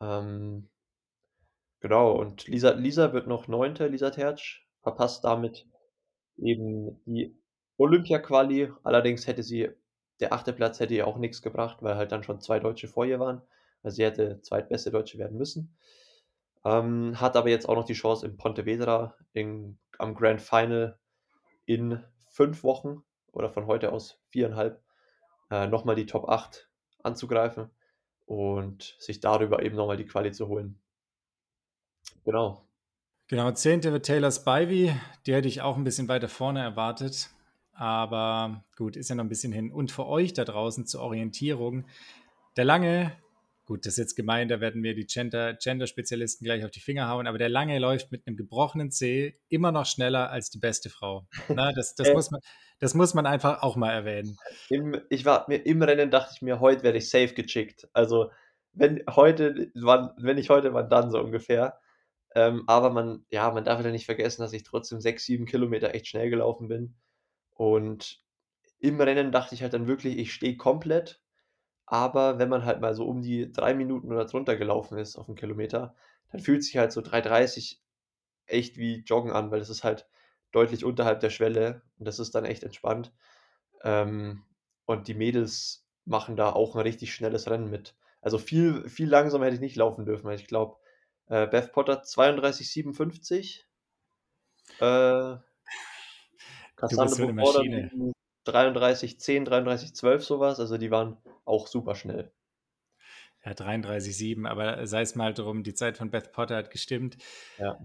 Ähm, 0.00 0.69
genau, 1.80 2.12
und 2.12 2.46
Lisa, 2.46 2.70
Lisa 2.70 3.12
wird 3.12 3.26
noch 3.26 3.48
Neunte, 3.48 3.88
Lisa 3.88 4.10
Tertsch. 4.10 4.66
Verpasst 4.82 5.24
damit 5.24 5.66
eben 6.38 7.00
die 7.04 7.36
Olympia-Quali. 7.76 8.72
Allerdings 8.82 9.26
hätte 9.26 9.42
sie, 9.42 9.70
der 10.20 10.32
achte 10.32 10.52
Platz 10.52 10.80
hätte 10.80 10.94
ihr 10.94 11.06
auch 11.06 11.18
nichts 11.18 11.42
gebracht, 11.42 11.78
weil 11.82 11.96
halt 11.96 12.12
dann 12.12 12.22
schon 12.22 12.40
zwei 12.40 12.60
Deutsche 12.60 12.88
vor 12.88 13.04
ihr 13.04 13.20
waren. 13.20 13.42
Also 13.82 13.96
sie 13.96 14.04
hätte 14.04 14.40
zweitbeste 14.42 14.90
Deutsche 14.90 15.18
werden 15.18 15.38
müssen. 15.38 15.76
Ähm, 16.64 17.18
hat 17.20 17.36
aber 17.36 17.48
jetzt 17.48 17.68
auch 17.68 17.74
noch 17.74 17.86
die 17.86 17.94
Chance 17.94 18.26
in 18.26 18.36
Pontevedra 18.36 19.14
in, 19.32 19.78
am 19.98 20.14
Grand 20.14 20.42
Final 20.42 20.98
in 21.64 22.02
fünf 22.28 22.62
Wochen 22.64 23.02
oder 23.32 23.50
von 23.50 23.66
heute 23.66 23.92
aus 23.92 24.20
viereinhalb 24.28 24.82
äh, 25.50 25.66
nochmal 25.66 25.96
die 25.96 26.06
Top 26.06 26.28
8 26.28 26.68
anzugreifen 27.02 27.70
und 28.26 28.94
sich 28.98 29.20
darüber 29.20 29.62
eben 29.62 29.76
nochmal 29.76 29.96
die 29.96 30.06
Quali 30.06 30.32
zu 30.32 30.48
holen. 30.48 30.80
Genau. 32.24 32.66
Genau, 33.28 33.50
10. 33.50 33.84
wird 33.84 34.06
Taylor 34.06 34.32
Spivey. 34.32 34.92
Die 35.26 35.34
hätte 35.34 35.48
ich 35.48 35.62
auch 35.62 35.76
ein 35.76 35.84
bisschen 35.84 36.08
weiter 36.08 36.28
vorne 36.28 36.60
erwartet. 36.60 37.30
Aber 37.72 38.64
gut, 38.76 38.96
ist 38.96 39.08
ja 39.08 39.14
noch 39.14 39.24
ein 39.24 39.28
bisschen 39.28 39.52
hin. 39.52 39.72
Und 39.72 39.90
für 39.90 40.06
euch 40.06 40.34
da 40.34 40.44
draußen 40.44 40.86
zur 40.86 41.00
Orientierung, 41.00 41.86
der 42.56 42.64
Lange, 42.64 43.12
gut, 43.64 43.86
das 43.86 43.92
ist 43.94 43.98
jetzt 43.98 44.16
gemein, 44.16 44.48
da 44.48 44.60
werden 44.60 44.80
mir 44.80 44.94
die 44.94 45.06
Gender-Spezialisten 45.06 46.44
gleich 46.44 46.64
auf 46.64 46.72
die 46.72 46.80
Finger 46.80 47.08
hauen, 47.08 47.26
aber 47.26 47.38
der 47.38 47.48
Lange 47.48 47.78
läuft 47.78 48.10
mit 48.10 48.26
einem 48.26 48.36
gebrochenen 48.36 48.90
C 48.90 49.38
immer 49.48 49.72
noch 49.72 49.86
schneller 49.86 50.30
als 50.30 50.50
die 50.50 50.58
beste 50.58 50.90
Frau. 50.90 51.26
Na, 51.48 51.72
das, 51.72 51.94
das, 51.94 52.08
äh, 52.08 52.12
muss 52.12 52.30
man, 52.30 52.40
das 52.80 52.94
muss 52.94 53.14
man 53.14 53.26
einfach 53.26 53.62
auch 53.62 53.76
mal 53.76 53.92
erwähnen. 53.92 54.36
Im, 54.68 55.00
ich 55.08 55.24
war 55.24 55.46
mir 55.48 55.64
im 55.64 55.80
Rennen, 55.80 56.10
dachte 56.10 56.32
ich 56.34 56.42
mir, 56.42 56.60
heute 56.60 56.82
werde 56.82 56.98
ich 56.98 57.08
safe 57.08 57.32
gechickt. 57.32 57.88
Also, 57.92 58.30
wenn 58.72 59.02
heute, 59.08 59.70
wann, 59.74 60.10
wenn 60.18 60.36
nicht 60.36 60.50
heute, 60.50 60.74
wann 60.74 60.90
dann 60.90 61.10
so 61.10 61.20
ungefähr. 61.20 61.78
Ähm, 62.34 62.64
aber 62.66 62.90
man, 62.90 63.24
ja, 63.30 63.50
man 63.50 63.64
darf 63.64 63.84
ja 63.84 63.90
nicht 63.90 64.06
vergessen, 64.06 64.42
dass 64.42 64.52
ich 64.52 64.62
trotzdem 64.62 65.00
sechs, 65.00 65.24
sieben 65.24 65.46
Kilometer 65.46 65.94
echt 65.94 66.06
schnell 66.06 66.30
gelaufen 66.30 66.68
bin. 66.68 66.94
Und 67.54 68.24
im 68.78 69.00
Rennen 69.00 69.32
dachte 69.32 69.54
ich 69.54 69.62
halt 69.62 69.74
dann 69.74 69.86
wirklich, 69.86 70.18
ich 70.18 70.32
stehe 70.32 70.56
komplett. 70.56 71.20
Aber 71.86 72.38
wenn 72.38 72.48
man 72.48 72.64
halt 72.64 72.80
mal 72.80 72.94
so 72.94 73.06
um 73.06 73.22
die 73.22 73.50
drei 73.52 73.74
Minuten 73.74 74.12
oder 74.12 74.24
drunter 74.26 74.56
gelaufen 74.56 74.98
ist 74.98 75.16
auf 75.16 75.28
einen 75.28 75.36
Kilometer, 75.36 75.94
dann 76.32 76.40
fühlt 76.40 76.64
sich 76.64 76.76
halt 76.76 76.92
so 76.92 77.00
3,30 77.02 77.80
echt 78.46 78.76
wie 78.78 79.02
Joggen 79.04 79.32
an, 79.32 79.50
weil 79.50 79.58
das 79.60 79.70
ist 79.70 79.84
halt 79.84 80.08
deutlich 80.52 80.84
unterhalb 80.84 81.20
der 81.20 81.30
Schwelle 81.30 81.82
und 81.98 82.06
das 82.06 82.18
ist 82.18 82.34
dann 82.34 82.44
echt 82.44 82.62
entspannt. 82.64 83.12
Ähm, 83.82 84.44
und 84.86 85.08
die 85.08 85.14
Mädels 85.14 85.86
machen 86.04 86.36
da 86.36 86.52
auch 86.52 86.74
ein 86.76 86.82
richtig 86.82 87.14
schnelles 87.14 87.48
Rennen 87.50 87.70
mit. 87.70 87.96
Also 88.20 88.38
viel, 88.38 88.88
viel 88.88 89.08
langsamer 89.08 89.46
hätte 89.46 89.56
ich 89.56 89.60
nicht 89.60 89.76
laufen 89.76 90.04
dürfen, 90.04 90.26
weil 90.26 90.36
ich 90.38 90.46
glaube, 90.46 90.76
äh, 91.30 91.46
Beth 91.46 91.72
Potter 91.72 92.02
32,57. 92.02 93.62
Äh, 94.80 95.38
Cassandra 96.76 97.08
so 97.08 97.32
Maschine. 97.32 98.12
33, 98.44 99.20
10, 99.20 99.44
33, 99.44 99.94
12 99.94 100.24
sowas. 100.24 100.60
Also 100.60 100.76
die 100.76 100.90
waren 100.90 101.16
auch 101.44 101.66
super 101.66 101.94
schnell. 101.94 102.32
Ja, 103.44 103.52
33,7, 103.52 104.46
aber 104.46 104.86
sei 104.86 105.00
es 105.00 105.14
mal 105.14 105.32
drum, 105.32 105.62
die 105.62 105.72
Zeit 105.72 105.96
von 105.96 106.10
Beth 106.10 106.32
Potter 106.32 106.56
hat 106.56 106.70
gestimmt. 106.70 107.16
Ja. 107.58 107.78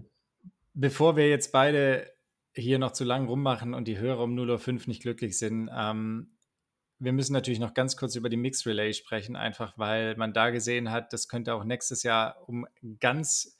Bevor 0.74 1.16
wir 1.16 1.30
jetzt 1.30 1.52
beide 1.52 2.12
hier 2.54 2.78
noch 2.78 2.92
zu 2.92 3.04
lang 3.04 3.26
rummachen 3.26 3.72
und 3.74 3.88
die 3.88 3.98
Hörer 3.98 4.22
um 4.24 4.34
0.05 4.34 4.68
Uhr 4.68 4.88
nicht 4.88 5.02
glücklich 5.02 5.38
sind, 5.38 5.70
ähm, 5.74 6.35
wir 6.98 7.12
müssen 7.12 7.32
natürlich 7.32 7.60
noch 7.60 7.74
ganz 7.74 7.96
kurz 7.96 8.16
über 8.16 8.28
die 8.28 8.36
Mixed 8.36 8.66
Relay 8.66 8.92
sprechen, 8.92 9.36
einfach 9.36 9.76
weil 9.76 10.16
man 10.16 10.32
da 10.32 10.50
gesehen 10.50 10.90
hat, 10.90 11.12
das 11.12 11.28
könnte 11.28 11.54
auch 11.54 11.64
nächstes 11.64 12.02
Jahr 12.02 12.48
um 12.48 12.66
ganz, 13.00 13.56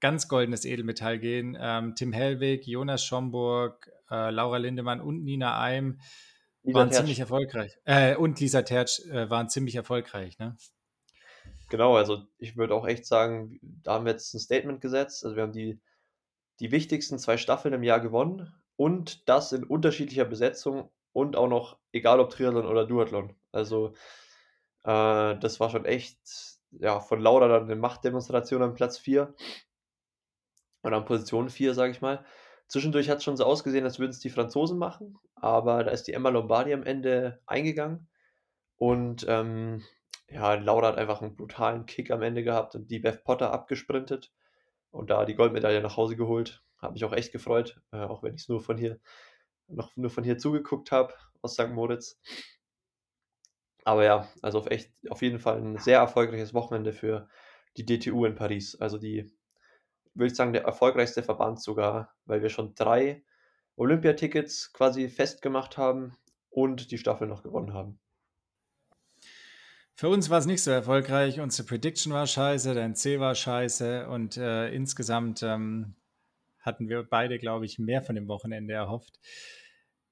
ganz 0.00 0.28
goldenes 0.28 0.64
Edelmetall 0.64 1.18
gehen. 1.18 1.56
Ähm, 1.58 1.94
Tim 1.94 2.12
Hellwig, 2.12 2.66
Jonas 2.66 3.04
Schomburg, 3.04 3.90
äh, 4.10 4.30
Laura 4.30 4.58
Lindemann 4.58 5.00
und 5.00 5.24
Nina 5.24 5.58
Eim 5.60 5.98
Lisa 6.62 6.78
waren 6.78 6.88
Tertsch. 6.88 6.98
ziemlich 7.00 7.20
erfolgreich. 7.20 7.78
Äh, 7.84 8.16
und 8.16 8.40
Lisa 8.40 8.62
Tertsch 8.62 9.00
äh, 9.06 9.28
waren 9.30 9.48
ziemlich 9.48 9.74
erfolgreich, 9.76 10.38
ne? 10.38 10.56
Genau, 11.70 11.96
also 11.96 12.26
ich 12.38 12.56
würde 12.56 12.74
auch 12.74 12.86
echt 12.86 13.06
sagen, 13.06 13.58
da 13.62 13.94
haben 13.94 14.04
wir 14.04 14.12
jetzt 14.12 14.34
ein 14.34 14.40
Statement 14.40 14.80
gesetzt. 14.80 15.24
Also 15.24 15.36
wir 15.36 15.42
haben 15.42 15.52
die, 15.52 15.80
die 16.60 16.70
wichtigsten 16.70 17.18
zwei 17.18 17.36
Staffeln 17.36 17.74
im 17.74 17.82
Jahr 17.82 18.00
gewonnen 18.00 18.54
und 18.76 19.28
das 19.28 19.52
in 19.52 19.64
unterschiedlicher 19.64 20.24
Besetzung 20.24 20.90
und 21.14 21.36
auch 21.36 21.48
noch, 21.48 21.78
egal 21.92 22.20
ob 22.20 22.30
Triathlon 22.30 22.66
oder 22.66 22.84
Duathlon. 22.84 23.34
Also 23.52 23.94
äh, 24.82 25.38
das 25.38 25.60
war 25.60 25.70
schon 25.70 25.86
echt, 25.86 26.18
ja, 26.72 27.00
von 27.00 27.20
Laura 27.20 27.48
dann 27.48 27.64
eine 27.64 27.76
Machtdemonstration 27.76 28.62
an 28.62 28.74
Platz 28.74 28.98
4 28.98 29.32
oder 30.82 30.96
an 30.96 31.04
Position 31.06 31.48
4, 31.48 31.72
sage 31.72 31.92
ich 31.92 32.02
mal. 32.02 32.24
Zwischendurch 32.66 33.08
hat 33.08 33.18
es 33.18 33.24
schon 33.24 33.36
so 33.36 33.44
ausgesehen, 33.44 33.84
als 33.84 33.98
würden 33.98 34.10
es 34.10 34.18
die 34.18 34.30
Franzosen 34.30 34.76
machen, 34.76 35.16
aber 35.36 35.84
da 35.84 35.92
ist 35.92 36.08
die 36.08 36.14
Emma 36.14 36.30
Lombardi 36.30 36.74
am 36.74 36.82
Ende 36.82 37.40
eingegangen 37.46 38.08
und 38.76 39.24
ähm, 39.28 39.84
ja, 40.28 40.54
Laura 40.54 40.88
hat 40.88 40.98
einfach 40.98 41.22
einen 41.22 41.36
brutalen 41.36 41.86
Kick 41.86 42.10
am 42.10 42.22
Ende 42.22 42.42
gehabt 42.42 42.74
und 42.74 42.90
die 42.90 42.98
Beth 42.98 43.22
Potter 43.22 43.52
abgesprintet 43.52 44.32
und 44.90 45.10
da 45.10 45.24
die 45.24 45.36
Goldmedaille 45.36 45.80
nach 45.80 45.96
Hause 45.96 46.16
geholt. 46.16 46.64
Habe 46.78 46.94
mich 46.94 47.04
auch 47.04 47.12
echt 47.12 47.32
gefreut, 47.32 47.80
äh, 47.92 47.98
auch 47.98 48.22
wenn 48.22 48.34
ich 48.34 48.42
es 48.42 48.48
nur 48.48 48.60
von 48.60 48.78
hier 48.78 48.98
noch 49.68 49.96
nur 49.96 50.10
von 50.10 50.24
hier 50.24 50.38
zugeguckt 50.38 50.92
habe 50.92 51.14
aus 51.42 51.54
St. 51.54 51.70
Moritz. 51.70 52.18
Aber 53.84 54.04
ja, 54.04 54.28
also 54.42 54.58
auf 54.58 54.66
echt 54.66 54.92
auf 55.10 55.22
jeden 55.22 55.38
Fall 55.38 55.60
ein 55.60 55.78
sehr 55.78 55.98
erfolgreiches 55.98 56.54
Wochenende 56.54 56.92
für 56.92 57.28
die 57.76 57.84
DTU 57.84 58.24
in 58.24 58.34
Paris. 58.34 58.76
Also 58.80 58.98
die 58.98 59.30
würde 60.14 60.28
ich 60.28 60.36
sagen, 60.36 60.52
der 60.52 60.64
erfolgreichste 60.64 61.22
Verband 61.22 61.60
sogar, 61.60 62.14
weil 62.24 62.42
wir 62.42 62.48
schon 62.48 62.74
drei 62.74 63.24
Olympiatickets 63.76 64.72
quasi 64.72 65.08
festgemacht 65.08 65.76
haben 65.76 66.16
und 66.50 66.90
die 66.90 66.98
Staffel 66.98 67.26
noch 67.26 67.42
gewonnen 67.42 67.74
haben. 67.74 67.98
Für 69.96 70.08
uns 70.08 70.30
war 70.30 70.38
es 70.38 70.46
nicht 70.46 70.62
so 70.62 70.70
erfolgreich. 70.70 71.40
Unsere 71.40 71.68
Prediction 71.68 72.12
war 72.12 72.26
scheiße, 72.26 72.74
dein 72.74 72.94
C 72.94 73.20
war 73.20 73.34
scheiße 73.34 74.08
und 74.08 74.36
äh, 74.36 74.68
insgesamt 74.70 75.42
ähm, 75.42 75.94
hatten 76.64 76.88
wir 76.88 77.02
beide, 77.04 77.38
glaube 77.38 77.66
ich, 77.66 77.78
mehr 77.78 78.02
von 78.02 78.14
dem 78.14 78.28
Wochenende 78.28 78.74
erhofft. 78.74 79.20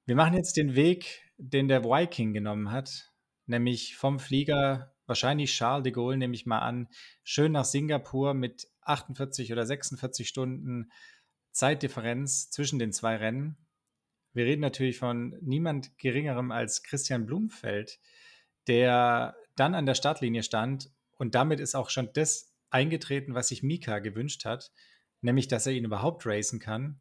Wir 0.05 0.17
machen 0.17 0.35
jetzt 0.35 0.57
den 0.57 0.75
Weg, 0.75 1.23
den 1.39 1.69
der 1.69 1.85
Viking 1.85 2.33
genommen 2.33 2.71
hat, 2.71 3.13
nämlich 3.47 3.97
vom 3.97 4.19
Flieger, 4.19 4.95
wahrscheinlich 5.07 5.53
Charles 5.53 5.85
de 5.85 5.93
Gaulle, 5.93 6.17
nehme 6.17 6.35
ich 6.35 6.47
mal 6.47 6.61
an, 6.61 6.89
schön 7.25 7.53
nach 7.53 7.65
Singapur 7.65 8.35
mit 8.35 8.69
48 8.83 9.53
oder 9.53 9.65
46 9.65 10.29
Stunden 10.29 10.91
Zeitdifferenz 11.53 12.51
zwischen 12.51 12.79
den 12.79 12.93
zwei 12.93 13.17
Rennen. 13.17 13.57
Wir 14.33 14.45
reden 14.45 14.63
natürlich 14.63 14.99
von 14.99 15.37
niemand 15.41 15.97
Geringerem 15.99 16.51
als 16.51 16.83
Christian 16.83 17.27
Blumfeld, 17.27 18.01
der 18.67 19.37
dann 19.57 19.75
an 19.75 19.87
der 19.87 19.95
Startlinie 19.95 20.43
stand 20.43 20.91
und 21.19 21.35
damit 21.35 21.61
ist 21.61 21.75
auch 21.75 21.91
schon 21.91 22.11
das 22.15 22.55
eingetreten, 22.71 23.35
was 23.35 23.49
sich 23.49 23.63
Mika 23.63 23.99
gewünscht 23.99 24.45
hat, 24.45 24.73
nämlich 25.23 25.49
dass 25.49 25.67
er 25.67 25.73
ihn 25.73 25.85
überhaupt 25.85 26.27
racen 26.27 26.59
kann. 26.61 27.01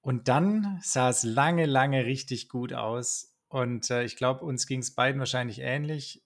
Und 0.00 0.28
dann 0.28 0.78
sah 0.82 1.10
es 1.10 1.24
lange, 1.24 1.66
lange 1.66 2.06
richtig 2.06 2.48
gut 2.48 2.72
aus. 2.72 3.34
Und 3.48 3.90
äh, 3.90 4.04
ich 4.04 4.16
glaube, 4.16 4.44
uns 4.44 4.66
ging 4.66 4.80
es 4.80 4.94
beiden 4.94 5.18
wahrscheinlich 5.18 5.58
ähnlich. 5.58 6.22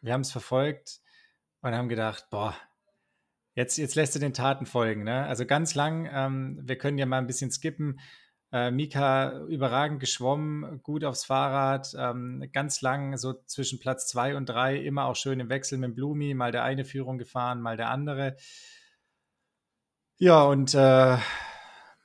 Wir 0.00 0.14
haben 0.14 0.22
es 0.22 0.32
verfolgt 0.32 1.00
und 1.60 1.74
haben 1.74 1.88
gedacht, 1.88 2.28
boah, 2.30 2.56
Jetzt, 3.54 3.76
jetzt 3.76 3.96
lässt 3.96 4.14
du 4.14 4.18
den 4.18 4.32
Taten 4.32 4.64
folgen. 4.64 5.04
Ne? 5.04 5.26
Also 5.26 5.44
ganz 5.44 5.74
lang, 5.74 6.08
ähm, 6.12 6.58
wir 6.62 6.76
können 6.78 6.98
ja 6.98 7.04
mal 7.06 7.18
ein 7.18 7.26
bisschen 7.26 7.50
skippen. 7.50 8.00
Äh, 8.50 8.70
Mika 8.70 9.40
überragend 9.46 10.00
geschwommen, 10.00 10.82
gut 10.82 11.04
aufs 11.04 11.24
Fahrrad, 11.24 11.94
ähm, 11.98 12.48
ganz 12.52 12.80
lang 12.80 13.16
so 13.16 13.34
zwischen 13.46 13.78
Platz 13.78 14.08
zwei 14.08 14.36
und 14.36 14.46
drei, 14.46 14.76
immer 14.76 15.04
auch 15.04 15.16
schön 15.16 15.40
im 15.40 15.48
Wechsel 15.48 15.78
mit 15.78 15.94
Blumi, 15.94 16.34
mal 16.34 16.52
der 16.52 16.62
eine 16.62 16.84
Führung 16.84 17.18
gefahren, 17.18 17.60
mal 17.60 17.76
der 17.76 17.90
andere. 17.90 18.36
Ja, 20.22 20.44
und 20.44 20.72
äh, 20.72 21.18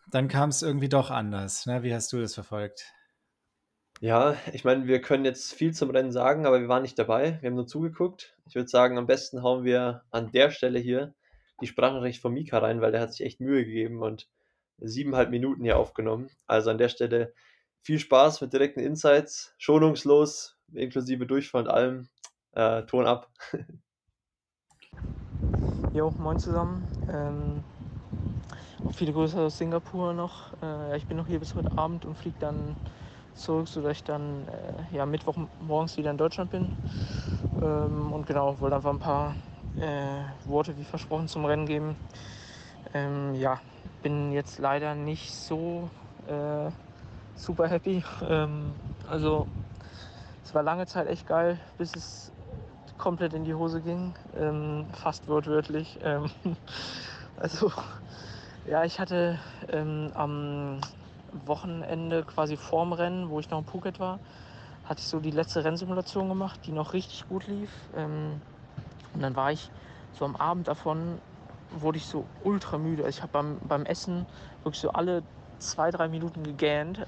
dann 0.09 0.27
kam 0.27 0.49
es 0.49 0.63
irgendwie 0.63 0.89
doch 0.89 1.11
anders. 1.11 1.67
Ne? 1.67 1.83
Wie 1.83 1.93
hast 1.93 2.11
du 2.11 2.19
das 2.19 2.33
verfolgt? 2.33 2.91
Ja, 4.01 4.35
ich 4.53 4.63
meine, 4.63 4.87
wir 4.87 5.01
können 5.01 5.23
jetzt 5.23 5.53
viel 5.53 5.71
zum 5.71 5.91
Rennen 5.91 6.11
sagen, 6.11 6.47
aber 6.47 6.59
wir 6.59 6.67
waren 6.67 6.81
nicht 6.81 6.97
dabei. 6.97 7.37
Wir 7.39 7.49
haben 7.51 7.55
nur 7.55 7.67
zugeguckt. 7.67 8.35
Ich 8.47 8.55
würde 8.55 8.69
sagen, 8.69 8.97
am 8.97 9.05
besten 9.05 9.43
hauen 9.43 9.65
wir 9.65 10.01
an 10.09 10.31
der 10.31 10.49
Stelle 10.49 10.79
hier 10.79 11.13
die 11.61 11.67
Sprachnachricht 11.67 12.19
von 12.19 12.33
Mika 12.33 12.57
rein, 12.57 12.81
weil 12.81 12.91
der 12.91 13.01
hat 13.01 13.13
sich 13.13 13.23
echt 13.23 13.39
Mühe 13.39 13.63
gegeben 13.63 14.01
und 14.01 14.27
siebeneinhalb 14.79 15.29
Minuten 15.29 15.61
hier 15.63 15.77
aufgenommen. 15.77 16.31
Also 16.47 16.71
an 16.71 16.79
der 16.79 16.89
Stelle 16.89 17.35
viel 17.83 17.99
Spaß 17.99 18.41
mit 18.41 18.51
direkten 18.51 18.79
Insights, 18.79 19.53
schonungslos, 19.59 20.57
inklusive 20.73 21.27
Durchfall 21.27 21.65
und 21.65 21.69
allem. 21.69 22.09
Äh, 22.53 22.81
Ton 22.87 23.05
ab. 23.05 23.29
Jo, 25.93 26.13
moin 26.19 26.37
zusammen. 26.37 26.85
Ähm, 27.11 27.63
viele 28.91 29.13
Grüße 29.13 29.39
aus 29.39 29.57
Singapur 29.57 30.13
noch. 30.13 30.53
Äh, 30.61 30.97
ich 30.97 31.07
bin 31.07 31.17
noch 31.17 31.27
hier 31.27 31.39
bis 31.39 31.55
heute 31.55 31.77
Abend 31.77 32.05
und 32.05 32.15
fliege 32.15 32.37
dann 32.39 32.77
zurück, 33.33 33.67
sodass 33.67 33.97
ich 33.97 34.03
dann 34.03 34.47
äh, 34.47 34.83
ja, 34.91 35.05
Mittwoch 35.05 35.37
morgens 35.59 35.97
wieder 35.97 36.11
in 36.11 36.17
Deutschland 36.17 36.51
bin. 36.51 36.71
Ähm, 37.61 38.13
und 38.13 38.25
genau, 38.25 38.59
wollte 38.59 38.75
einfach 38.75 38.91
ein 38.91 38.99
paar 38.99 39.37
äh, 39.75 40.23
Worte 40.45 40.77
wie 40.77 40.83
versprochen 40.83 41.27
zum 41.27 41.45
Rennen 41.45 41.65
geben. 41.65 41.97
Ähm, 42.93 43.33
ja, 43.35 43.61
bin 44.01 44.31
jetzt 44.31 44.59
leider 44.59 44.95
nicht 44.95 45.33
so 45.33 45.89
äh, 46.25 46.71
super 47.35 47.67
happy. 47.67 48.03
Ähm, 48.21 48.79
also 49.07 49.47
es 50.43 50.53
war 50.53 50.63
lange 50.63 50.87
Zeit 50.87 51.07
echt 51.07 51.25
geil, 51.25 51.59
bis 51.77 51.95
es 51.95 52.31
komplett 52.97 53.33
in 53.33 53.43
die 53.43 53.53
Hose 53.53 53.81
ging, 53.81 54.15
ähm, 54.33 54.87
fast 54.93 55.27
wortwörtlich. 55.27 55.99
Ähm, 56.01 56.29
also 57.35 57.71
ja, 58.67 58.83
ich 58.83 58.99
hatte 58.99 59.39
ähm, 59.69 60.11
am 60.13 60.81
Wochenende 61.45 62.23
quasi 62.23 62.57
vorm 62.57 62.93
Rennen, 62.93 63.29
wo 63.29 63.39
ich 63.39 63.49
noch 63.49 63.59
in 63.59 63.65
Phuket 63.65 63.99
war, 63.99 64.19
hatte 64.83 64.99
ich 64.99 65.07
so 65.07 65.19
die 65.19 65.31
letzte 65.31 65.63
Rennsimulation 65.63 66.29
gemacht, 66.29 66.59
die 66.65 66.71
noch 66.71 66.93
richtig 66.93 67.27
gut 67.27 67.47
lief. 67.47 67.71
Ähm, 67.95 68.41
und 69.13 69.21
dann 69.21 69.35
war 69.35 69.51
ich 69.51 69.69
so 70.17 70.25
am 70.25 70.35
Abend 70.35 70.67
davon, 70.67 71.19
wurde 71.71 71.97
ich 71.97 72.05
so 72.05 72.25
ultra 72.43 72.77
müde. 72.77 73.03
Also 73.03 73.17
ich 73.17 73.21
habe 73.23 73.31
beim, 73.31 73.59
beim 73.67 73.85
Essen 73.85 74.25
wirklich 74.63 74.81
so 74.81 74.91
alle 74.91 75.23
zwei, 75.59 75.89
drei 75.91 76.07
Minuten 76.07 76.43
gegähnt. 76.43 77.05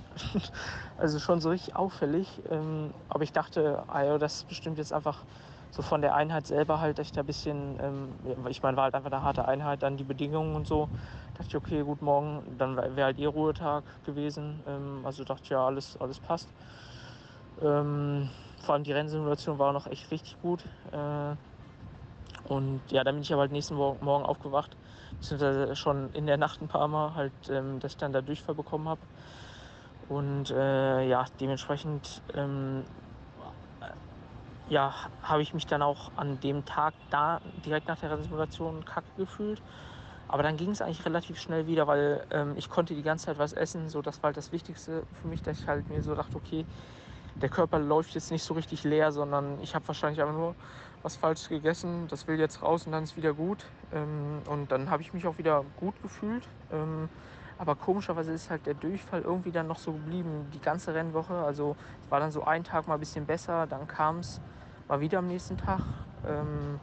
also 0.98 1.20
schon 1.20 1.42
so 1.42 1.50
richtig 1.50 1.76
auffällig. 1.76 2.28
Ähm, 2.50 2.94
aber 3.10 3.24
ich 3.24 3.32
dachte, 3.32 3.84
ah 3.88 4.18
das 4.18 4.38
ist 4.38 4.48
bestimmt 4.48 4.78
jetzt 4.78 4.94
einfach 4.94 5.24
so 5.72 5.82
von 5.82 6.02
der 6.02 6.16
Einheit 6.16 6.48
selber 6.48 6.80
halt, 6.80 6.98
da 7.00 7.04
ein 7.22 7.26
bisschen, 7.26 7.78
ähm, 7.80 8.48
ich 8.48 8.62
meine, 8.64 8.78
war 8.78 8.86
halt 8.86 8.96
einfach 8.96 9.12
eine 9.12 9.22
harte 9.24 9.48
Einheit, 9.48 9.84
dann 9.84 9.98
die 9.98 10.04
Bedingungen 10.04 10.56
und 10.56 10.68
so. 10.68 10.90
Dachte 11.36 11.50
ich, 11.50 11.56
okay, 11.56 11.84
gut, 11.84 12.02
morgen, 12.02 12.58
dann 12.58 12.76
wäre 12.78 13.04
halt 13.06 13.20
eh 13.20 13.26
Ruhetag 13.26 13.86
gewesen. 14.04 14.64
Ähm, 14.68 15.02
also 15.06 15.24
dachte 15.24 15.44
ich, 15.44 15.50
ja, 15.52 15.66
alles, 15.66 15.96
alles 15.98 16.20
passt. 16.20 16.50
Ähm, 17.62 18.30
vor 18.62 18.74
allem 18.74 18.84
die 18.84 18.92
Rennsimulation 18.92 19.60
war 19.60 19.74
noch 19.74 19.88
echt 19.88 20.10
richtig 20.12 20.40
gut. 20.42 20.64
Äh, 20.92 21.36
und 22.44 22.82
ja, 22.92 23.04
dann 23.04 23.16
bin 23.16 23.22
ich 23.22 23.34
aber 23.34 23.42
halt 23.42 23.52
nächsten 23.52 23.76
Morgen 23.76 24.08
aufgewacht, 24.26 24.78
beziehungsweise 25.20 25.76
schon 25.76 26.10
in 26.12 26.26
der 26.26 26.38
Nacht 26.38 26.62
ein 26.62 26.68
paar 26.68 26.88
Mal, 26.88 27.14
halt, 27.14 27.34
ähm, 27.50 27.80
dass 27.80 27.92
ich 27.94 27.98
dann 27.98 28.14
da 28.14 28.22
Durchfall 28.22 28.56
bekommen 28.56 28.88
habe. 28.88 29.02
Und 30.08 30.50
äh, 30.50 31.08
ja, 31.08 31.26
dementsprechend 31.40 32.24
ähm, 32.34 32.86
ja, 34.70 34.94
habe 35.24 35.42
ich 35.42 35.54
mich 35.54 35.66
dann 35.66 35.82
auch 35.82 36.12
an 36.16 36.40
dem 36.40 36.64
Tag 36.66 36.94
da 37.10 37.40
direkt 37.66 37.88
nach 37.88 38.00
der 38.00 38.22
Simulation 38.24 38.86
kacke 38.86 39.08
gefühlt. 39.18 39.62
Aber 40.28 40.44
dann 40.44 40.58
ging 40.58 40.70
es 40.70 40.82
eigentlich 40.82 41.06
relativ 41.06 41.40
schnell 41.40 41.66
wieder, 41.66 41.88
weil 41.88 42.24
ähm, 42.30 42.54
ich 42.56 42.70
konnte 42.70 42.94
die 42.94 43.02
ganze 43.02 43.26
Zeit 43.26 43.40
was 43.40 43.52
essen. 43.52 43.90
So, 43.90 44.02
das 44.04 44.22
war 44.22 44.28
halt 44.28 44.38
das 44.38 44.52
Wichtigste 44.52 45.04
für 45.22 45.28
mich, 45.28 45.42
dass 45.42 45.60
ich 45.60 45.68
halt 45.68 45.90
mir 45.90 46.04
so 46.04 46.14
dachte, 46.14 46.38
okay, 46.38 46.66
der 47.42 47.50
Körper 47.50 47.80
läuft 47.80 48.14
jetzt 48.14 48.32
nicht 48.32 48.44
so 48.44 48.54
richtig 48.54 48.84
leer, 48.84 49.12
sondern 49.12 49.60
ich 49.62 49.74
habe 49.74 49.88
wahrscheinlich 49.88 50.22
einfach 50.22 50.36
nur 50.36 50.56
was 51.02 51.16
falsch 51.16 51.50
gegessen. 51.50 52.08
Das 52.10 52.28
will 52.28 52.40
jetzt 52.40 52.62
raus 52.62 52.86
und 52.86 52.92
dann 52.92 53.06
ist 53.06 53.16
wieder 53.18 53.34
gut. 53.34 53.66
Ähm, 53.92 54.44
und 54.48 54.72
dann 54.72 54.92
habe 54.92 55.02
ich 55.02 55.14
mich 55.14 55.26
auch 55.26 55.38
wieder 55.40 55.66
gut 55.78 56.00
gefühlt. 56.04 56.48
Ähm, 56.72 57.10
aber 57.58 57.76
komischerweise 57.76 58.32
ist 58.32 58.50
halt 58.50 58.66
der 58.68 58.74
Durchfall 58.74 59.22
irgendwie 59.22 59.52
dann 59.52 59.68
noch 59.68 59.80
so 59.80 59.92
geblieben, 59.92 60.50
die 60.54 60.62
ganze 60.62 60.94
Rennwoche. 60.94 61.34
Also 61.34 61.76
es 62.06 62.12
war 62.12 62.20
dann 62.20 62.32
so 62.32 62.44
ein 62.44 62.64
Tag 62.64 62.88
mal 62.88 62.94
ein 62.94 63.00
bisschen 63.00 63.26
besser, 63.26 63.68
dann 63.68 63.88
kam 63.88 64.20
es 64.20 64.40
mal 64.90 65.00
wieder 65.00 65.20
am 65.20 65.28
nächsten 65.28 65.56
Tag. 65.56 65.82
Ähm, 66.28 66.80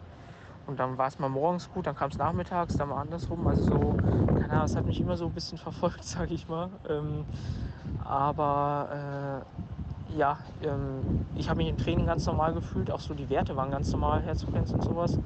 und 0.66 0.80
dann 0.80 0.96
war 0.98 1.08
es 1.08 1.18
mal 1.18 1.28
morgens 1.28 1.68
gut, 1.70 1.86
dann 1.86 1.94
kam 1.94 2.10
es 2.10 2.18
nachmittags, 2.18 2.76
dann 2.76 2.88
mal 2.88 3.00
andersrum. 3.00 3.46
Also 3.46 3.62
so, 3.62 3.96
keine 4.40 4.54
Ahnung, 4.54 4.64
es 4.64 4.76
hat 4.76 4.86
mich 4.86 5.00
immer 5.00 5.16
so 5.16 5.26
ein 5.26 5.32
bisschen 5.32 5.58
verfolgt, 5.66 6.04
sage 6.04 6.34
ich 6.34 6.48
mal. 6.48 6.70
Ähm, 6.88 7.26
aber 8.04 9.44
äh, 10.08 10.16
ja, 10.18 10.38
ähm, 10.62 11.04
ich 11.36 11.48
habe 11.48 11.58
mich 11.58 11.68
im 11.68 11.76
Training 11.76 12.06
ganz 12.06 12.26
normal 12.26 12.54
gefühlt. 12.54 12.90
Auch 12.90 13.00
so 13.00 13.12
die 13.14 13.28
Werte 13.28 13.56
waren 13.56 13.70
ganz 13.70 13.92
normal, 13.92 14.22
Herzfrequenz 14.22 14.72
und 14.72 14.82
sowas. 14.82 15.18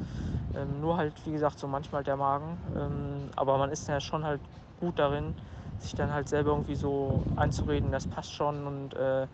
Ähm, 0.56 0.80
nur 0.80 0.96
halt, 0.96 1.14
wie 1.26 1.32
gesagt, 1.32 1.58
so 1.58 1.68
manchmal 1.68 2.02
der 2.02 2.16
Magen. 2.16 2.58
Ähm, 2.76 3.30
aber 3.36 3.58
man 3.58 3.70
ist 3.70 3.88
ja 3.88 4.00
schon 4.00 4.24
halt 4.24 4.40
gut 4.80 4.98
darin, 4.98 5.34
sich 5.78 5.94
dann 5.94 6.12
halt 6.12 6.28
selber 6.28 6.50
irgendwie 6.50 6.74
so 6.74 7.22
einzureden, 7.36 7.92
das 7.92 8.06
passt 8.06 8.32
schon 8.32 8.66
und 8.66 8.94
äh, 8.94 9.26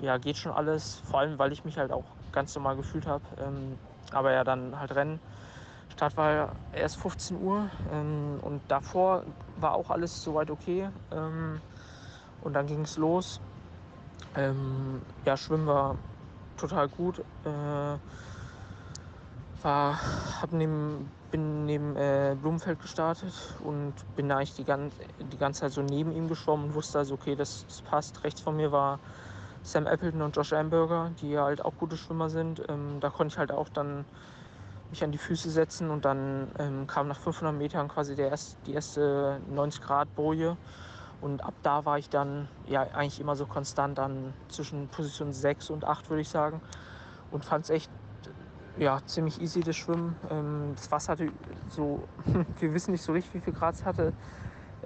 ja, 0.00 0.18
geht 0.18 0.36
schon 0.36 0.52
alles. 0.52 1.02
Vor 1.04 1.20
allem, 1.20 1.38
weil 1.38 1.52
ich 1.52 1.64
mich 1.64 1.78
halt 1.78 1.92
auch 1.92 2.04
ganz 2.32 2.54
normal 2.54 2.76
gefühlt 2.76 3.06
habe. 3.06 3.22
Ähm, 3.38 3.78
aber 4.12 4.32
ja, 4.32 4.44
dann 4.44 4.78
halt 4.78 4.94
Rennen. 4.94 5.20
Start 5.92 6.16
war 6.16 6.50
erst 6.72 6.96
15 6.98 7.36
Uhr 7.42 7.68
ähm, 7.92 8.38
und 8.42 8.62
davor 8.68 9.24
war 9.56 9.74
auch 9.74 9.90
alles 9.90 10.22
soweit 10.22 10.50
okay. 10.50 10.88
Ähm, 11.10 11.60
und 12.42 12.52
dann 12.54 12.66
ging 12.66 12.82
es 12.82 12.96
los. 12.96 13.40
Ähm, 14.36 15.02
ja, 15.24 15.36
Schwimmen 15.36 15.66
war 15.66 15.96
total 16.56 16.88
gut. 16.88 17.18
Äh, 17.44 17.98
war, 19.62 20.00
hab 20.40 20.52
neben, 20.52 21.10
bin 21.30 21.66
neben 21.66 21.96
äh, 21.96 22.36
Blumenfeld 22.40 22.80
gestartet 22.80 23.34
und 23.62 23.94
bin 24.16 24.28
da 24.28 24.36
eigentlich 24.36 24.54
die, 24.54 24.64
ganz, 24.64 24.94
die 25.18 25.36
ganze 25.36 25.60
Zeit 25.60 25.72
so 25.72 25.82
neben 25.82 26.12
ihm 26.12 26.28
geschwommen 26.28 26.66
und 26.66 26.74
wusste 26.74 26.98
also, 26.98 27.14
okay, 27.14 27.36
das, 27.36 27.66
das 27.68 27.82
passt. 27.82 28.24
Rechts 28.24 28.40
von 28.40 28.56
mir 28.56 28.72
war 28.72 29.00
Sam 29.62 29.86
Appleton 29.86 30.22
und 30.22 30.36
Josh 30.36 30.52
Amberger, 30.52 31.12
die 31.20 31.38
halt 31.38 31.64
auch 31.64 31.76
gute 31.78 31.96
Schwimmer 31.96 32.30
sind. 32.30 32.62
Ähm, 32.68 32.98
da 33.00 33.10
konnte 33.10 33.32
ich 33.32 33.38
halt 33.38 33.52
auch 33.52 33.68
dann 33.68 34.04
mich 34.90 35.04
an 35.04 35.12
die 35.12 35.18
Füße 35.18 35.50
setzen 35.50 35.90
und 35.90 36.04
dann 36.04 36.48
ähm, 36.58 36.86
kam 36.86 37.08
nach 37.08 37.18
500 37.18 37.54
Metern 37.54 37.88
quasi 37.88 38.16
der 38.16 38.30
erst, 38.30 38.56
die 38.66 38.72
erste 38.72 39.40
90 39.48 39.82
Grad 39.82 40.14
Boje 40.16 40.56
und 41.20 41.44
ab 41.44 41.54
da 41.62 41.84
war 41.84 41.98
ich 41.98 42.08
dann 42.08 42.48
ja 42.66 42.82
eigentlich 42.82 43.20
immer 43.20 43.36
so 43.36 43.46
konstant 43.46 43.98
an 43.98 44.34
zwischen 44.48 44.88
Position 44.88 45.32
6 45.32 45.70
und 45.70 45.84
8 45.84 46.10
würde 46.10 46.22
ich 46.22 46.28
sagen 46.28 46.60
und 47.30 47.44
fand 47.44 47.64
es 47.64 47.70
echt 47.70 47.90
ja, 48.78 49.00
ziemlich 49.06 49.40
easy 49.40 49.60
das 49.60 49.76
Schwimmen. 49.76 50.16
Ähm, 50.30 50.72
das 50.74 50.90
Wasser 50.90 51.12
hatte 51.12 51.30
so, 51.68 52.02
wir 52.60 52.74
wissen 52.74 52.92
nicht 52.92 53.02
so 53.02 53.12
richtig, 53.12 53.34
wie 53.34 53.40
viel 53.40 53.52
Grad 53.52 53.74
es 53.74 53.84
hatte, 53.84 54.12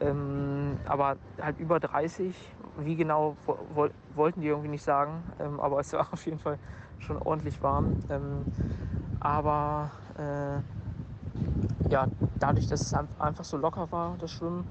ähm, 0.01 0.79
aber 0.87 1.16
halt 1.41 1.59
über 1.61 1.81
30. 1.81 2.35
Wie 2.77 2.97
genau 2.97 3.37
wo, 3.47 3.89
wollten 4.09 4.41
die 4.41 4.49
irgendwie 4.49 4.68
nicht 4.68 4.83
sagen, 4.83 5.33
ähm, 5.39 5.61
aber 5.61 5.81
es 5.81 5.93
war 5.93 6.09
auf 6.12 6.27
jeden 6.27 6.39
Fall 6.39 6.59
schon 6.99 7.18
ordentlich 7.18 7.62
warm. 7.62 7.97
Ähm, 8.09 8.49
aber 9.20 9.93
äh, 10.16 10.62
ja, 11.91 12.09
dadurch, 12.39 12.66
dass 12.66 12.85
es 12.85 12.95
einfach 13.18 13.45
so 13.45 13.57
locker 13.57 13.91
war, 13.93 14.16
das 14.18 14.31
Schwimmen, 14.31 14.66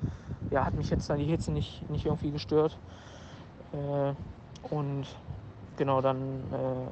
ja, 0.49 0.65
hat 0.65 0.77
mich 0.77 0.89
jetzt 0.89 1.09
dann 1.09 1.19
die 1.19 1.25
Hitze 1.25 1.51
nicht, 1.51 1.87
nicht 1.89 2.05
irgendwie 2.05 2.31
gestört. 2.31 2.79
Äh, 3.71 4.15
und 4.61 5.07
genau 5.77 6.01
dann 6.01 6.51
äh, 6.51 6.91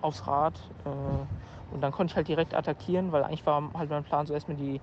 aufs 0.00 0.26
Rad. 0.26 0.74
Äh, 0.84 0.90
und 0.90 1.80
dann 1.82 1.92
konnte 1.92 2.12
ich 2.12 2.16
halt 2.16 2.28
direkt 2.28 2.54
attackieren, 2.54 3.12
weil 3.12 3.24
eigentlich 3.24 3.46
war 3.46 3.72
halt 3.74 3.90
mein 3.90 4.04
Plan, 4.04 4.26
so 4.26 4.34
erstmal 4.34 4.56
die 4.56 4.82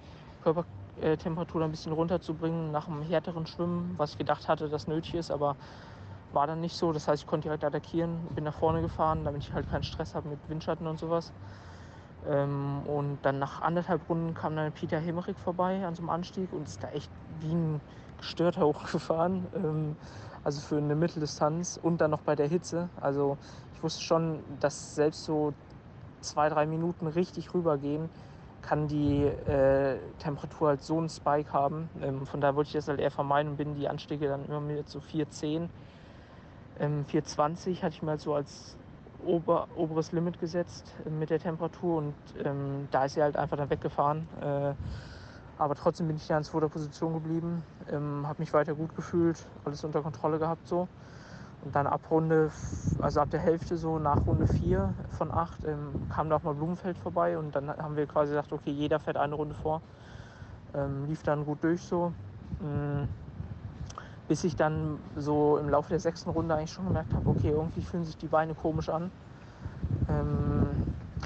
Körpertemperatur 0.95 1.63
ein 1.63 1.71
bisschen 1.71 1.91
runterzubringen 1.91 2.71
nach 2.71 2.87
einem 2.87 3.01
härteren 3.01 3.45
Schwimmen, 3.45 3.95
was 3.97 4.11
ich 4.11 4.17
gedacht 4.17 4.47
hatte, 4.47 4.69
das 4.69 4.87
nötig 4.87 5.15
ist, 5.15 5.31
aber 5.31 5.55
war 6.31 6.47
dann 6.47 6.61
nicht 6.61 6.75
so. 6.75 6.91
Das 6.91 7.07
heißt, 7.07 7.23
ich 7.23 7.27
konnte 7.27 7.47
direkt 7.47 7.63
attackieren, 7.63 8.27
bin 8.35 8.43
nach 8.43 8.53
vorne 8.53 8.81
gefahren, 8.81 9.23
damit 9.23 9.43
ich 9.43 9.53
halt 9.53 9.69
keinen 9.69 9.83
Stress 9.83 10.15
habe 10.15 10.29
mit 10.29 10.39
Windschatten 10.49 10.87
und 10.87 10.99
sowas. 10.99 11.31
Ähm, 12.27 12.83
und 12.87 13.19
dann 13.23 13.39
nach 13.39 13.61
anderthalb 13.61 14.09
Runden 14.09 14.33
kam 14.33 14.55
dann 14.55 14.71
Peter 14.71 14.99
Hemmerich 14.99 15.37
vorbei 15.37 15.85
an 15.85 15.95
so 15.95 16.01
einem 16.01 16.09
Anstieg 16.09 16.51
und 16.53 16.67
ist 16.67 16.83
da 16.83 16.89
echt 16.89 17.11
wie 17.39 17.53
ein 17.53 17.81
gestörter 18.17 18.61
hochgefahren. 18.65 19.47
Ähm, 19.55 19.95
also 20.43 20.61
für 20.61 20.77
eine 20.77 20.95
Mitteldistanz 20.95 21.79
und 21.81 22.01
dann 22.01 22.11
noch 22.11 22.21
bei 22.21 22.35
der 22.35 22.47
Hitze. 22.47 22.89
Also 23.01 23.37
ich 23.73 23.83
wusste 23.83 24.03
schon, 24.03 24.43
dass 24.59 24.93
selbst 24.95 25.23
so 25.23 25.53
zwei, 26.21 26.49
drei 26.49 26.65
Minuten 26.65 27.07
richtig 27.07 27.53
rübergehen, 27.53 28.09
kann 28.65 28.87
die 28.87 29.25
äh, 29.25 29.97
Temperatur 30.19 30.69
halt 30.69 30.81
so 30.81 30.97
einen 30.97 31.09
Spike 31.09 31.53
haben. 31.53 31.89
Ähm, 32.01 32.25
von 32.25 32.41
daher 32.41 32.55
wollte 32.55 32.69
ich 32.69 32.73
das 32.73 32.87
halt 32.87 32.99
eher 32.99 33.11
vermeiden 33.11 33.51
und 33.51 33.57
bin 33.57 33.75
die 33.75 33.87
Anstiege 33.87 34.27
dann 34.27 34.45
immer 34.45 34.59
mit 34.59 34.89
so 34.89 34.99
410. 34.99 35.69
Ähm, 36.79 37.05
420 37.05 37.83
hatte 37.83 37.95
ich 37.95 38.01
mir 38.01 38.11
halt 38.11 38.21
so 38.21 38.33
als 38.33 38.75
ober, 39.23 39.67
oberes 39.75 40.11
Limit 40.11 40.39
gesetzt 40.39 40.93
äh, 41.05 41.09
mit 41.09 41.29
der 41.29 41.39
Temperatur 41.39 41.97
und 41.97 42.15
ähm, 42.43 42.87
da 42.91 43.05
ist 43.05 43.13
sie 43.13 43.21
halt 43.21 43.37
einfach 43.37 43.57
dann 43.57 43.69
weggefahren. 43.69 44.27
Äh, 44.41 44.73
aber 45.57 45.75
trotzdem 45.75 46.07
bin 46.07 46.17
ich 46.17 46.27
ja 46.27 46.37
in 46.37 46.43
zweiter 46.43 46.67
Position 46.67 47.13
geblieben, 47.13 47.63
ähm, 47.89 48.27
habe 48.27 48.41
mich 48.41 48.51
weiter 48.51 48.73
gut 48.73 48.93
gefühlt, 48.95 49.37
alles 49.63 49.83
unter 49.83 50.01
Kontrolle 50.01 50.39
gehabt 50.39 50.67
so. 50.67 50.87
Und 51.65 51.75
dann 51.75 51.87
ab 51.87 52.01
Runde, 52.11 52.51
also 53.01 53.19
ab 53.21 53.31
der 53.31 53.39
Hälfte 53.39 53.75
so 53.75 53.97
nach 53.97 54.27
Runde 54.27 54.45
4 54.45 54.93
von 55.09 55.31
8 55.31 55.65
ähm, 55.65 56.07
kam 56.09 56.29
da 56.29 56.35
auch 56.35 56.43
mal 56.43 56.53
Blumenfeld 56.53 56.95
vorbei 56.97 57.39
und 57.39 57.55
dann 57.55 57.69
haben 57.69 57.95
wir 57.95 58.05
quasi 58.05 58.29
gesagt, 58.33 58.53
okay, 58.53 58.69
jeder 58.69 58.99
fährt 58.99 59.17
eine 59.17 59.33
Runde 59.33 59.55
vor. 59.55 59.81
Ähm, 60.75 61.07
lief 61.07 61.23
dann 61.23 61.43
gut 61.43 61.63
durch 61.63 61.81
so. 61.81 62.13
Ähm, 62.61 63.09
bis 64.27 64.43
ich 64.43 64.55
dann 64.55 64.99
so 65.15 65.57
im 65.57 65.67
Laufe 65.69 65.89
der 65.89 65.99
sechsten 65.99 66.29
Runde 66.29 66.55
eigentlich 66.55 66.71
schon 66.71 66.85
gemerkt 66.85 67.13
habe, 67.13 67.27
okay, 67.29 67.49
irgendwie 67.49 67.81
fühlen 67.81 68.05
sich 68.05 68.17
die 68.17 68.27
Beine 68.27 68.53
komisch 68.53 68.89
an. 68.89 69.11
Ähm, 70.07 70.67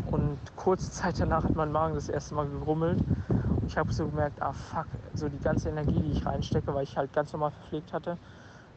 und 0.09 0.37
kurze 0.55 0.89
Zeit 0.91 1.19
danach 1.19 1.43
hat 1.43 1.55
mein 1.55 1.71
Magen 1.71 1.95
das 1.95 2.07
erste 2.07 2.35
Mal 2.35 2.47
gegrummelt. 2.47 2.99
Und 3.29 3.67
ich 3.67 3.77
habe 3.77 3.91
so 3.91 4.07
gemerkt, 4.07 4.41
ah 4.41 4.53
fuck, 4.53 4.87
so 5.13 5.27
die 5.27 5.39
ganze 5.39 5.69
Energie, 5.69 5.99
die 5.99 6.11
ich 6.11 6.25
reinstecke, 6.25 6.73
weil 6.73 6.83
ich 6.83 6.95
halt 6.95 7.11
ganz 7.11 7.33
normal 7.33 7.51
verpflegt 7.51 7.91
hatte. 7.91 8.17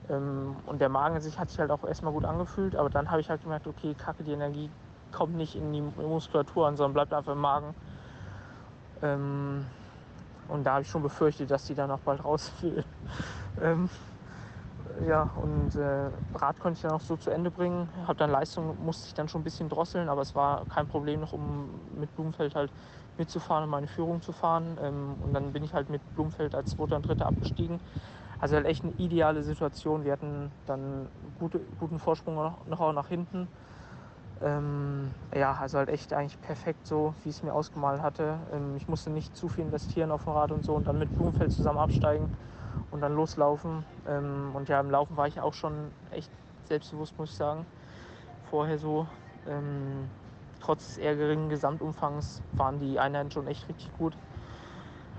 Ähm, 0.08 0.56
und 0.66 0.80
der 0.80 0.88
Magen 0.88 1.20
sich 1.20 1.38
hat 1.38 1.50
sich 1.50 1.58
halt 1.58 1.70
auch 1.70 1.84
erstmal 1.84 2.12
gut 2.12 2.24
angefühlt, 2.24 2.76
aber 2.76 2.90
dann 2.90 3.10
habe 3.10 3.20
ich 3.20 3.30
halt 3.30 3.42
gemerkt, 3.42 3.66
okay, 3.66 3.94
kacke, 3.94 4.24
die 4.24 4.32
Energie 4.32 4.70
kommt 5.12 5.34
nicht 5.34 5.54
in 5.54 5.72
die 5.72 5.82
Muskulatur 5.82 6.66
an, 6.66 6.76
sondern 6.76 6.94
bleibt 6.94 7.12
einfach 7.12 7.32
im 7.32 7.40
Magen. 7.40 7.74
Ähm, 9.02 9.66
und 10.48 10.64
da 10.64 10.72
habe 10.72 10.82
ich 10.82 10.88
schon 10.88 11.02
befürchtet, 11.02 11.50
dass 11.50 11.66
die 11.66 11.74
dann 11.74 11.90
auch 11.90 12.00
bald 12.00 12.24
raus 12.24 12.52
will. 12.60 12.84
ähm, 13.62 13.88
ja, 15.06 15.30
und 15.36 15.74
äh, 15.74 16.10
Rad 16.34 16.58
konnte 16.60 16.76
ich 16.76 16.82
dann 16.82 16.92
auch 16.92 17.00
so 17.00 17.16
zu 17.16 17.30
Ende 17.30 17.50
bringen. 17.50 17.88
Hab 18.06 18.18
dann 18.18 18.30
Leistung, 18.30 18.76
musste 18.84 19.06
ich 19.08 19.14
dann 19.14 19.28
schon 19.28 19.40
ein 19.40 19.44
bisschen 19.44 19.68
drosseln, 19.68 20.08
aber 20.08 20.22
es 20.22 20.34
war 20.34 20.66
kein 20.66 20.86
Problem 20.86 21.20
noch, 21.20 21.32
um 21.32 21.70
mit 21.98 22.14
Blumenfeld 22.14 22.54
halt 22.54 22.70
mitzufahren 23.18 23.64
und 23.64 23.70
meine 23.70 23.86
Führung 23.86 24.20
zu 24.20 24.32
fahren. 24.32 24.76
Und 25.22 25.32
dann 25.32 25.52
bin 25.52 25.64
ich 25.64 25.72
halt 25.72 25.88
mit 25.88 26.02
Blumenfeld 26.14 26.54
als 26.54 26.70
Zweiter 26.70 26.96
und 26.96 27.06
Dritter 27.06 27.26
abgestiegen. 27.26 27.80
Also 28.42 28.56
halt 28.56 28.66
echt 28.66 28.82
eine 28.82 28.92
ideale 28.94 29.44
Situation. 29.44 30.04
Wir 30.04 30.10
hatten 30.10 30.50
dann 30.66 31.06
gute, 31.38 31.60
guten 31.78 32.00
Vorsprung 32.00 32.34
noch, 32.34 32.66
noch 32.66 32.80
auch 32.80 32.92
nach 32.92 33.06
hinten. 33.06 33.46
Ähm, 34.40 35.12
ja, 35.32 35.56
also 35.60 35.78
halt 35.78 35.88
echt 35.88 36.12
eigentlich 36.12 36.40
perfekt 36.40 36.84
so, 36.84 37.14
wie 37.22 37.28
ich 37.28 37.36
es 37.36 37.44
mir 37.44 37.54
ausgemalt 37.54 38.02
hatte. 38.02 38.40
Ähm, 38.52 38.74
ich 38.76 38.88
musste 38.88 39.10
nicht 39.10 39.36
zu 39.36 39.48
viel 39.48 39.62
investieren 39.62 40.10
auf 40.10 40.24
dem 40.24 40.32
Rad 40.32 40.50
und 40.50 40.64
so 40.64 40.74
und 40.74 40.88
dann 40.88 40.98
mit 40.98 41.14
Blumenfeld 41.16 41.52
zusammen 41.52 41.78
absteigen 41.78 42.28
und 42.90 43.00
dann 43.00 43.14
loslaufen. 43.14 43.84
Ähm, 44.08 44.50
und 44.54 44.68
ja, 44.68 44.80
im 44.80 44.90
Laufen 44.90 45.16
war 45.16 45.28
ich 45.28 45.40
auch 45.40 45.54
schon 45.54 45.92
echt 46.10 46.30
selbstbewusst, 46.68 47.16
muss 47.20 47.30
ich 47.30 47.36
sagen. 47.36 47.64
Vorher 48.50 48.76
so. 48.76 49.06
Ähm, 49.46 50.10
trotz 50.60 50.98
eher 50.98 51.14
geringen 51.14 51.48
Gesamtumfangs 51.48 52.42
waren 52.56 52.80
die 52.80 52.98
Einheiten 52.98 53.30
schon 53.30 53.46
echt 53.46 53.68
richtig 53.68 53.96
gut. 53.98 54.16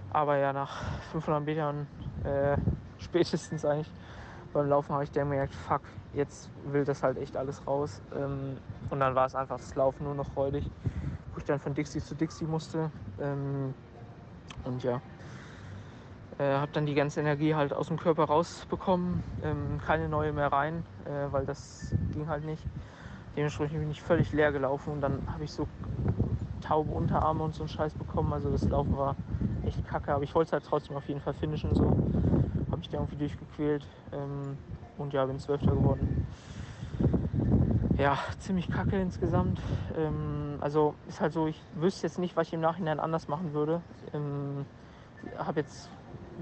Aber 0.10 0.36
ja, 0.36 0.52
nach 0.52 0.82
500 1.14 1.46
Metern 1.46 1.88
äh, 2.26 2.58
spätestens 3.10 3.66
eigentlich 3.66 3.92
beim 4.54 4.70
Laufen 4.70 4.94
habe 4.94 5.04
ich 5.04 5.12
dann 5.12 5.30
gemerkt, 5.30 5.54
fuck, 5.54 5.82
jetzt 6.14 6.50
will 6.66 6.86
das 6.86 7.04
halt 7.04 7.18
echt 7.18 7.36
alles 7.36 7.66
raus. 7.68 8.02
Ähm, 8.16 8.58
und 8.90 9.00
dann 9.00 9.16
war 9.16 9.26
es 9.26 9.36
einfach 9.36 9.58
das 9.58 9.76
Laufen 9.76 10.04
nur 10.04 10.14
noch 10.14 10.36
räudig, 10.36 10.70
wo 11.34 11.40
ich 11.40 11.46
dann 11.46 11.60
von 11.60 11.74
Dixie 11.74 12.02
zu 12.02 12.16
Dixie 12.16 12.46
musste. 12.46 12.92
Ähm, 13.20 13.74
und 14.66 14.84
ja, 14.84 15.02
äh, 16.38 16.44
habe 16.44 16.72
dann 16.74 16.86
die 16.86 16.94
ganze 16.94 17.20
Energie 17.20 17.56
halt 17.56 17.74
aus 17.74 17.88
dem 17.88 17.98
Körper 17.98 18.26
rausbekommen, 18.26 19.24
ähm, 19.44 19.80
keine 19.86 20.08
neue 20.08 20.32
mehr 20.32 20.52
rein, 20.52 20.84
äh, 21.06 21.32
weil 21.32 21.46
das 21.46 21.94
ging 22.14 22.28
halt 22.28 22.46
nicht. 22.46 22.64
Dementsprechend 23.36 23.80
bin 23.80 23.90
ich 23.90 24.02
völlig 24.02 24.32
leer 24.32 24.52
gelaufen 24.52 24.94
und 24.94 25.02
dann 25.02 25.22
habe 25.32 25.44
ich 25.44 25.52
so 25.52 25.68
taube 26.62 26.92
Unterarme 26.92 27.44
und 27.44 27.56
so 27.56 27.64
einen 27.64 27.70
Scheiß 27.70 27.94
bekommen. 27.94 28.32
Also 28.32 28.52
das 28.52 28.68
Laufen 28.70 28.96
war 28.96 29.16
echt 29.66 29.86
kacke, 29.88 30.14
aber 30.14 30.24
ich 30.24 30.36
wollte 30.36 30.50
es 30.50 30.54
halt 30.54 30.66
trotzdem 30.66 30.96
auf 30.96 31.08
jeden 31.08 31.20
Fall 31.20 31.34
finishen. 31.34 31.74
So 31.74 31.96
habe 32.84 32.90
ich 32.90 32.90
da 32.90 32.98
irgendwie 32.98 33.16
durchgequält 33.16 33.86
ähm, 34.12 34.58
und 34.98 35.14
ja, 35.14 35.26
bin 35.26 35.40
Zwölfter 35.40 35.74
geworden. 35.74 36.06
Ja, 37.98 38.18
ziemlich 38.40 38.70
kacke 38.70 39.00
insgesamt. 39.00 39.60
Ähm, 39.96 40.58
also 40.60 40.96
ist 41.08 41.22
halt 41.22 41.32
so, 41.32 41.48
ich 41.48 41.62
wüsste 41.76 42.08
jetzt 42.08 42.20
nicht, 42.20 42.36
was 42.36 42.48
ich 42.48 42.54
im 42.54 42.62
Nachhinein 42.62 43.00
anders 43.00 43.28
machen 43.28 43.54
würde. 43.54 43.82
Ähm, 44.14 44.66
habe 45.38 45.62
jetzt, 45.62 45.88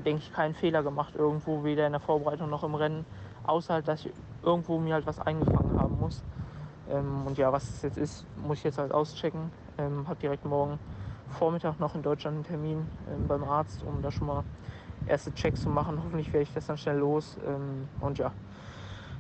denke 0.04 0.24
ich, 0.24 0.34
keinen 0.34 0.56
Fehler 0.56 0.82
gemacht 0.82 1.14
irgendwo, 1.16 1.64
weder 1.64 1.86
in 1.86 1.92
der 1.92 2.02
Vorbereitung 2.02 2.50
noch 2.50 2.64
im 2.64 2.74
Rennen. 2.74 3.06
Außer 3.46 3.76
halt, 3.76 3.88
dass 3.88 4.06
ich 4.06 4.14
irgendwo 4.42 4.80
mir 4.80 4.96
halt 4.96 5.06
was 5.06 5.20
eingefangen 5.20 5.78
haben 5.78 6.00
muss. 6.00 6.24
Ähm, 6.90 7.28
und 7.28 7.38
ja, 7.38 7.52
was 7.52 7.70
es 7.72 7.82
jetzt 7.84 7.98
ist, 7.98 8.26
muss 8.48 8.60
ich 8.60 8.64
jetzt 8.64 8.78
halt 8.80 8.94
auschecken. 8.94 9.52
Ähm, 9.78 10.08
habe 10.08 10.20
direkt 10.20 10.46
morgen 10.46 10.80
Vormittag 11.30 11.80
noch 11.80 11.94
in 11.94 12.02
Deutschland 12.02 12.36
einen 12.36 12.46
Termin 12.46 12.88
ähm, 13.12 13.28
beim 13.28 13.44
Arzt, 13.44 13.84
um 13.84 14.02
da 14.02 14.12
schon 14.12 14.28
mal 14.28 14.44
erste 15.08 15.34
Checks 15.34 15.62
zu 15.62 15.70
machen. 15.70 15.98
Hoffentlich 15.98 16.28
werde 16.34 16.44
ich 16.44 16.54
das 16.54 16.68
dann 16.68 16.78
schnell 16.78 16.98
los. 16.98 17.38
Ähm, 17.46 17.88
und 18.00 18.18
ja, 18.18 18.32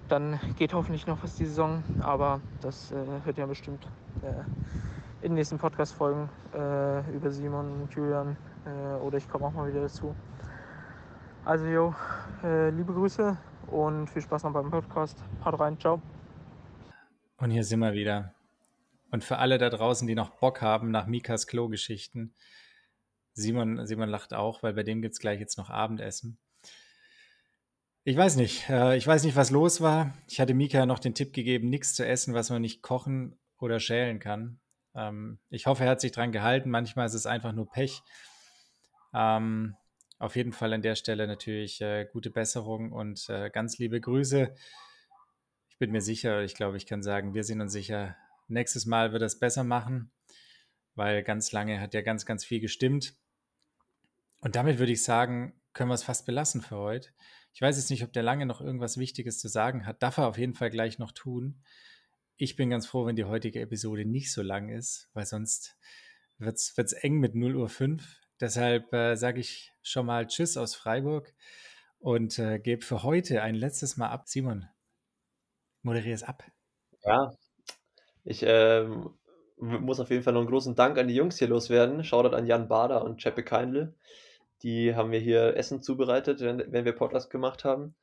dann 0.07 0.39
geht 0.57 0.73
hoffentlich 0.73 1.07
noch 1.07 1.21
was 1.23 1.35
die 1.35 1.45
Saison. 1.45 1.83
Aber 2.01 2.41
das 2.61 2.91
äh, 2.91 2.95
hört 3.23 3.37
ja 3.37 3.45
bestimmt 3.45 3.87
äh, 4.21 4.41
in 5.21 5.31
den 5.31 5.35
nächsten 5.35 5.57
Podcast-Folgen 5.57 6.29
äh, 6.53 7.15
über 7.15 7.31
Simon 7.31 7.81
und 7.81 7.93
Julian. 7.93 8.37
Äh, 8.65 8.95
oder 9.01 9.17
ich 9.17 9.29
komme 9.29 9.45
auch 9.45 9.53
mal 9.53 9.67
wieder 9.69 9.81
dazu. 9.81 10.15
Also, 11.45 11.65
jo, 11.65 11.95
äh, 12.43 12.69
liebe 12.69 12.93
Grüße 12.93 13.35
und 13.67 14.07
viel 14.09 14.21
Spaß 14.21 14.43
noch 14.43 14.53
beim 14.53 14.69
Podcast. 14.69 15.23
Haut 15.43 15.59
rein, 15.59 15.79
ciao. 15.79 16.01
Und 17.37 17.49
hier 17.49 17.63
sind 17.63 17.79
wir 17.79 17.93
wieder. 17.93 18.35
Und 19.09 19.23
für 19.23 19.39
alle 19.39 19.57
da 19.57 19.69
draußen, 19.69 20.07
die 20.07 20.15
noch 20.15 20.29
Bock 20.39 20.61
haben 20.61 20.91
nach 20.91 21.07
Mikas 21.07 21.47
Klo-Geschichten, 21.47 22.33
Simon, 23.33 23.85
Simon 23.85 24.09
lacht 24.09 24.33
auch, 24.33 24.63
weil 24.63 24.73
bei 24.73 24.83
dem 24.83 25.01
gibt 25.01 25.13
es 25.13 25.19
gleich 25.19 25.39
jetzt 25.39 25.57
noch 25.57 25.69
Abendessen. 25.69 26.37
Ich 28.03 28.17
weiß 28.17 28.35
nicht. 28.35 28.69
Äh, 28.69 28.97
ich 28.97 29.05
weiß 29.05 29.23
nicht, 29.23 29.35
was 29.35 29.51
los 29.51 29.81
war. 29.81 30.13
Ich 30.27 30.39
hatte 30.39 30.53
Mika 30.53 30.85
noch 30.85 30.99
den 30.99 31.13
Tipp 31.13 31.33
gegeben, 31.33 31.69
nichts 31.69 31.93
zu 31.93 32.05
essen, 32.05 32.33
was 32.33 32.49
man 32.49 32.61
nicht 32.61 32.81
kochen 32.81 33.39
oder 33.59 33.79
schälen 33.79 34.19
kann. 34.19 34.59
Ähm, 34.95 35.39
ich 35.49 35.67
hoffe, 35.67 35.83
er 35.83 35.91
hat 35.91 36.01
sich 36.01 36.11
dran 36.11 36.31
gehalten. 36.31 36.69
Manchmal 36.69 37.05
ist 37.05 37.13
es 37.13 37.25
einfach 37.25 37.53
nur 37.53 37.69
Pech. 37.69 38.01
Ähm, 39.13 39.75
auf 40.17 40.35
jeden 40.35 40.51
Fall 40.51 40.73
an 40.73 40.81
der 40.81 40.95
Stelle 40.95 41.27
natürlich 41.27 41.81
äh, 41.81 42.07
gute 42.11 42.31
Besserung 42.31 42.91
und 42.91 43.29
äh, 43.29 43.49
ganz 43.49 43.77
liebe 43.77 44.01
Grüße. 44.01 44.53
Ich 45.69 45.77
bin 45.77 45.91
mir 45.91 46.01
sicher, 46.01 46.43
ich 46.43 46.55
glaube, 46.55 46.77
ich 46.77 46.85
kann 46.85 47.01
sagen, 47.01 47.33
wir 47.33 47.43
sind 47.43 47.61
uns 47.61 47.71
sicher, 47.71 48.15
Nächstes 48.51 48.85
Mal 48.85 49.13
wird 49.13 49.23
er 49.23 49.27
es 49.27 49.39
besser 49.39 49.63
machen, 49.63 50.11
weil 50.95 51.23
ganz 51.23 51.53
lange 51.53 51.79
hat 51.79 51.93
ja 51.93 52.01
ganz, 52.01 52.25
ganz 52.25 52.43
viel 52.43 52.59
gestimmt. 52.59 53.15
Und 54.41 54.55
damit 54.55 54.79
würde 54.79 54.91
ich 54.91 55.03
sagen, 55.03 55.53
können 55.73 55.89
wir 55.89 55.95
es 55.95 56.03
fast 56.03 56.25
belassen 56.25 56.61
für 56.61 56.77
heute. 56.77 57.09
Ich 57.53 57.61
weiß 57.61 57.77
jetzt 57.77 57.89
nicht, 57.89 58.03
ob 58.03 58.13
der 58.13 58.23
lange 58.23 58.45
noch 58.45 58.61
irgendwas 58.61 58.97
Wichtiges 58.97 59.39
zu 59.39 59.47
sagen 59.47 59.85
hat. 59.85 60.01
Darf 60.01 60.17
er 60.17 60.27
auf 60.27 60.37
jeden 60.37 60.53
Fall 60.53 60.69
gleich 60.69 60.99
noch 60.99 61.11
tun. 61.11 61.63
Ich 62.37 62.55
bin 62.55 62.69
ganz 62.69 62.87
froh, 62.87 63.05
wenn 63.05 63.15
die 63.15 63.25
heutige 63.25 63.61
Episode 63.61 64.05
nicht 64.05 64.33
so 64.33 64.41
lang 64.41 64.69
ist, 64.69 65.09
weil 65.13 65.25
sonst 65.25 65.77
wird 66.37 66.57
es 66.57 66.93
eng 66.93 67.19
mit 67.19 67.35
0 67.35 67.55
Uhr 67.55 67.69
5. 67.69 68.03
Deshalb 68.39 68.91
äh, 68.93 69.15
sage 69.15 69.39
ich 69.39 69.71
schon 69.83 70.07
mal 70.07 70.25
Tschüss 70.25 70.57
aus 70.57 70.73
Freiburg 70.73 71.33
und 71.99 72.39
äh, 72.39 72.57
gebe 72.57 72.83
für 72.83 73.03
heute 73.03 73.43
ein 73.43 73.53
letztes 73.53 73.97
Mal 73.97 74.09
ab. 74.09 74.27
Simon, 74.27 74.67
moderiere 75.83 76.15
es 76.15 76.23
ab. 76.23 76.43
Ja, 77.03 77.31
ich 78.23 78.43
ähm, 78.43 79.11
muss 79.57 79.99
auf 79.99 80.09
jeden 80.09 80.23
Fall 80.23 80.33
noch 80.33 80.41
einen 80.41 80.49
großen 80.49 80.73
Dank 80.73 80.97
an 80.97 81.07
die 81.07 81.15
Jungs 81.15 81.37
hier 81.37 81.47
loswerden. 81.47 82.03
Shoutout 82.03 82.35
an 82.35 82.47
Jan 82.47 82.67
Bader 82.67 83.03
und 83.03 83.17
Cheppe 83.17 83.43
Keindl. 83.43 83.95
Die 84.63 84.95
haben 84.95 85.09
mir 85.09 85.19
hier 85.19 85.57
Essen 85.57 85.81
zubereitet, 85.81 86.41
wenn, 86.41 86.71
wenn 86.71 86.85
wir 86.85 86.93
Podcast 86.93 87.29
gemacht 87.29 87.63
haben. 87.63 87.95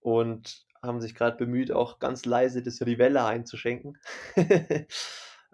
Und 0.00 0.66
haben 0.82 1.00
sich 1.00 1.14
gerade 1.14 1.36
bemüht, 1.36 1.70
auch 1.70 2.00
ganz 2.00 2.24
leise 2.24 2.62
das 2.62 2.84
Rivella 2.84 3.28
einzuschenken. 3.28 3.98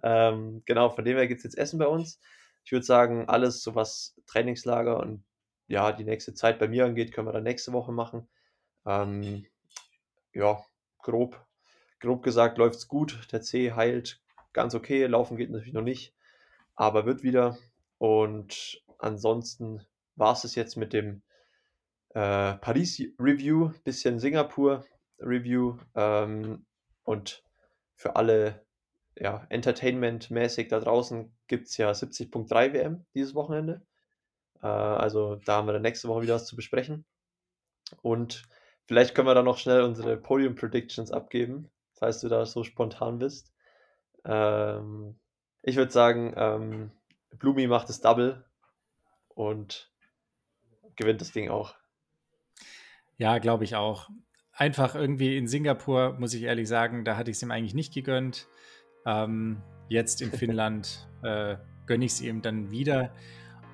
ähm, 0.02 0.62
genau, 0.64 0.88
von 0.88 1.04
dem 1.04 1.16
her 1.16 1.28
gibt 1.28 1.38
es 1.38 1.44
jetzt 1.44 1.58
Essen 1.58 1.78
bei 1.78 1.86
uns. 1.86 2.18
Ich 2.64 2.72
würde 2.72 2.86
sagen, 2.86 3.28
alles, 3.28 3.62
so 3.62 3.74
was 3.74 4.14
Trainingslager 4.26 4.98
und 4.98 5.24
ja, 5.66 5.92
die 5.92 6.04
nächste 6.04 6.32
Zeit 6.32 6.58
bei 6.58 6.66
mir 6.66 6.86
angeht, 6.86 7.12
können 7.12 7.28
wir 7.28 7.32
dann 7.32 7.42
nächste 7.42 7.74
Woche 7.74 7.92
machen. 7.92 8.26
Ähm, 8.86 9.44
ja, 10.32 10.64
grob 11.02 11.38
grob 12.00 12.22
gesagt 12.22 12.58
es 12.58 12.88
gut. 12.88 13.28
Der 13.32 13.42
C 13.42 13.72
heilt 13.72 14.20
ganz 14.52 14.74
okay. 14.74 15.06
Laufen 15.06 15.36
geht 15.36 15.50
natürlich 15.50 15.72
noch 15.72 15.82
nicht, 15.82 16.14
aber 16.74 17.06
wird 17.06 17.22
wieder. 17.22 17.58
Und 17.98 18.82
ansonsten 18.98 19.84
war 20.18 20.32
es 20.32 20.44
es 20.44 20.54
jetzt 20.54 20.76
mit 20.76 20.92
dem 20.92 21.22
äh, 22.10 22.54
Paris-Review, 22.54 23.72
bisschen 23.84 24.18
Singapur-Review 24.18 25.78
ähm, 25.94 26.66
und 27.04 27.42
für 27.94 28.16
alle 28.16 28.64
ja, 29.16 29.46
Entertainment-mäßig 29.50 30.68
da 30.68 30.80
draußen 30.80 31.32
gibt 31.48 31.68
es 31.68 31.76
ja 31.76 31.90
70.3 31.90 32.72
WM 32.72 33.06
dieses 33.14 33.34
Wochenende. 33.34 33.82
Äh, 34.62 34.66
also 34.66 35.36
da 35.36 35.56
haben 35.56 35.66
wir 35.66 35.72
dann 35.72 35.82
nächste 35.82 36.08
Woche 36.08 36.22
wieder 36.22 36.34
was 36.34 36.46
zu 36.46 36.56
besprechen. 36.56 37.04
Und 38.02 38.44
vielleicht 38.86 39.14
können 39.14 39.26
wir 39.26 39.34
dann 39.34 39.44
noch 39.44 39.58
schnell 39.58 39.82
unsere 39.82 40.16
Podium-Predictions 40.16 41.10
abgeben 41.10 41.70
falls 41.98 42.20
du 42.20 42.28
da 42.28 42.46
so 42.46 42.64
spontan 42.64 43.18
bist. 43.18 43.52
Ähm, 44.24 45.18
ich 45.62 45.76
würde 45.76 45.92
sagen, 45.92 46.32
ähm, 46.36 46.90
Blumi 47.38 47.66
macht 47.66 47.88
das 47.88 48.00
Double 48.00 48.44
und 49.28 49.92
gewinnt 50.98 51.22
das 51.22 51.32
Ding 51.32 51.48
auch. 51.48 51.74
Ja, 53.16 53.38
glaube 53.38 53.64
ich 53.64 53.74
auch. 53.74 54.10
Einfach 54.52 54.94
irgendwie 54.94 55.36
in 55.36 55.46
Singapur, 55.46 56.16
muss 56.18 56.34
ich 56.34 56.42
ehrlich 56.42 56.68
sagen, 56.68 57.04
da 57.04 57.16
hatte 57.16 57.30
ich 57.30 57.36
es 57.36 57.42
ihm 57.42 57.50
eigentlich 57.50 57.74
nicht 57.74 57.94
gegönnt. 57.94 58.48
Ähm, 59.06 59.62
jetzt 59.88 60.20
in 60.20 60.30
Finnland 60.38 61.08
äh, 61.22 61.56
gönne 61.86 62.04
ich 62.04 62.12
es 62.12 62.20
ihm 62.20 62.42
dann 62.42 62.70
wieder. 62.70 63.14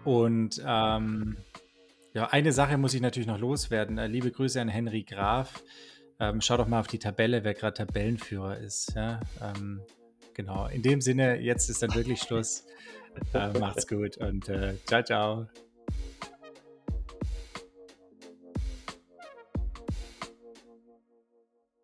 Und 0.05 0.63
ähm, 0.65 1.37
ja, 2.13 2.29
eine 2.29 2.53
Sache 2.53 2.79
muss 2.79 2.95
ich 2.95 3.01
natürlich 3.01 3.27
noch 3.27 3.39
loswerden. 3.39 3.99
Äh, 3.99 4.07
liebe 4.07 4.31
Grüße 4.31 4.61
an 4.61 4.69
Henry 4.69 5.03
Graf. 5.03 5.65
Ähm, 6.21 6.41
schau 6.41 6.57
doch 6.57 6.69
mal 6.69 6.81
auf 6.81 6.87
die 6.87 6.99
Tabelle, 6.99 7.43
wer 7.43 7.55
gerade 7.55 7.75
Tabellenführer 7.75 8.59
ist. 8.59 8.95
Ja? 8.95 9.21
Ähm, 9.43 9.81
genau. 10.35 10.67
In 10.69 10.83
dem 10.83 11.01
Sinne, 11.01 11.41
jetzt 11.41 11.69
ist 11.69 11.83
dann 11.83 11.95
wirklich 11.95 12.21
Schluss. 12.21 12.65
Äh, 13.33 13.57
macht's 13.61 13.87
gut 13.87 14.17
und 14.17 14.49
äh, 14.49 14.75
ciao, 14.87 15.05
ciao. 15.05 15.47